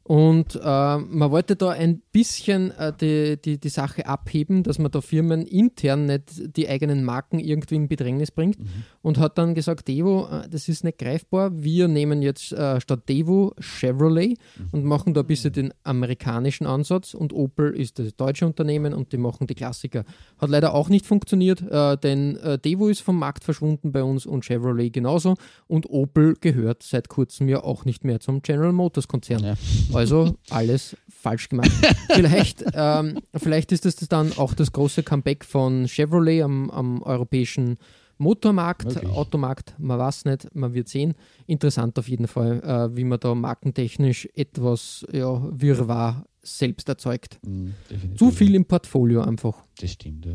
Und 0.07 0.55
äh, 0.55 0.97
man 0.97 1.31
wollte 1.31 1.57
da 1.57 1.71
ein 1.71 2.01
bisschen 2.13 2.71
äh, 2.71 2.93
die, 2.93 3.41
die, 3.41 3.59
die 3.59 3.67
Sache 3.67 4.05
abheben, 4.05 4.63
dass 4.63 4.79
man 4.79 4.89
da 4.89 5.01
Firmen 5.01 5.41
intern 5.41 6.05
nicht 6.05 6.55
die 6.55 6.69
eigenen 6.69 7.03
Marken 7.03 7.39
irgendwie 7.39 7.75
in 7.75 7.89
Bedrängnis 7.89 8.31
bringt 8.31 8.57
und 9.01 9.19
hat 9.19 9.37
dann 9.37 9.53
gesagt, 9.53 9.89
Devo, 9.89 10.29
äh, 10.31 10.47
das 10.47 10.69
ist 10.69 10.85
nicht 10.85 10.97
greifbar, 10.97 11.51
wir 11.61 11.89
nehmen 11.89 12.21
jetzt 12.21 12.53
äh, 12.53 12.79
statt 12.79 13.09
Devo 13.09 13.53
Chevrolet 13.59 14.37
und 14.71 14.85
machen 14.85 15.13
da 15.13 15.21
ein 15.21 15.27
bisschen 15.27 15.51
den 15.51 15.73
amerikanischen 15.83 16.67
Ansatz 16.67 17.13
und 17.13 17.33
Opel 17.33 17.75
ist 17.75 17.99
das 17.99 18.15
deutsche 18.15 18.45
Unternehmen 18.45 18.93
und 18.93 19.11
die 19.11 19.17
machen 19.17 19.45
die 19.45 19.55
Klassiker. 19.55 20.05
Hat 20.37 20.49
leider 20.49 20.73
auch 20.73 20.87
nicht 20.87 21.05
funktioniert, 21.05 21.61
äh, 21.69 21.97
denn 21.97 22.37
äh, 22.37 22.57
Devo 22.57 22.87
ist 22.87 23.01
vom 23.01 23.19
Markt 23.19 23.43
verschwunden 23.43 23.91
bei 23.91 24.03
uns 24.03 24.25
und 24.25 24.45
Chevrolet 24.45 24.89
genauso 24.89 25.35
und 25.67 25.89
Opel 25.89 26.35
gehört 26.39 26.81
seit 26.81 27.09
kurzem 27.09 27.49
ja 27.49 27.61
auch 27.61 27.83
nicht 27.83 28.05
mehr 28.05 28.21
zum 28.21 28.41
General 28.41 28.71
Motors 28.71 29.09
Konzern. 29.09 29.43
Ja. 29.43 29.55
Also 29.97 30.35
alles 30.49 30.95
falsch 31.09 31.49
gemacht. 31.49 31.71
vielleicht, 32.11 32.63
ähm, 32.73 33.19
vielleicht 33.35 33.71
ist 33.71 33.85
das 33.85 33.95
dann 33.95 34.31
auch 34.37 34.53
das 34.53 34.71
große 34.71 35.03
Comeback 35.03 35.43
von 35.43 35.87
Chevrolet 35.87 36.43
am, 36.43 36.69
am 36.69 37.01
europäischen 37.01 37.77
Motormarkt, 38.17 38.85
Möglich. 38.85 39.11
Automarkt, 39.11 39.75
man 39.77 39.99
weiß 39.99 40.25
nicht, 40.25 40.53
man 40.55 40.73
wird 40.73 40.87
sehen. 40.87 41.13
Interessant 41.45 41.97
auf 41.99 42.09
jeden 42.09 42.27
Fall, 42.27 42.61
äh, 42.63 42.95
wie 42.95 43.03
man 43.03 43.19
da 43.19 43.35
markentechnisch 43.35 44.27
etwas 44.33 45.05
ja, 45.11 45.41
Wirrwarr 45.51 46.25
selbst 46.41 46.89
erzeugt. 46.89 47.39
Definitiv. 47.43 48.17
Zu 48.17 48.31
viel 48.31 48.55
im 48.55 48.65
Portfolio 48.65 49.21
einfach. 49.21 49.63
Das 49.79 49.91
stimmt, 49.91 50.25
ja. 50.25 50.33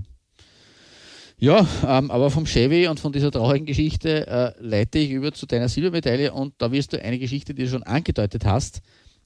Ja, 1.39 1.67
ähm, 1.85 2.13
aber 2.13 2.31
vom 2.31 2.47
Chevy 2.47 2.87
und 2.87 3.01
von 3.01 3.11
dieser 3.11 3.33
traurigen 3.33 3.67
Geschichte 3.67 4.29
äh, 4.29 4.53
leite 4.61 5.01
ich 5.01 5.11
über 5.11 5.33
zu 5.33 5.45
deiner 5.45 5.69
Silbermedaille 5.69 6.33
und 6.33 6.55
da 6.59 6.71
wirst 6.71 6.93
du 6.93 7.03
eine 7.03 7.19
Geschichte, 7.19 7.53
die 7.53 7.65
du 7.65 7.69
schon 7.69 7.83
angedeutet 7.83 8.45
hast, 8.45 8.81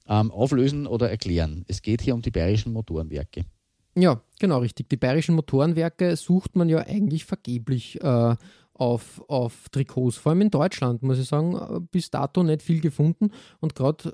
ähm, 0.09 0.31
auflösen 0.31 0.87
oder 0.87 1.11
erklären. 1.11 1.65
Es 1.69 1.83
geht 1.83 2.03
hier 2.03 2.15
um 2.15 2.23
die 2.23 2.31
bayerischen 2.31 2.73
Motorenwerke. 2.73 3.45
Ja, 3.99 4.21
genau 4.39 4.59
richtig. 4.59 4.89
Die 4.91 4.97
bayerischen 4.97 5.35
Motorenwerke 5.35 6.17
sucht 6.17 6.55
man 6.55 6.69
ja 6.69 6.79
eigentlich 6.79 7.25
vergeblich 7.25 8.01
äh, 8.03 8.37
auf, 8.75 9.23
auf 9.29 9.69
Trikots. 9.71 10.17
Vor 10.17 10.31
allem 10.31 10.43
in 10.43 10.51
Deutschland, 10.51 11.03
muss 11.03 11.19
ich 11.19 11.29
sagen, 11.29 11.57
äh, 11.57 11.81
bis 11.91 12.11
dato 12.11 12.43
nicht 12.43 12.63
viel 12.63 12.81
gefunden 12.81 13.31
und 13.61 13.75
gerade 13.75 14.13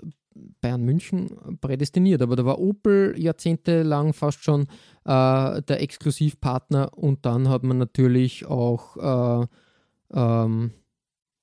Bayern 0.60 0.82
München 0.82 1.58
prädestiniert. 1.60 2.22
Aber 2.22 2.36
da 2.36 2.44
war 2.44 2.58
Opel 2.58 3.14
jahrzehntelang 3.18 4.12
fast 4.12 4.42
schon 4.44 4.62
äh, 5.04 5.62
der 5.62 5.82
Exklusivpartner 5.82 6.96
und 6.96 7.26
dann 7.26 7.48
hat 7.48 7.64
man 7.64 7.78
natürlich 7.78 8.46
auch, 8.46 8.96
äh, 8.96 9.46
ähm, 10.14 10.70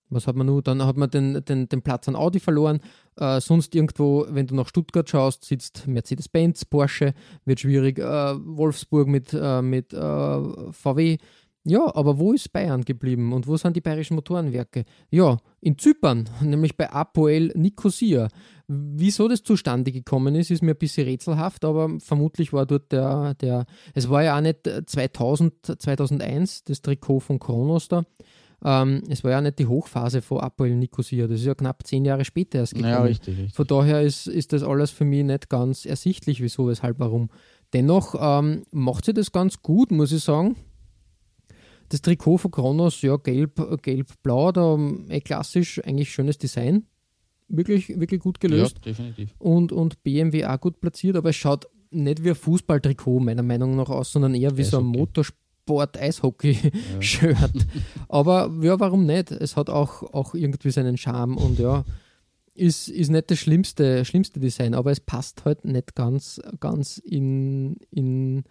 was 0.10 0.26
hat 0.26 0.36
man 0.36 0.48
nun? 0.48 0.64
Dann 0.64 0.84
hat 0.86 0.98
man 0.98 1.10
den, 1.10 1.44
den, 1.46 1.70
den 1.70 1.82
Platz 1.82 2.08
an 2.08 2.16
Audi 2.16 2.40
verloren. 2.40 2.80
Äh, 3.20 3.42
sonst 3.42 3.76
irgendwo, 3.76 4.26
wenn 4.30 4.48
du 4.48 4.56
nach 4.56 4.70
Stuttgart 4.70 5.10
schaust, 5.10 5.44
sitzt 5.44 5.88
Mercedes-Benz, 5.88 6.66
Porsche, 6.66 7.14
wird 7.44 7.60
schwierig. 7.60 8.00
Äh, 8.00 8.04
Wolfsburg 8.04 9.08
mit, 9.08 9.34
äh, 9.34 9.62
mit 9.62 9.94
äh, 9.94 10.72
VW. 10.72 11.18
Ja, 11.66 11.94
aber 11.94 12.18
wo 12.18 12.32
ist 12.32 12.54
Bayern 12.54 12.86
geblieben 12.86 13.34
und 13.34 13.46
wo 13.46 13.58
sind 13.58 13.76
die 13.76 13.82
bayerischen 13.82 14.16
Motorenwerke? 14.16 14.86
Ja, 15.12 15.38
in 15.60 15.78
Zypern, 15.78 16.30
nämlich 16.42 16.78
bei 16.78 16.90
Apoel 16.90 17.52
Nicosia. 17.56 18.30
Wieso 18.68 19.28
das 19.28 19.44
zustande 19.44 19.92
gekommen 19.92 20.36
ist, 20.36 20.52
ist 20.52 20.64
mir 20.64 20.72
ein 20.72 20.78
bisschen 20.78 21.06
rätselhaft, 21.06 21.66
aber 21.66 22.00
vermutlich 22.00 22.54
war 22.54 22.66
dort 22.66 22.92
der, 22.94 23.34
der 23.36 23.66
es 23.94 24.10
war 24.10 24.24
ja 24.24 24.38
auch 24.38 24.42
nicht 24.42 24.70
2000, 24.86 25.82
2001 25.82 26.64
das 26.64 26.82
Trikot 26.82 27.20
von 27.20 27.40
Kronos 27.40 27.90
da. 27.90 28.06
Ähm, 28.64 29.04
es 29.10 29.24
war 29.24 29.32
ja 29.32 29.42
nicht 29.42 29.60
die 29.60 29.68
Hochphase 29.68 30.22
von 30.22 30.40
Apoel 30.40 30.76
Nicosia, 30.76 31.28
das 31.28 31.40
ist 31.40 31.46
ja 31.46 31.56
knapp 31.56 31.86
zehn 31.88 32.04
Jahre 32.04 32.26
später 32.26 32.60
erst 32.60 32.74
gekommen. 32.74 32.92
Ja, 32.92 33.04
richtig, 33.04 33.38
richtig. 33.38 33.56
Von 33.56 33.68
daher 33.68 34.02
ist, 34.02 34.28
ist 34.28 34.52
das 34.52 34.64
alles 34.64 34.92
für 34.92 35.06
mich 35.06 35.24
nicht 35.24 35.50
ganz 35.50 35.86
ersichtlich, 35.86 36.42
wieso, 36.42 36.68
weshalb, 36.68 37.00
warum. 37.00 37.30
Dennoch 37.74 38.16
ähm, 38.20 38.64
macht 38.72 39.06
sie 39.06 39.14
das 39.14 39.32
ganz 39.32 39.62
gut, 39.62 39.92
muss 39.92 40.12
ich 40.12 40.24
sagen. 40.24 40.56
Das 41.90 42.02
Trikot 42.02 42.38
von 42.38 42.52
Kronos, 42.52 43.02
ja, 43.02 43.18
gelb, 43.18 43.82
gelb-blau, 43.82 44.52
da 44.52 44.78
eh 45.10 45.22
klassisch, 45.22 45.82
eigentlich 45.86 46.12
schönes 46.12 46.38
Design. 46.38 46.86
Wirklich, 47.48 48.00
wirklich 48.00 48.22
gut 48.22 48.40
gelöst. 48.40 48.78
Ja, 48.78 48.92
definitiv. 48.92 49.34
Und, 49.40 49.72
und 49.72 50.04
BMW 50.04 50.46
auch 50.46 50.60
gut 50.60 50.82
platziert, 50.82 51.16
aber 51.16 51.30
es 51.30 51.36
schaut 51.36 51.68
nicht 51.92 52.24
wie 52.24 52.30
ein 52.30 52.36
Fußballtrikot, 52.36 53.20
meiner 53.20 53.42
Meinung 53.42 53.76
nach 53.76 53.90
aus, 53.90 54.12
sondern 54.12 54.36
eher 54.36 54.56
wie 54.58 54.64
so 54.64 54.78
ein 54.78 54.86
Eishockey. 55.70 56.58
Motorsport-Eishockey-Shirt. 57.00 57.68
Aber 58.08 58.52
ja, 58.62 58.80
warum 58.80 59.06
nicht? 59.06 59.32
Es 59.32 59.56
hat 59.56 59.70
auch, 59.70 60.04
auch 60.14 60.34
irgendwie 60.34 60.72
seinen 60.72 60.98
Charme 60.98 61.38
und 61.38 61.60
ja, 61.60 61.84
ist, 62.54 62.90
ist 62.90 63.10
nicht 63.10 63.32
das 63.32 63.40
schlimmste, 63.40 64.04
schlimmste 64.06 64.40
Design, 64.40 64.74
aber 64.74 64.92
es 64.92 65.00
passt 65.00 65.46
halt 65.46 65.66
nicht 65.66 65.96
ganz, 65.96 66.42
ganz 66.60 66.98
in, 66.98 67.78
in 67.92 68.44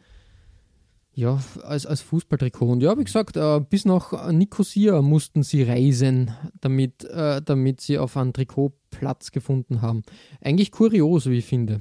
ja, 1.12 1.40
als, 1.62 1.84
als 1.84 2.00
Fußballtrikot. 2.00 2.70
Und 2.70 2.82
ja, 2.82 2.96
wie 2.96 3.04
gesagt, 3.04 3.36
äh, 3.36 3.60
bis 3.60 3.84
nach 3.84 4.30
Nicosia 4.30 5.02
mussten 5.02 5.42
sie 5.42 5.64
reisen, 5.64 6.30
damit, 6.60 7.04
äh, 7.04 7.42
damit 7.42 7.80
sie 7.80 7.98
auf 7.98 8.16
einen 8.16 8.32
Trikot 8.32 8.72
Platz 8.90 9.32
gefunden 9.32 9.82
haben. 9.82 10.02
Eigentlich 10.40 10.70
kurios, 10.70 11.26
wie 11.26 11.38
ich 11.38 11.44
finde. 11.44 11.80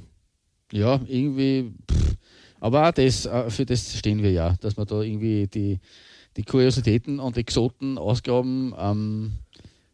Ja, 0.72 1.00
irgendwie. 1.08 1.72
Pff. 1.90 2.07
Aber 2.60 2.92
das, 2.92 3.26
äh, 3.26 3.50
für 3.50 3.66
das 3.66 3.98
stehen 3.98 4.24
wir 4.24 4.32
ja, 4.32 4.56
dass 4.62 4.78
wir 4.78 4.86
da 4.86 5.02
irgendwie 5.02 5.48
die, 5.48 5.80
die 6.36 6.44
Kuriositäten 6.44 7.20
und 7.20 7.38
Exoten 7.38 7.98
ausgraben. 7.98 8.74
Ähm, 8.78 9.32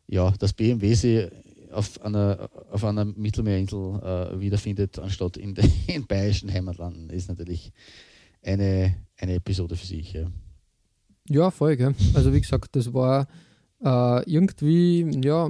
ja, 0.07 0.31
dass 0.31 0.53
BMW 0.53 0.93
sie 0.93 1.27
auf 1.71 2.01
einer, 2.01 2.49
auf 2.71 2.83
einer 2.83 3.05
Mittelmeerinsel 3.05 3.99
äh, 4.03 4.39
wiederfindet, 4.39 4.99
anstatt 4.99 5.37
in 5.37 5.55
den 5.55 5.71
bayerischen 6.07 6.51
Heimatlanden, 6.51 7.09
ist 7.09 7.29
natürlich 7.29 7.71
eine, 8.43 8.95
eine 9.17 9.35
Episode 9.35 9.75
für 9.75 9.85
sich. 9.85 10.13
Ja. 10.13 10.27
Ja, 11.29 11.51
voll, 11.51 11.77
gell? 11.77 11.95
Also 12.13 12.33
wie 12.33 12.41
gesagt, 12.41 12.75
das 12.75 12.93
war 12.93 13.27
äh, 13.83 14.29
irgendwie 14.29 15.07
ja 15.23 15.49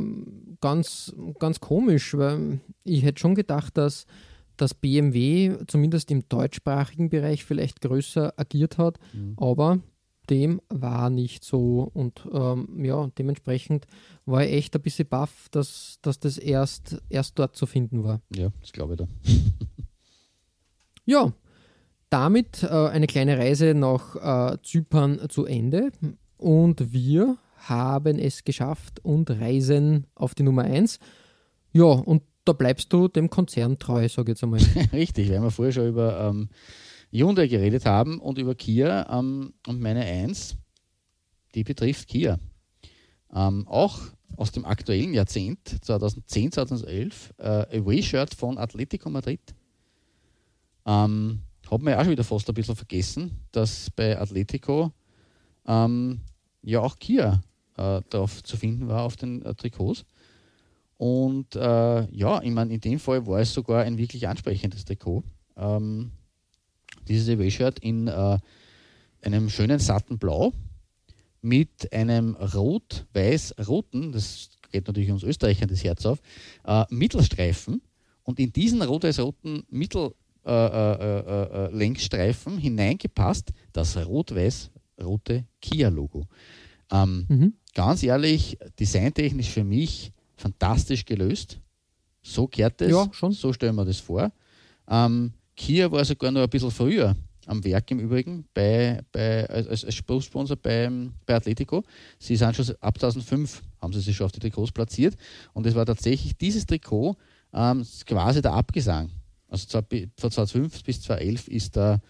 ganz, 0.61 1.13
ganz 1.39 1.59
komisch, 1.59 2.15
weil 2.15 2.59
ich 2.83 3.03
hätte 3.03 3.19
schon 3.19 3.35
gedacht, 3.35 3.75
dass, 3.77 4.05
dass 4.57 4.73
BMW 4.73 5.57
zumindest 5.67 6.11
im 6.11 6.27
deutschsprachigen 6.29 7.09
Bereich 7.09 7.43
vielleicht 7.45 7.81
größer 7.81 8.33
agiert 8.37 8.77
hat, 8.77 8.99
Mhm. 9.13 9.33
aber 9.37 9.79
dem 10.29 10.61
war 10.69 11.09
nicht 11.09 11.43
so 11.43 11.89
und 11.93 12.25
ähm, 12.31 12.83
ja, 12.85 13.09
dementsprechend 13.17 13.87
war 14.25 14.45
ich 14.45 14.53
echt 14.53 14.73
ein 14.75 14.81
bisschen 14.81 15.07
baff, 15.07 15.49
dass, 15.51 15.99
dass 16.01 16.17
das 16.19 16.37
erst, 16.37 17.01
erst 17.09 17.37
dort 17.39 17.57
zu 17.57 17.65
finden 17.65 18.03
war. 18.05 18.21
ja, 18.33 18.49
das 18.61 18.71
glaube 18.71 18.93
ich 18.93 18.99
da. 18.99 19.07
Ja, 21.05 21.33
damit 22.09 22.63
äh, 22.63 22.67
eine 22.67 23.07
kleine 23.07 23.37
Reise 23.37 23.73
nach 23.73 24.53
äh, 24.53 24.57
Zypern 24.63 25.19
zu 25.29 25.45
Ende 25.45 25.91
und 26.37 26.93
wir 26.93 27.37
haben 27.57 28.19
es 28.19 28.43
geschafft 28.43 29.03
und 29.03 29.29
reisen 29.29 30.07
auf 30.15 30.35
die 30.35 30.43
Nummer 30.43 30.63
1. 30.63 30.99
Ja, 31.73 31.83
und 31.85 32.23
da 32.45 32.53
bleibst 32.53 32.91
du 32.91 33.07
dem 33.07 33.29
Konzern 33.29 33.79
treu, 33.79 34.07
sage 34.07 34.31
ich 34.31 34.35
jetzt 34.35 34.43
einmal. 34.43 34.59
Richtig, 34.93 35.29
weil 35.29 35.41
wir 35.41 35.51
vorher 35.51 35.71
schon 35.71 35.87
über 35.87 36.19
ähm, 36.19 36.49
Hyundai 37.11 37.47
geredet 37.47 37.85
haben 37.85 38.19
und 38.19 38.37
über 38.37 38.55
Kia 38.55 39.07
ähm, 39.19 39.53
und 39.67 39.79
meine 39.79 40.01
Eins, 40.01 40.57
die 41.55 41.63
betrifft 41.63 42.07
Kia. 42.07 42.39
Ähm, 43.33 43.67
auch 43.67 43.99
aus 44.35 44.51
dem 44.51 44.65
aktuellen 44.65 45.13
Jahrzehnt, 45.13 45.83
2010, 45.83 46.51
2011, 46.51 47.33
äh, 47.37 47.79
Away-Shirt 47.79 48.33
von 48.33 48.57
Atletico 48.57 49.09
Madrid. 49.09 49.41
Ähm, 50.85 51.39
hat 51.69 51.81
man 51.81 51.93
ja 51.93 51.99
auch 51.99 52.03
schon 52.03 52.11
wieder 52.11 52.23
fast 52.23 52.49
ein 52.49 52.55
bisschen 52.55 52.75
vergessen, 52.75 53.39
dass 53.51 53.89
bei 53.91 54.19
Atletico 54.19 54.91
ähm, 55.65 56.21
ja 56.61 56.81
auch 56.81 56.97
Kia 56.97 57.41
äh, 57.77 58.01
drauf 58.09 58.43
zu 58.43 58.57
finden 58.57 58.87
war 58.87 59.03
auf 59.03 59.15
den 59.15 59.41
äh, 59.43 59.53
Trikots. 59.55 60.05
Und 61.03 61.55
äh, 61.57 62.07
ja, 62.15 62.41
ich 62.41 62.51
meine, 62.51 62.73
in 62.73 62.79
dem 62.79 62.97
Fall 62.97 63.27
war 63.27 63.41
es 63.41 63.53
sogar 63.53 63.83
ein 63.83 63.97
wirklich 63.97 64.25
ansprechendes 64.25 64.85
Trikot. 64.85 65.25
Ähm, 65.57 66.13
dieses 67.09 67.27
Away-Shirt 67.27 67.79
in 67.79 68.07
äh, 68.07 68.37
einem 69.21 69.49
schönen 69.49 69.79
satten 69.79 70.17
Blau 70.17 70.53
mit 71.41 71.91
einem 71.91 72.35
rot-weiß-roten, 72.35 74.13
das 74.13 74.51
geht 74.71 74.87
natürlich 74.87 75.11
uns 75.11 75.23
Österreichern 75.23 75.67
das 75.67 75.83
Herz 75.83 76.05
auf, 76.05 76.21
äh, 76.63 76.85
Mittelstreifen. 76.89 77.81
Und 78.23 78.39
in 78.39 78.53
diesen 78.53 78.81
rot-weiß-roten 78.81 79.65
Mittellängsstreifen 79.69 82.53
äh, 82.53 82.55
äh, 82.55 82.59
äh, 82.59 82.61
hineingepasst 82.61 83.51
das 83.73 83.97
rot-weiß-rote 83.97 85.43
Kia-Logo. 85.59 86.29
Ähm, 86.89 87.25
Mhm. 87.27 87.55
ganz 87.75 88.03
ehrlich, 88.03 88.57
designtechnisch 88.79 89.49
für 89.49 89.65
mich 89.65 90.13
fantastisch 90.43 91.05
gelöst. 91.05 91.59
So 92.21 92.47
gehört 92.47 92.81
es. 92.81 92.91
Ja, 92.91 93.07
schon. 93.11 93.31
So 93.31 93.53
stellen 93.53 93.75
wir 93.75 93.85
das 93.85 93.99
vor. 93.99 94.31
Ähm, 94.89 95.33
Kia 95.55 95.91
war 95.91 96.03
sogar 96.03 96.31
noch 96.31 96.41
ein 96.41 96.49
bisschen 96.49 96.71
früher 96.71 97.15
am 97.45 97.63
Werk 97.63 97.91
im 97.91 97.99
Übrigen 97.99 98.45
bei, 98.53 99.01
bei, 99.11 99.47
als, 99.49 99.83
als 99.83 99.95
Sponsor 99.95 100.55
bei, 100.55 100.89
bei 101.25 101.35
Atletico. 101.35 101.83
Sie 102.19 102.35
sind 102.35 102.55
schon 102.55 102.75
ab 102.79 102.97
2005 102.97 103.61
haben 103.81 103.93
sie 103.93 103.99
sich 103.99 104.15
schon 104.15 104.25
auf 104.25 104.31
die 104.31 104.39
Trikots 104.39 104.71
platziert 104.71 105.15
und 105.53 105.65
es 105.65 105.75
war 105.75 105.85
tatsächlich 105.85 106.37
dieses 106.37 106.65
Trikot 106.65 107.17
ähm, 107.53 107.85
quasi 108.05 108.41
der 108.41 108.53
Abgesang. 108.53 109.09
Also 109.49 109.67
von 109.67 110.31
2005 110.31 110.83
bis 110.83 111.01
2011 111.01 111.47
ist 111.49 111.75
der, 111.75 112.01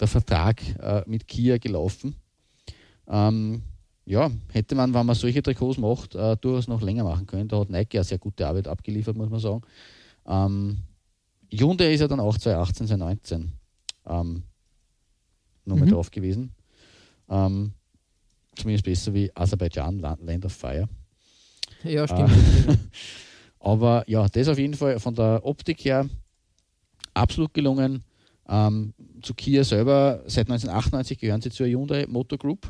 der 0.00 0.08
Vertrag 0.08 0.60
äh, 0.80 1.02
mit 1.06 1.26
Kia 1.28 1.58
gelaufen. 1.58 2.16
Ähm, 3.08 3.62
ja, 4.04 4.30
hätte 4.52 4.74
man, 4.74 4.92
wenn 4.94 5.06
man 5.06 5.14
solche 5.14 5.42
Trikots 5.42 5.78
macht, 5.78 6.14
äh, 6.14 6.36
durchaus 6.36 6.68
noch 6.68 6.82
länger 6.82 7.04
machen 7.04 7.26
können. 7.26 7.48
Da 7.48 7.60
hat 7.60 7.70
Nike 7.70 7.94
ja 7.96 8.04
sehr 8.04 8.18
gute 8.18 8.46
Arbeit 8.46 8.66
abgeliefert, 8.68 9.16
muss 9.16 9.30
man 9.30 9.40
sagen. 9.40 9.62
Ähm, 10.26 10.78
Hyundai 11.52 11.92
ist 11.94 12.00
ja 12.00 12.08
dann 12.08 12.20
auch 12.20 12.36
2018, 12.36 12.86
2019 12.88 13.52
ähm, 14.06 14.42
nochmal 15.64 15.86
Mhm. 15.86 15.92
drauf 15.92 16.10
gewesen. 16.10 16.52
Ähm, 17.28 17.72
zumindest 18.56 18.84
besser 18.84 19.14
wie 19.14 19.30
Aserbaidschan, 19.34 19.98
La- 20.00 20.18
Land 20.20 20.44
of 20.46 20.52
Fire. 20.52 20.88
Ja, 21.84 22.06
stimmt. 22.06 22.30
Aber 23.60 24.04
ja, 24.08 24.26
das 24.28 24.48
auf 24.48 24.58
jeden 24.58 24.74
Fall 24.74 24.98
von 24.98 25.14
der 25.14 25.40
Optik 25.44 25.84
her 25.84 26.08
absolut 27.14 27.54
gelungen. 27.54 28.02
Ähm, 28.48 28.92
zu 29.22 29.34
Kia 29.34 29.62
selber, 29.62 30.22
seit 30.26 30.48
1998 30.48 31.18
gehören 31.18 31.40
sie 31.40 31.50
zur 31.50 31.66
Hyundai 31.66 32.06
Motor 32.08 32.38
Group, 32.38 32.68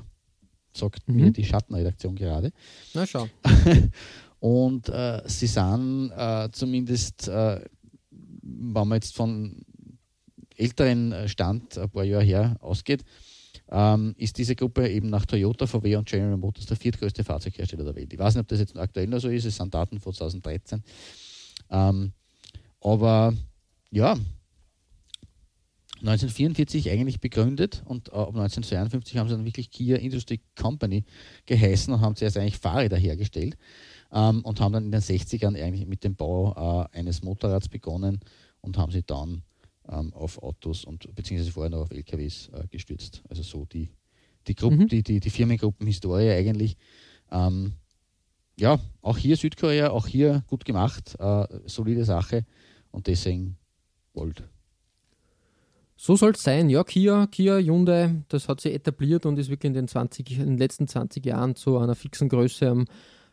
sagt 0.75 1.09
Mhm. 1.09 1.17
mir 1.17 1.31
die 1.31 1.45
Schattenredaktion 1.45 2.15
gerade. 2.17 2.53
Na 2.95 3.07
schau. 3.07 3.29
Und 4.41 4.89
äh, 4.89 5.23
sie 5.27 5.47
sind 5.47 6.11
äh, 6.17 6.49
zumindest, 6.53 7.29
äh, 7.29 7.61
wenn 8.11 8.89
man 8.89 8.97
jetzt 8.97 9.15
von 9.15 9.65
älteren 10.57 11.13
äh, 11.13 11.29
Stand 11.29 11.79
ein 11.79 11.89
paar 11.91 12.05
Jahre 12.05 12.25
her 12.25 12.57
ausgeht, 12.61 13.05
ähm, 13.71 14.15
ist 14.19 14.37
diese 14.39 14.57
Gruppe 14.57 14.89
eben 14.89 15.09
nach 15.11 15.27
Toyota, 15.27 15.67
VW 15.67 15.97
und 15.97 16.09
General 16.09 16.37
Motors 16.37 16.67
der 16.67 16.77
viertgrößte 16.77 17.23
Fahrzeughersteller 17.25 17.85
der 17.85 17.95
Welt. 17.95 18.13
Ich 18.13 18.19
weiß 18.19 18.35
nicht, 18.35 18.43
ob 18.43 18.49
das 18.49 18.59
jetzt 18.59 18.77
aktuell 18.77 19.07
noch 19.07 19.21
so 19.21 19.29
ist, 19.29 19.45
es 19.45 19.57
sind 19.57 19.73
Daten 19.73 20.01
von 20.01 20.13
2013. 20.13 20.83
Ähm, 21.71 22.13
aber 22.81 23.33
ja, 23.91 24.17
1944 26.03 26.91
eigentlich 26.91 27.21
begründet 27.21 27.83
und 27.87 28.09
äh, 28.09 28.13
ab 28.13 28.29
1952 28.29 29.17
haben 29.17 29.29
sie 29.29 29.37
dann 29.37 29.45
wirklich 29.45 29.71
Kia 29.71 29.97
Industry 29.97 30.41
Company 30.61 31.05
geheißen 31.47 31.95
und 31.95 32.01
haben 32.01 32.17
zuerst 32.17 32.37
eigentlich 32.37 32.59
Fahrräder 32.59 32.97
hergestellt 32.97 33.57
ähm, 34.13 34.45
und 34.45 34.61
haben 34.61 34.73
dann 34.73 34.85
in 34.87 34.93
den 34.93 35.01
60ern 35.01 35.61
eigentlich 35.61 35.87
mit 35.87 36.03
dem 36.05 36.17
Bau 36.17 36.89
äh, 36.93 36.99
eines 36.99 37.23
Motorrads 37.23 37.69
begonnen 37.69 38.21
und 38.61 38.79
haben 38.79 38.91
sich 38.91 39.05
dann 39.07 39.43
ähm, 39.89 40.13
auf 40.13 40.43
Autos 40.43 40.85
und 40.85 41.15
beziehungsweise 41.15 41.53
vorher 41.53 41.71
noch 41.71 41.83
auf 41.83 41.91
LKWs 41.91 42.51
äh, 42.53 42.67
gestürzt. 42.69 43.23
Also 43.29 43.43
so 43.43 43.65
die, 43.65 43.91
die, 44.49 44.55
Gruppe, 44.55 44.77
Mhm. 44.77 44.89
die, 44.89 45.03
die, 45.03 45.21
die 45.21 45.31
Firmengruppenhistorie 45.31 46.31
eigentlich. 46.31 46.77
Ähm, 47.31 47.75
ja, 48.59 48.79
auch 49.01 49.17
hier 49.17 49.37
Südkorea, 49.37 49.91
auch 49.91 50.07
hier 50.07 50.45
gut 50.47 50.65
gemacht, 50.65 51.17
äh, 51.19 51.47
solide 51.67 52.05
Sache 52.05 52.45
und 52.91 53.07
deswegen 53.07 53.57
Gold. 54.13 54.45
So 56.05 56.17
soll 56.17 56.33
es 56.33 56.43
sein. 56.43 56.69
Ja, 56.69 56.83
Kia, 56.83 57.29
Kia, 57.29 57.59
Hyundai, 57.59 58.25
das 58.27 58.49
hat 58.49 58.61
sich 58.61 58.75
etabliert 58.75 59.25
und 59.25 59.39
ist 59.39 59.51
wirklich 59.51 59.69
in 59.69 59.75
den, 59.75 59.87
20, 59.87 60.37
in 60.37 60.47
den 60.47 60.59
letzten 60.59 60.89
20 60.89 61.25
Jahren 61.25 61.55
zu 61.55 61.79
einer 61.79 61.95
fixen 61.95 62.29
Größe 62.29 62.69
am, 62.69 62.87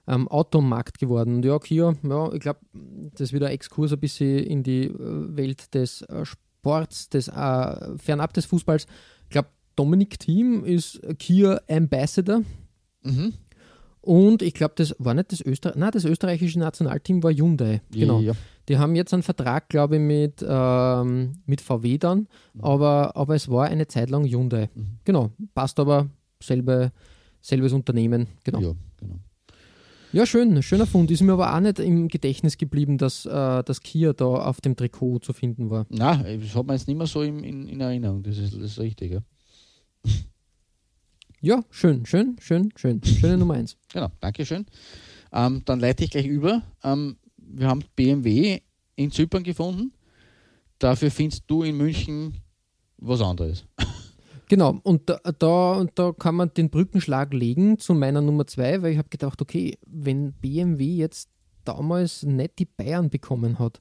am 0.06 0.28
Automarkt 0.28 1.00
geworden. 1.00 1.38
Und 1.38 1.46
ja, 1.46 1.58
Kia, 1.58 1.96
ja, 2.04 2.32
ich 2.32 2.40
glaube, 2.40 2.60
das 2.74 3.22
ist 3.22 3.34
wieder 3.34 3.48
ein 3.48 3.54
Exkurs 3.54 3.92
ein 3.92 4.00
bisschen 4.00 4.38
in 4.44 4.62
die 4.62 4.84
äh, 4.84 5.36
Welt 5.36 5.74
des 5.74 6.04
äh, 6.04 6.24
Sports, 6.26 7.10
des, 7.10 7.28
äh, 7.30 7.98
fernab 7.98 8.34
des 8.34 8.46
Fußballs. 8.46 8.86
Ich 9.24 9.30
glaube, 9.30 9.50
Dominik 9.76 10.20
Thiem 10.20 10.64
ist 10.64 11.02
Kia 11.18 11.60
Ambassador. 11.68 12.44
Mhm. 13.02 13.34
Und 14.02 14.42
ich 14.42 14.54
glaube, 14.54 14.74
das 14.78 14.96
war 14.98 15.14
nicht 15.14 15.32
das 15.32 15.42
Österreich, 15.42 15.76
nein, 15.76 15.92
das 15.92 16.06
österreichische 16.06 16.60
Nationalteam 16.60 17.22
war 17.22 17.32
Hyundai. 17.32 17.82
Genau. 17.92 18.20
Ja, 18.22 18.34
Die 18.70 18.78
haben 18.78 18.96
jetzt 18.96 19.14
einen 19.14 19.24
Vertrag, 19.24 19.68
glaube 19.70 19.96
ich, 19.98 20.02
mit, 20.02 20.46
ähm, 20.48 21.34
mit 21.46 21.60
VW 21.62 21.98
dann, 21.98 22.28
aber, 22.60 23.16
aber 23.16 23.36
es 23.36 23.50
war 23.50 23.66
eine 23.68 23.88
Zeit 23.88 24.10
lang 24.10 24.26
Hyundai. 24.26 24.70
Mhm. 24.74 25.00
Genau, 25.04 25.32
passt 25.54 25.80
aber 25.80 26.10
selbe, 26.42 26.92
selbes 27.42 27.74
Unternehmen, 27.74 28.28
genau. 28.44 28.62
Ja, 28.62 28.74
genau. 28.98 29.16
Ja, 30.12 30.26
schön, 30.26 30.64
schöner 30.64 30.88
Fund. 30.88 31.12
Ist 31.12 31.22
mir 31.22 31.34
aber 31.34 31.56
auch 31.56 31.60
nicht 31.60 31.78
im 31.78 32.08
Gedächtnis 32.08 32.58
geblieben, 32.58 32.98
dass 32.98 33.28
äh, 33.28 33.64
das 33.64 33.82
Kia 33.82 34.14
da 34.14 34.26
auf 34.26 34.60
dem 34.60 34.76
Trikot 34.76 35.20
zu 35.20 35.34
finden 35.34 35.70
war. 35.70 35.86
Nein, 35.90 36.42
das 36.42 36.56
hat 36.56 36.66
man 36.66 36.78
jetzt 36.78 36.88
nicht 36.88 36.98
mehr 36.98 37.06
so 37.06 37.22
in, 37.22 37.44
in, 37.44 37.68
in 37.68 37.80
Erinnerung, 37.80 38.24
das 38.24 38.38
ist, 38.40 38.56
das 38.56 38.62
ist 38.64 38.80
richtig. 38.80 39.12
Ja. 39.12 39.20
Ja, 41.42 41.64
schön, 41.70 42.06
schön, 42.06 42.36
schön, 42.42 42.74
schön. 42.76 43.02
Schöne 43.02 43.38
Nummer 43.38 43.54
eins. 43.54 43.78
Genau, 43.94 44.10
Dankeschön. 44.20 44.66
Ähm, 45.32 45.62
dann 45.64 45.80
leite 45.80 46.04
ich 46.04 46.12
gleich 46.12 46.28
über. 46.28 46.64
Ähm, 46.84 47.16
wir 47.38 47.68
haben 47.68 47.82
BMW 47.96 48.60
in 48.98 49.10
Zypern 49.10 49.44
gefunden. 49.44 49.94
Dafür 50.80 51.10
findest 51.10 51.44
du 51.48 51.64
in 51.64 51.78
München 51.78 52.34
was 52.98 53.22
anderes. 53.22 53.66
Genau, 54.50 54.80
und 54.82 55.08
da, 55.08 55.20
da, 55.38 55.86
da 55.94 56.12
kann 56.12 56.34
man 56.34 56.52
den 56.52 56.72
Brückenschlag 56.72 57.36
legen 57.36 57.78
zu 57.78 57.94
meiner 57.94 58.20
Nummer 58.20 58.48
zwei, 58.48 58.82
weil 58.82 58.94
ich 58.94 58.98
habe 58.98 59.10
gedacht, 59.10 59.44
okay, 59.44 59.78
wenn 59.86 60.34
BMW 60.34 60.96
jetzt 60.96 61.30
damals 61.66 62.24
nicht 62.24 62.58
die 62.58 62.66
Bayern 62.66 63.12
bekommen 63.12 63.60
hat, 63.60 63.80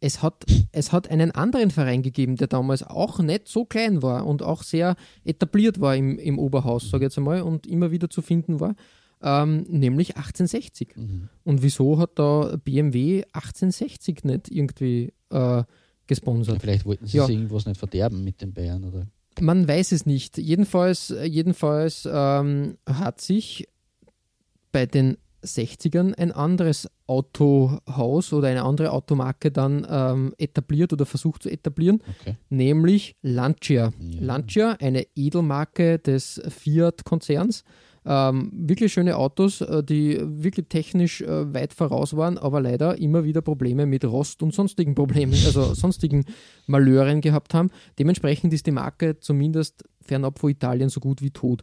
es 0.00 0.22
hat, 0.22 0.44
es 0.72 0.92
hat 0.92 1.10
einen 1.10 1.30
anderen 1.30 1.70
Verein 1.70 2.02
gegeben, 2.02 2.36
der 2.36 2.46
damals 2.48 2.82
auch 2.82 3.18
nicht 3.18 3.48
so 3.48 3.64
klein 3.64 4.02
war 4.02 4.26
und 4.26 4.42
auch 4.42 4.62
sehr 4.62 4.96
etabliert 5.24 5.80
war 5.80 5.94
im, 5.94 6.18
im 6.18 6.38
Oberhaus, 6.38 6.88
sage 6.90 7.04
ich 7.04 7.10
jetzt 7.10 7.18
einmal, 7.18 7.42
und 7.42 7.66
immer 7.66 7.90
wieder 7.90 8.08
zu 8.08 8.22
finden 8.22 8.60
war, 8.60 8.74
ähm, 9.22 9.64
nämlich 9.68 10.16
1860. 10.16 10.96
Mhm. 10.96 11.28
Und 11.44 11.62
wieso 11.62 11.98
hat 11.98 12.18
da 12.18 12.56
BMW 12.64 13.24
1860 13.32 14.24
nicht 14.24 14.50
irgendwie 14.50 15.12
äh, 15.30 15.64
gesponsert? 16.06 16.60
Vielleicht 16.60 16.86
wollten 16.86 17.06
sie 17.06 17.18
Ja. 17.18 17.26
sich 17.26 17.36
irgendwas 17.36 17.66
nicht 17.66 17.78
verderben 17.78 18.24
mit 18.24 18.40
den 18.40 18.52
Bayern 18.54 18.84
oder. 18.84 19.06
Man 19.40 19.68
weiß 19.68 19.92
es 19.92 20.06
nicht. 20.06 20.38
Jedenfalls, 20.38 21.14
jedenfalls 21.24 22.08
ähm, 22.10 22.78
hat 22.86 23.20
sich 23.20 23.68
bei 24.72 24.86
den 24.86 25.18
60ern 25.44 26.14
ein 26.14 26.32
anderes 26.32 26.88
Autohaus 27.06 28.32
oder 28.32 28.48
eine 28.48 28.62
andere 28.62 28.92
Automarke 28.92 29.50
dann 29.50 29.86
ähm, 29.88 30.34
etabliert 30.38 30.92
oder 30.92 31.06
versucht 31.06 31.42
zu 31.42 31.50
etablieren, 31.50 32.02
Okay. 32.20 32.36
nämlich 32.48 33.16
Lancia. 33.22 33.92
Ja. 33.98 34.20
Lancia, 34.20 34.76
eine 34.80 35.06
Edelmarke 35.16 35.98
des 35.98 36.40
Fiat-Konzerns. 36.48 37.64
Ähm, 38.06 38.50
wirklich 38.54 38.94
schöne 38.94 39.16
Autos, 39.18 39.60
äh, 39.60 39.84
die 39.84 40.18
wirklich 40.22 40.68
technisch 40.70 41.20
äh, 41.20 41.52
weit 41.52 41.74
voraus 41.74 42.16
waren, 42.16 42.38
aber 42.38 42.62
leider 42.62 42.96
immer 42.96 43.24
wieder 43.24 43.42
Probleme 43.42 43.84
mit 43.84 44.06
Rost 44.06 44.42
und 44.42 44.54
sonstigen 44.54 44.94
Problemen, 44.94 45.32
also 45.44 45.74
sonstigen 45.74 46.24
Malören 46.66 47.20
gehabt 47.20 47.52
haben. 47.52 47.68
Dementsprechend 47.98 48.54
ist 48.54 48.66
die 48.66 48.70
Marke 48.70 49.20
zumindest 49.20 49.84
fernab 50.00 50.38
von 50.38 50.48
Italien 50.50 50.88
so 50.88 50.98
gut 51.00 51.20
wie 51.20 51.30
tot. 51.30 51.62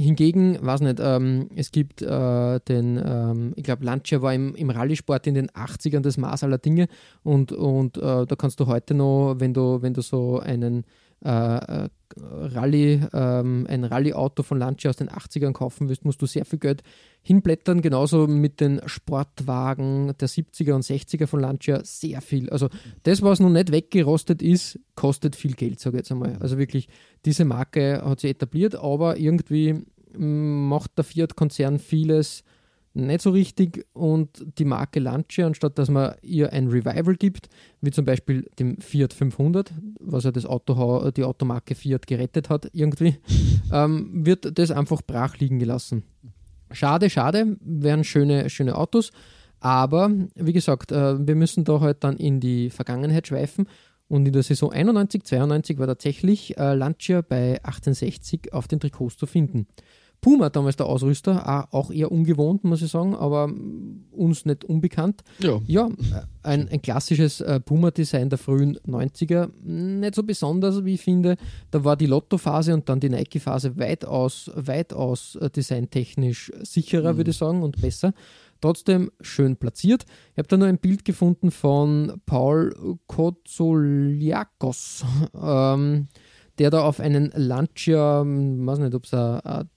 Hingegen, 0.00 0.64
weiß 0.64 0.82
nicht, 0.82 1.00
ähm, 1.00 1.48
es 1.56 1.72
gibt 1.72 2.02
äh, 2.02 2.60
den, 2.60 3.02
ähm, 3.04 3.52
ich 3.56 3.64
glaube, 3.64 3.84
Lancia 3.84 4.22
war 4.22 4.32
im, 4.32 4.54
im 4.54 4.70
Rallye-Sport 4.70 5.26
in 5.26 5.34
den 5.34 5.48
80ern 5.48 6.02
das 6.02 6.16
Maß 6.16 6.44
aller 6.44 6.58
Dinge. 6.58 6.86
Und, 7.24 7.50
und 7.50 7.96
äh, 7.96 8.24
da 8.24 8.36
kannst 8.36 8.60
du 8.60 8.68
heute 8.68 8.94
noch, 8.94 9.34
wenn 9.38 9.52
du, 9.52 9.82
wenn 9.82 9.94
du 9.94 10.00
so 10.00 10.38
einen 10.38 10.84
äh, 11.24 11.84
äh, 11.84 11.88
Rallye, 12.16 13.00
ähm, 13.12 13.66
ein 13.68 13.84
Rallye-Auto 13.84 14.42
von 14.42 14.58
Lancia 14.58 14.90
aus 14.90 14.96
den 14.96 15.08
80ern 15.08 15.52
kaufen 15.52 15.88
willst, 15.88 16.04
musst 16.04 16.22
du 16.22 16.26
sehr 16.26 16.44
viel 16.44 16.58
Geld 16.58 16.82
hinblättern. 17.22 17.82
Genauso 17.82 18.26
mit 18.26 18.60
den 18.60 18.80
Sportwagen 18.86 20.14
der 20.18 20.28
70er 20.28 20.72
und 20.72 20.84
60er 20.84 21.26
von 21.26 21.40
Lancia 21.40 21.80
sehr 21.84 22.20
viel. 22.20 22.50
Also 22.50 22.68
das, 23.02 23.22
was 23.22 23.40
noch 23.40 23.50
nicht 23.50 23.72
weggerostet 23.72 24.42
ist, 24.42 24.78
kostet 24.94 25.36
viel 25.36 25.52
Geld, 25.52 25.80
sage 25.80 25.96
ich 25.96 26.00
jetzt 26.00 26.12
einmal. 26.12 26.36
Also 26.40 26.58
wirklich, 26.58 26.88
diese 27.24 27.44
Marke 27.44 28.02
hat 28.04 28.20
sich 28.20 28.30
etabliert, 28.30 28.74
aber 28.76 29.18
irgendwie 29.18 29.84
mm, 30.16 30.68
macht 30.68 30.96
der 30.96 31.04
Fiat-Konzern 31.04 31.78
vieles 31.78 32.42
nicht 33.06 33.22
so 33.22 33.30
richtig 33.30 33.86
und 33.92 34.44
die 34.58 34.64
Marke 34.64 35.00
Lancia, 35.00 35.46
anstatt 35.46 35.78
dass 35.78 35.88
man 35.88 36.14
ihr 36.22 36.52
ein 36.52 36.68
Revival 36.68 37.16
gibt, 37.16 37.48
wie 37.80 37.90
zum 37.90 38.04
Beispiel 38.04 38.48
dem 38.58 38.80
Fiat 38.80 39.12
500, 39.12 39.72
was 40.00 40.24
ja 40.24 40.30
das 40.30 40.46
Auto, 40.46 41.10
die 41.10 41.24
Automarke 41.24 41.74
Fiat 41.74 42.06
gerettet 42.06 42.50
hat 42.50 42.68
irgendwie, 42.72 43.16
ähm, 43.72 44.26
wird 44.26 44.58
das 44.58 44.70
einfach 44.70 45.02
brach 45.02 45.38
liegen 45.38 45.58
gelassen. 45.58 46.04
Schade, 46.70 47.08
schade, 47.08 47.56
wären 47.60 48.04
schöne, 48.04 48.50
schöne 48.50 48.76
Autos, 48.76 49.12
aber 49.60 50.10
wie 50.34 50.52
gesagt, 50.52 50.92
äh, 50.92 51.26
wir 51.26 51.34
müssen 51.34 51.64
da 51.64 51.80
halt 51.80 52.04
dann 52.04 52.16
in 52.16 52.40
die 52.40 52.70
Vergangenheit 52.70 53.26
schweifen 53.26 53.66
und 54.08 54.26
in 54.26 54.32
der 54.32 54.42
Saison 54.42 54.72
91, 54.72 55.24
92 55.24 55.78
war 55.78 55.86
tatsächlich 55.86 56.56
äh, 56.56 56.74
Lancia 56.74 57.20
bei 57.20 57.56
1860 57.62 58.52
auf 58.52 58.66
den 58.66 58.80
Trikots 58.80 59.16
zu 59.16 59.26
finden. 59.26 59.66
Puma 60.20 60.50
damals 60.50 60.76
der 60.76 60.86
Ausrüster, 60.86 61.68
auch- 61.72 61.90
eher 61.92 62.10
ungewohnt, 62.10 62.64
muss 62.64 62.82
ich 62.82 62.90
sagen, 62.90 63.14
aber 63.14 63.46
mm, 63.48 64.06
uns 64.10 64.44
nicht 64.44 64.64
unbekannt. 64.64 65.22
Ja. 65.38 65.60
Ja, 65.66 65.88
ein, 66.42 66.68
ein 66.68 66.82
klassisches 66.82 67.40
äh, 67.40 67.60
Puma-Design 67.60 68.28
der 68.28 68.38
frühen 68.38 68.78
90er, 68.86 69.48
nicht 69.62 70.14
so 70.16 70.22
besonders, 70.24 70.84
wie 70.84 70.94
ich 70.94 71.00
finde. 71.02 71.36
Da 71.70 71.84
war 71.84 71.96
die 71.96 72.06
Lotto-Phase 72.06 72.74
und 72.74 72.88
dann 72.88 72.98
die 73.00 73.10
Nike-Phase 73.10 73.78
weitaus, 73.78 74.50
weitaus 74.54 75.36
äh, 75.36 75.50
designtechnisch 75.50 76.50
sicherer, 76.62 77.16
würde 77.16 77.30
ich 77.30 77.36
sagen, 77.36 77.62
und 77.62 77.80
besser. 77.80 78.12
Trotzdem 78.60 79.12
schön 79.20 79.54
platziert. 79.56 80.04
Ich 80.32 80.38
habe 80.38 80.48
da 80.48 80.56
nur 80.56 80.66
ein 80.66 80.78
Bild 80.78 81.04
gefunden 81.04 81.52
von 81.52 82.20
Paul 82.26 82.74
Kotsoliakos, 83.06 85.04
ähm, 85.40 86.08
der 86.58 86.70
da 86.70 86.82
auf 86.82 86.98
einen 86.98 87.30
Lancia, 87.36 88.22
hm, 88.22 88.66
weiß 88.66 88.80
nicht, 88.80 88.94
ob 88.94 89.04
es 89.04 89.14
ein 89.14 89.68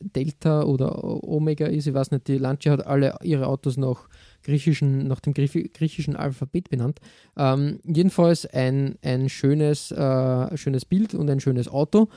Delta 0.00 0.62
oder 0.62 1.04
Omega 1.24 1.66
ist, 1.66 1.86
ich 1.86 1.94
weiß 1.94 2.10
nicht, 2.10 2.28
die 2.28 2.38
Lancia 2.38 2.72
hat 2.72 2.86
alle 2.86 3.16
ihre 3.22 3.46
Autos 3.46 3.76
nach, 3.76 4.08
griechischen, 4.42 5.06
nach 5.08 5.20
dem 5.20 5.34
Griechi- 5.34 5.70
griechischen 5.72 6.16
Alphabet 6.16 6.70
benannt. 6.70 7.00
Ähm, 7.36 7.80
jedenfalls 7.84 8.46
ein, 8.46 8.96
ein 9.02 9.28
schönes, 9.28 9.90
äh, 9.90 10.56
schönes 10.56 10.84
Bild 10.84 11.14
und 11.14 11.30
ein 11.30 11.40
schönes 11.40 11.68
Auto. 11.68 12.08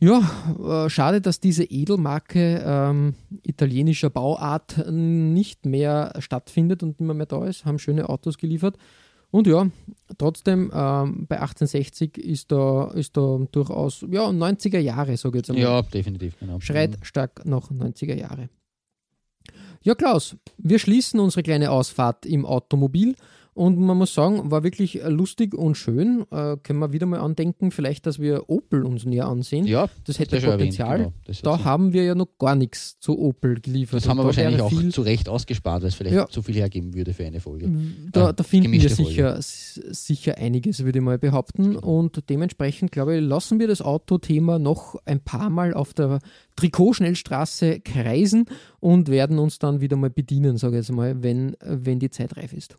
Ja, 0.00 0.86
äh, 0.86 0.88
schade, 0.88 1.20
dass 1.20 1.40
diese 1.40 1.64
Edelmarke 1.64 2.62
ähm, 2.64 3.14
italienischer 3.42 4.08
Bauart 4.08 4.86
nicht 4.90 5.66
mehr 5.66 6.14
stattfindet 6.20 6.82
und 6.82 7.00
immer 7.00 7.12
mehr 7.12 7.26
da 7.26 7.44
ist, 7.44 7.66
haben 7.66 7.78
schöne 7.78 8.08
Autos 8.08 8.38
geliefert. 8.38 8.76
Und 9.30 9.46
ja, 9.46 9.68
trotzdem, 10.18 10.72
ähm, 10.74 11.26
bei 11.28 11.40
1860 11.40 12.18
ist 12.18 12.50
da, 12.50 12.90
ist 12.92 13.16
da 13.16 13.38
durchaus, 13.52 14.04
ja, 14.10 14.26
90er 14.28 14.78
Jahre, 14.78 15.16
sage 15.16 15.38
ich 15.38 15.42
jetzt 15.42 15.50
einmal. 15.50 15.62
Ja, 15.62 15.82
definitiv, 15.82 16.38
genau. 16.38 16.58
Schreit 16.60 16.98
stark 17.02 17.44
nach 17.44 17.70
90er 17.70 18.14
Jahre. 18.14 18.48
Ja, 19.82 19.94
Klaus, 19.94 20.36
wir 20.58 20.78
schließen 20.78 21.20
unsere 21.20 21.42
kleine 21.42 21.70
Ausfahrt 21.70 22.26
im 22.26 22.44
Automobil 22.44 23.14
und 23.60 23.78
man 23.78 23.98
muss 23.98 24.14
sagen, 24.14 24.50
war 24.50 24.62
wirklich 24.64 24.98
lustig 25.06 25.54
und 25.54 25.74
schön. 25.76 26.24
Äh, 26.30 26.56
können 26.62 26.78
wir 26.78 26.92
wieder 26.92 27.04
mal 27.04 27.20
andenken, 27.20 27.70
vielleicht, 27.72 28.06
dass 28.06 28.18
wir 28.18 28.48
Opel 28.48 28.86
uns 28.86 29.04
näher 29.04 29.26
ansehen. 29.26 29.66
Ja, 29.66 29.88
das 30.04 30.18
hätte 30.18 30.30
du 30.30 30.36
ja 30.36 30.40
schon 30.40 30.50
erwähnt, 30.52 30.76
Potenzial. 30.78 30.98
genau. 30.98 31.12
Das 31.26 31.42
da 31.42 31.62
haben 31.62 31.92
wir 31.92 32.04
ja 32.04 32.14
noch 32.14 32.28
gar 32.38 32.54
nichts 32.54 32.98
zu 33.00 33.18
Opel 33.18 33.60
geliefert. 33.60 33.98
Das 34.00 34.08
haben 34.08 34.16
wir 34.16 34.22
da 34.22 34.26
wahrscheinlich 34.28 34.62
auch 34.62 34.88
zu 34.88 35.02
Recht 35.02 35.28
ausgespart, 35.28 35.82
weil 35.82 35.88
es 35.88 35.94
vielleicht 35.94 36.16
Ja. 36.16 36.26
zu 36.26 36.40
viel 36.40 36.54
hergeben 36.54 36.94
würde 36.94 37.12
für 37.12 37.26
eine 37.26 37.40
Folge. 37.40 37.70
Da, 38.12 38.30
Äh, 38.30 38.34
da 38.34 38.42
finden 38.44 38.72
wir 38.72 38.88
sicher, 38.88 39.36
sicher 39.40 40.38
einiges, 40.38 40.82
würde 40.82 40.98
ich 41.00 41.04
mal 41.04 41.18
behaupten. 41.18 41.76
Und 41.76 42.30
dementsprechend, 42.30 42.92
glaube 42.92 43.16
ich, 43.18 43.22
lassen 43.22 43.60
wir 43.60 43.68
das 43.68 43.82
Autothema 43.82 44.58
noch 44.58 44.96
ein 45.04 45.20
paar 45.20 45.50
Mal 45.50 45.74
auf 45.74 45.92
der 45.92 46.20
Trikotschnellstraße 46.56 47.80
kreisen 47.80 48.46
und 48.80 49.08
werden 49.08 49.38
uns 49.38 49.58
dann 49.58 49.80
wieder 49.82 49.96
mal 49.96 50.10
bedienen, 50.10 50.56
sage 50.56 50.78
ich 50.78 50.88
jetzt 50.88 50.92
mal, 50.96 51.22
wenn, 51.22 51.56
wenn 51.62 51.98
die 51.98 52.10
Zeit 52.10 52.36
reif 52.38 52.52
ist. 52.54 52.78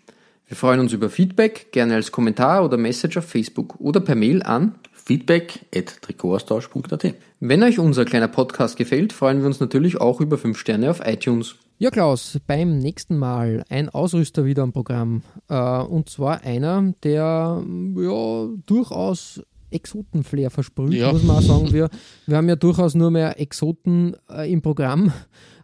Wir 0.51 0.57
freuen 0.57 0.81
uns 0.81 0.91
über 0.91 1.09
Feedback, 1.09 1.71
gerne 1.71 1.95
als 1.95 2.11
Kommentar 2.11 2.65
oder 2.65 2.75
Message 2.75 3.15
auf 3.15 3.23
Facebook 3.23 3.79
oder 3.79 4.01
per 4.01 4.15
Mail 4.15 4.43
an. 4.43 4.75
feedback 4.91 5.65
at 5.73 6.01
Trikotaustausch.at 6.01 7.15
Wenn 7.39 7.63
euch 7.63 7.79
unser 7.79 8.03
kleiner 8.03 8.27
Podcast 8.27 8.75
gefällt, 8.75 9.13
freuen 9.13 9.39
wir 9.39 9.45
uns 9.45 9.61
natürlich 9.61 10.01
auch 10.01 10.19
über 10.19 10.37
5 10.37 10.57
Sterne 10.57 10.91
auf 10.91 10.99
iTunes. 11.07 11.55
Ja, 11.77 11.89
Klaus, 11.89 12.37
beim 12.47 12.79
nächsten 12.79 13.17
Mal 13.17 13.63
ein 13.69 13.87
Ausrüster 13.87 14.43
wieder 14.43 14.63
am 14.63 14.73
Programm. 14.73 15.23
Äh, 15.47 15.55
und 15.83 16.09
zwar 16.09 16.41
einer, 16.41 16.95
der 17.01 17.63
ja 17.95 18.49
durchaus 18.65 19.41
Exotenflair 19.69 20.49
versprüht, 20.51 20.95
Ja. 20.95 21.13
muss 21.13 21.23
man 21.23 21.37
auch 21.37 21.41
sagen. 21.43 21.71
Wir, 21.71 21.89
wir 22.27 22.35
haben 22.35 22.49
ja 22.49 22.57
durchaus 22.57 22.93
nur 22.93 23.09
mehr 23.09 23.39
Exoten 23.39 24.17
äh, 24.29 24.51
im 24.51 24.61
Programm, 24.61 25.13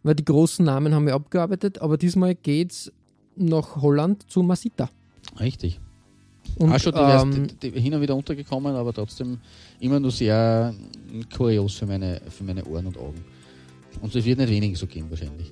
weil 0.03 0.15
die 0.15 0.23
großen 0.23 0.63
Namen 0.65 0.95
haben 0.95 1.05
wir 1.07 1.13
abgearbeitet, 1.13 1.81
aber 1.81 1.97
diesmal 1.97 2.35
geht's 2.35 2.89
nach 3.37 3.75
Holland 3.77 4.29
zu 4.29 4.41
Masita. 4.43 4.89
Richtig. 5.39 5.79
Und, 6.57 6.71
auch 6.71 6.79
schon 6.79 6.93
ähm, 6.95 7.47
die, 7.61 7.71
die 7.71 7.79
hin 7.79 7.93
und 7.93 8.01
wieder 8.01 8.15
untergekommen, 8.15 8.75
aber 8.75 8.93
trotzdem 8.93 9.37
immer 9.79 9.99
nur 9.99 10.11
sehr 10.11 10.73
mm, 11.11 11.21
kurios 11.35 11.75
für 11.75 11.85
meine, 11.85 12.21
für 12.29 12.43
meine 12.43 12.65
Ohren 12.65 12.87
und 12.87 12.97
Augen. 12.97 13.23
Und 14.01 14.15
es 14.15 14.25
wird 14.25 14.39
nicht 14.39 14.49
wenigen 14.49 14.75
so 14.75 14.87
gehen 14.87 15.09
wahrscheinlich. 15.09 15.51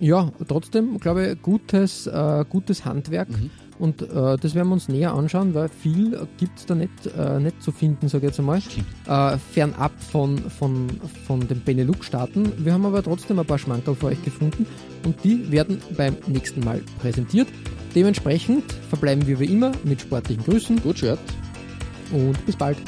Ja, 0.00 0.30
trotzdem, 0.46 0.98
glaube 0.98 1.32
ich, 1.32 1.42
gutes, 1.42 2.06
äh, 2.06 2.44
gutes 2.48 2.84
Handwerk. 2.84 3.28
Mhm. 3.30 3.50
Und 3.78 4.02
äh, 4.02 4.36
das 4.36 4.54
werden 4.54 4.68
wir 4.68 4.74
uns 4.74 4.88
näher 4.88 5.14
anschauen, 5.14 5.54
weil 5.54 5.68
viel 5.68 6.26
gibt 6.36 6.58
es 6.58 6.66
da 6.66 6.74
nicht, 6.74 6.90
äh, 7.16 7.38
nicht 7.38 7.62
zu 7.62 7.70
finden, 7.70 8.08
sage 8.08 8.26
ich 8.26 8.30
jetzt 8.30 8.38
einmal. 8.40 8.58
Äh, 9.06 9.38
fernab 9.38 9.92
von, 10.00 10.38
von, 10.38 10.88
von 11.26 11.46
den 11.46 11.60
Benelux-Staaten. 11.60 12.52
Wir 12.64 12.72
haben 12.72 12.86
aber 12.86 13.02
trotzdem 13.02 13.38
ein 13.38 13.46
paar 13.46 13.58
Schmankerl 13.58 13.94
für 13.94 14.06
euch 14.06 14.22
gefunden 14.24 14.66
und 15.04 15.22
die 15.22 15.50
werden 15.52 15.80
beim 15.96 16.16
nächsten 16.26 16.64
Mal 16.64 16.80
präsentiert. 17.00 17.48
Dementsprechend 17.94 18.64
verbleiben 18.88 19.26
wir 19.26 19.38
wie 19.40 19.46
immer 19.46 19.72
mit 19.84 20.00
sportlichen 20.00 20.44
Grüßen 20.44 20.82
Gut, 20.82 20.98
Shirt. 20.98 21.18
und 22.12 22.44
bis 22.46 22.56
bald. 22.56 22.78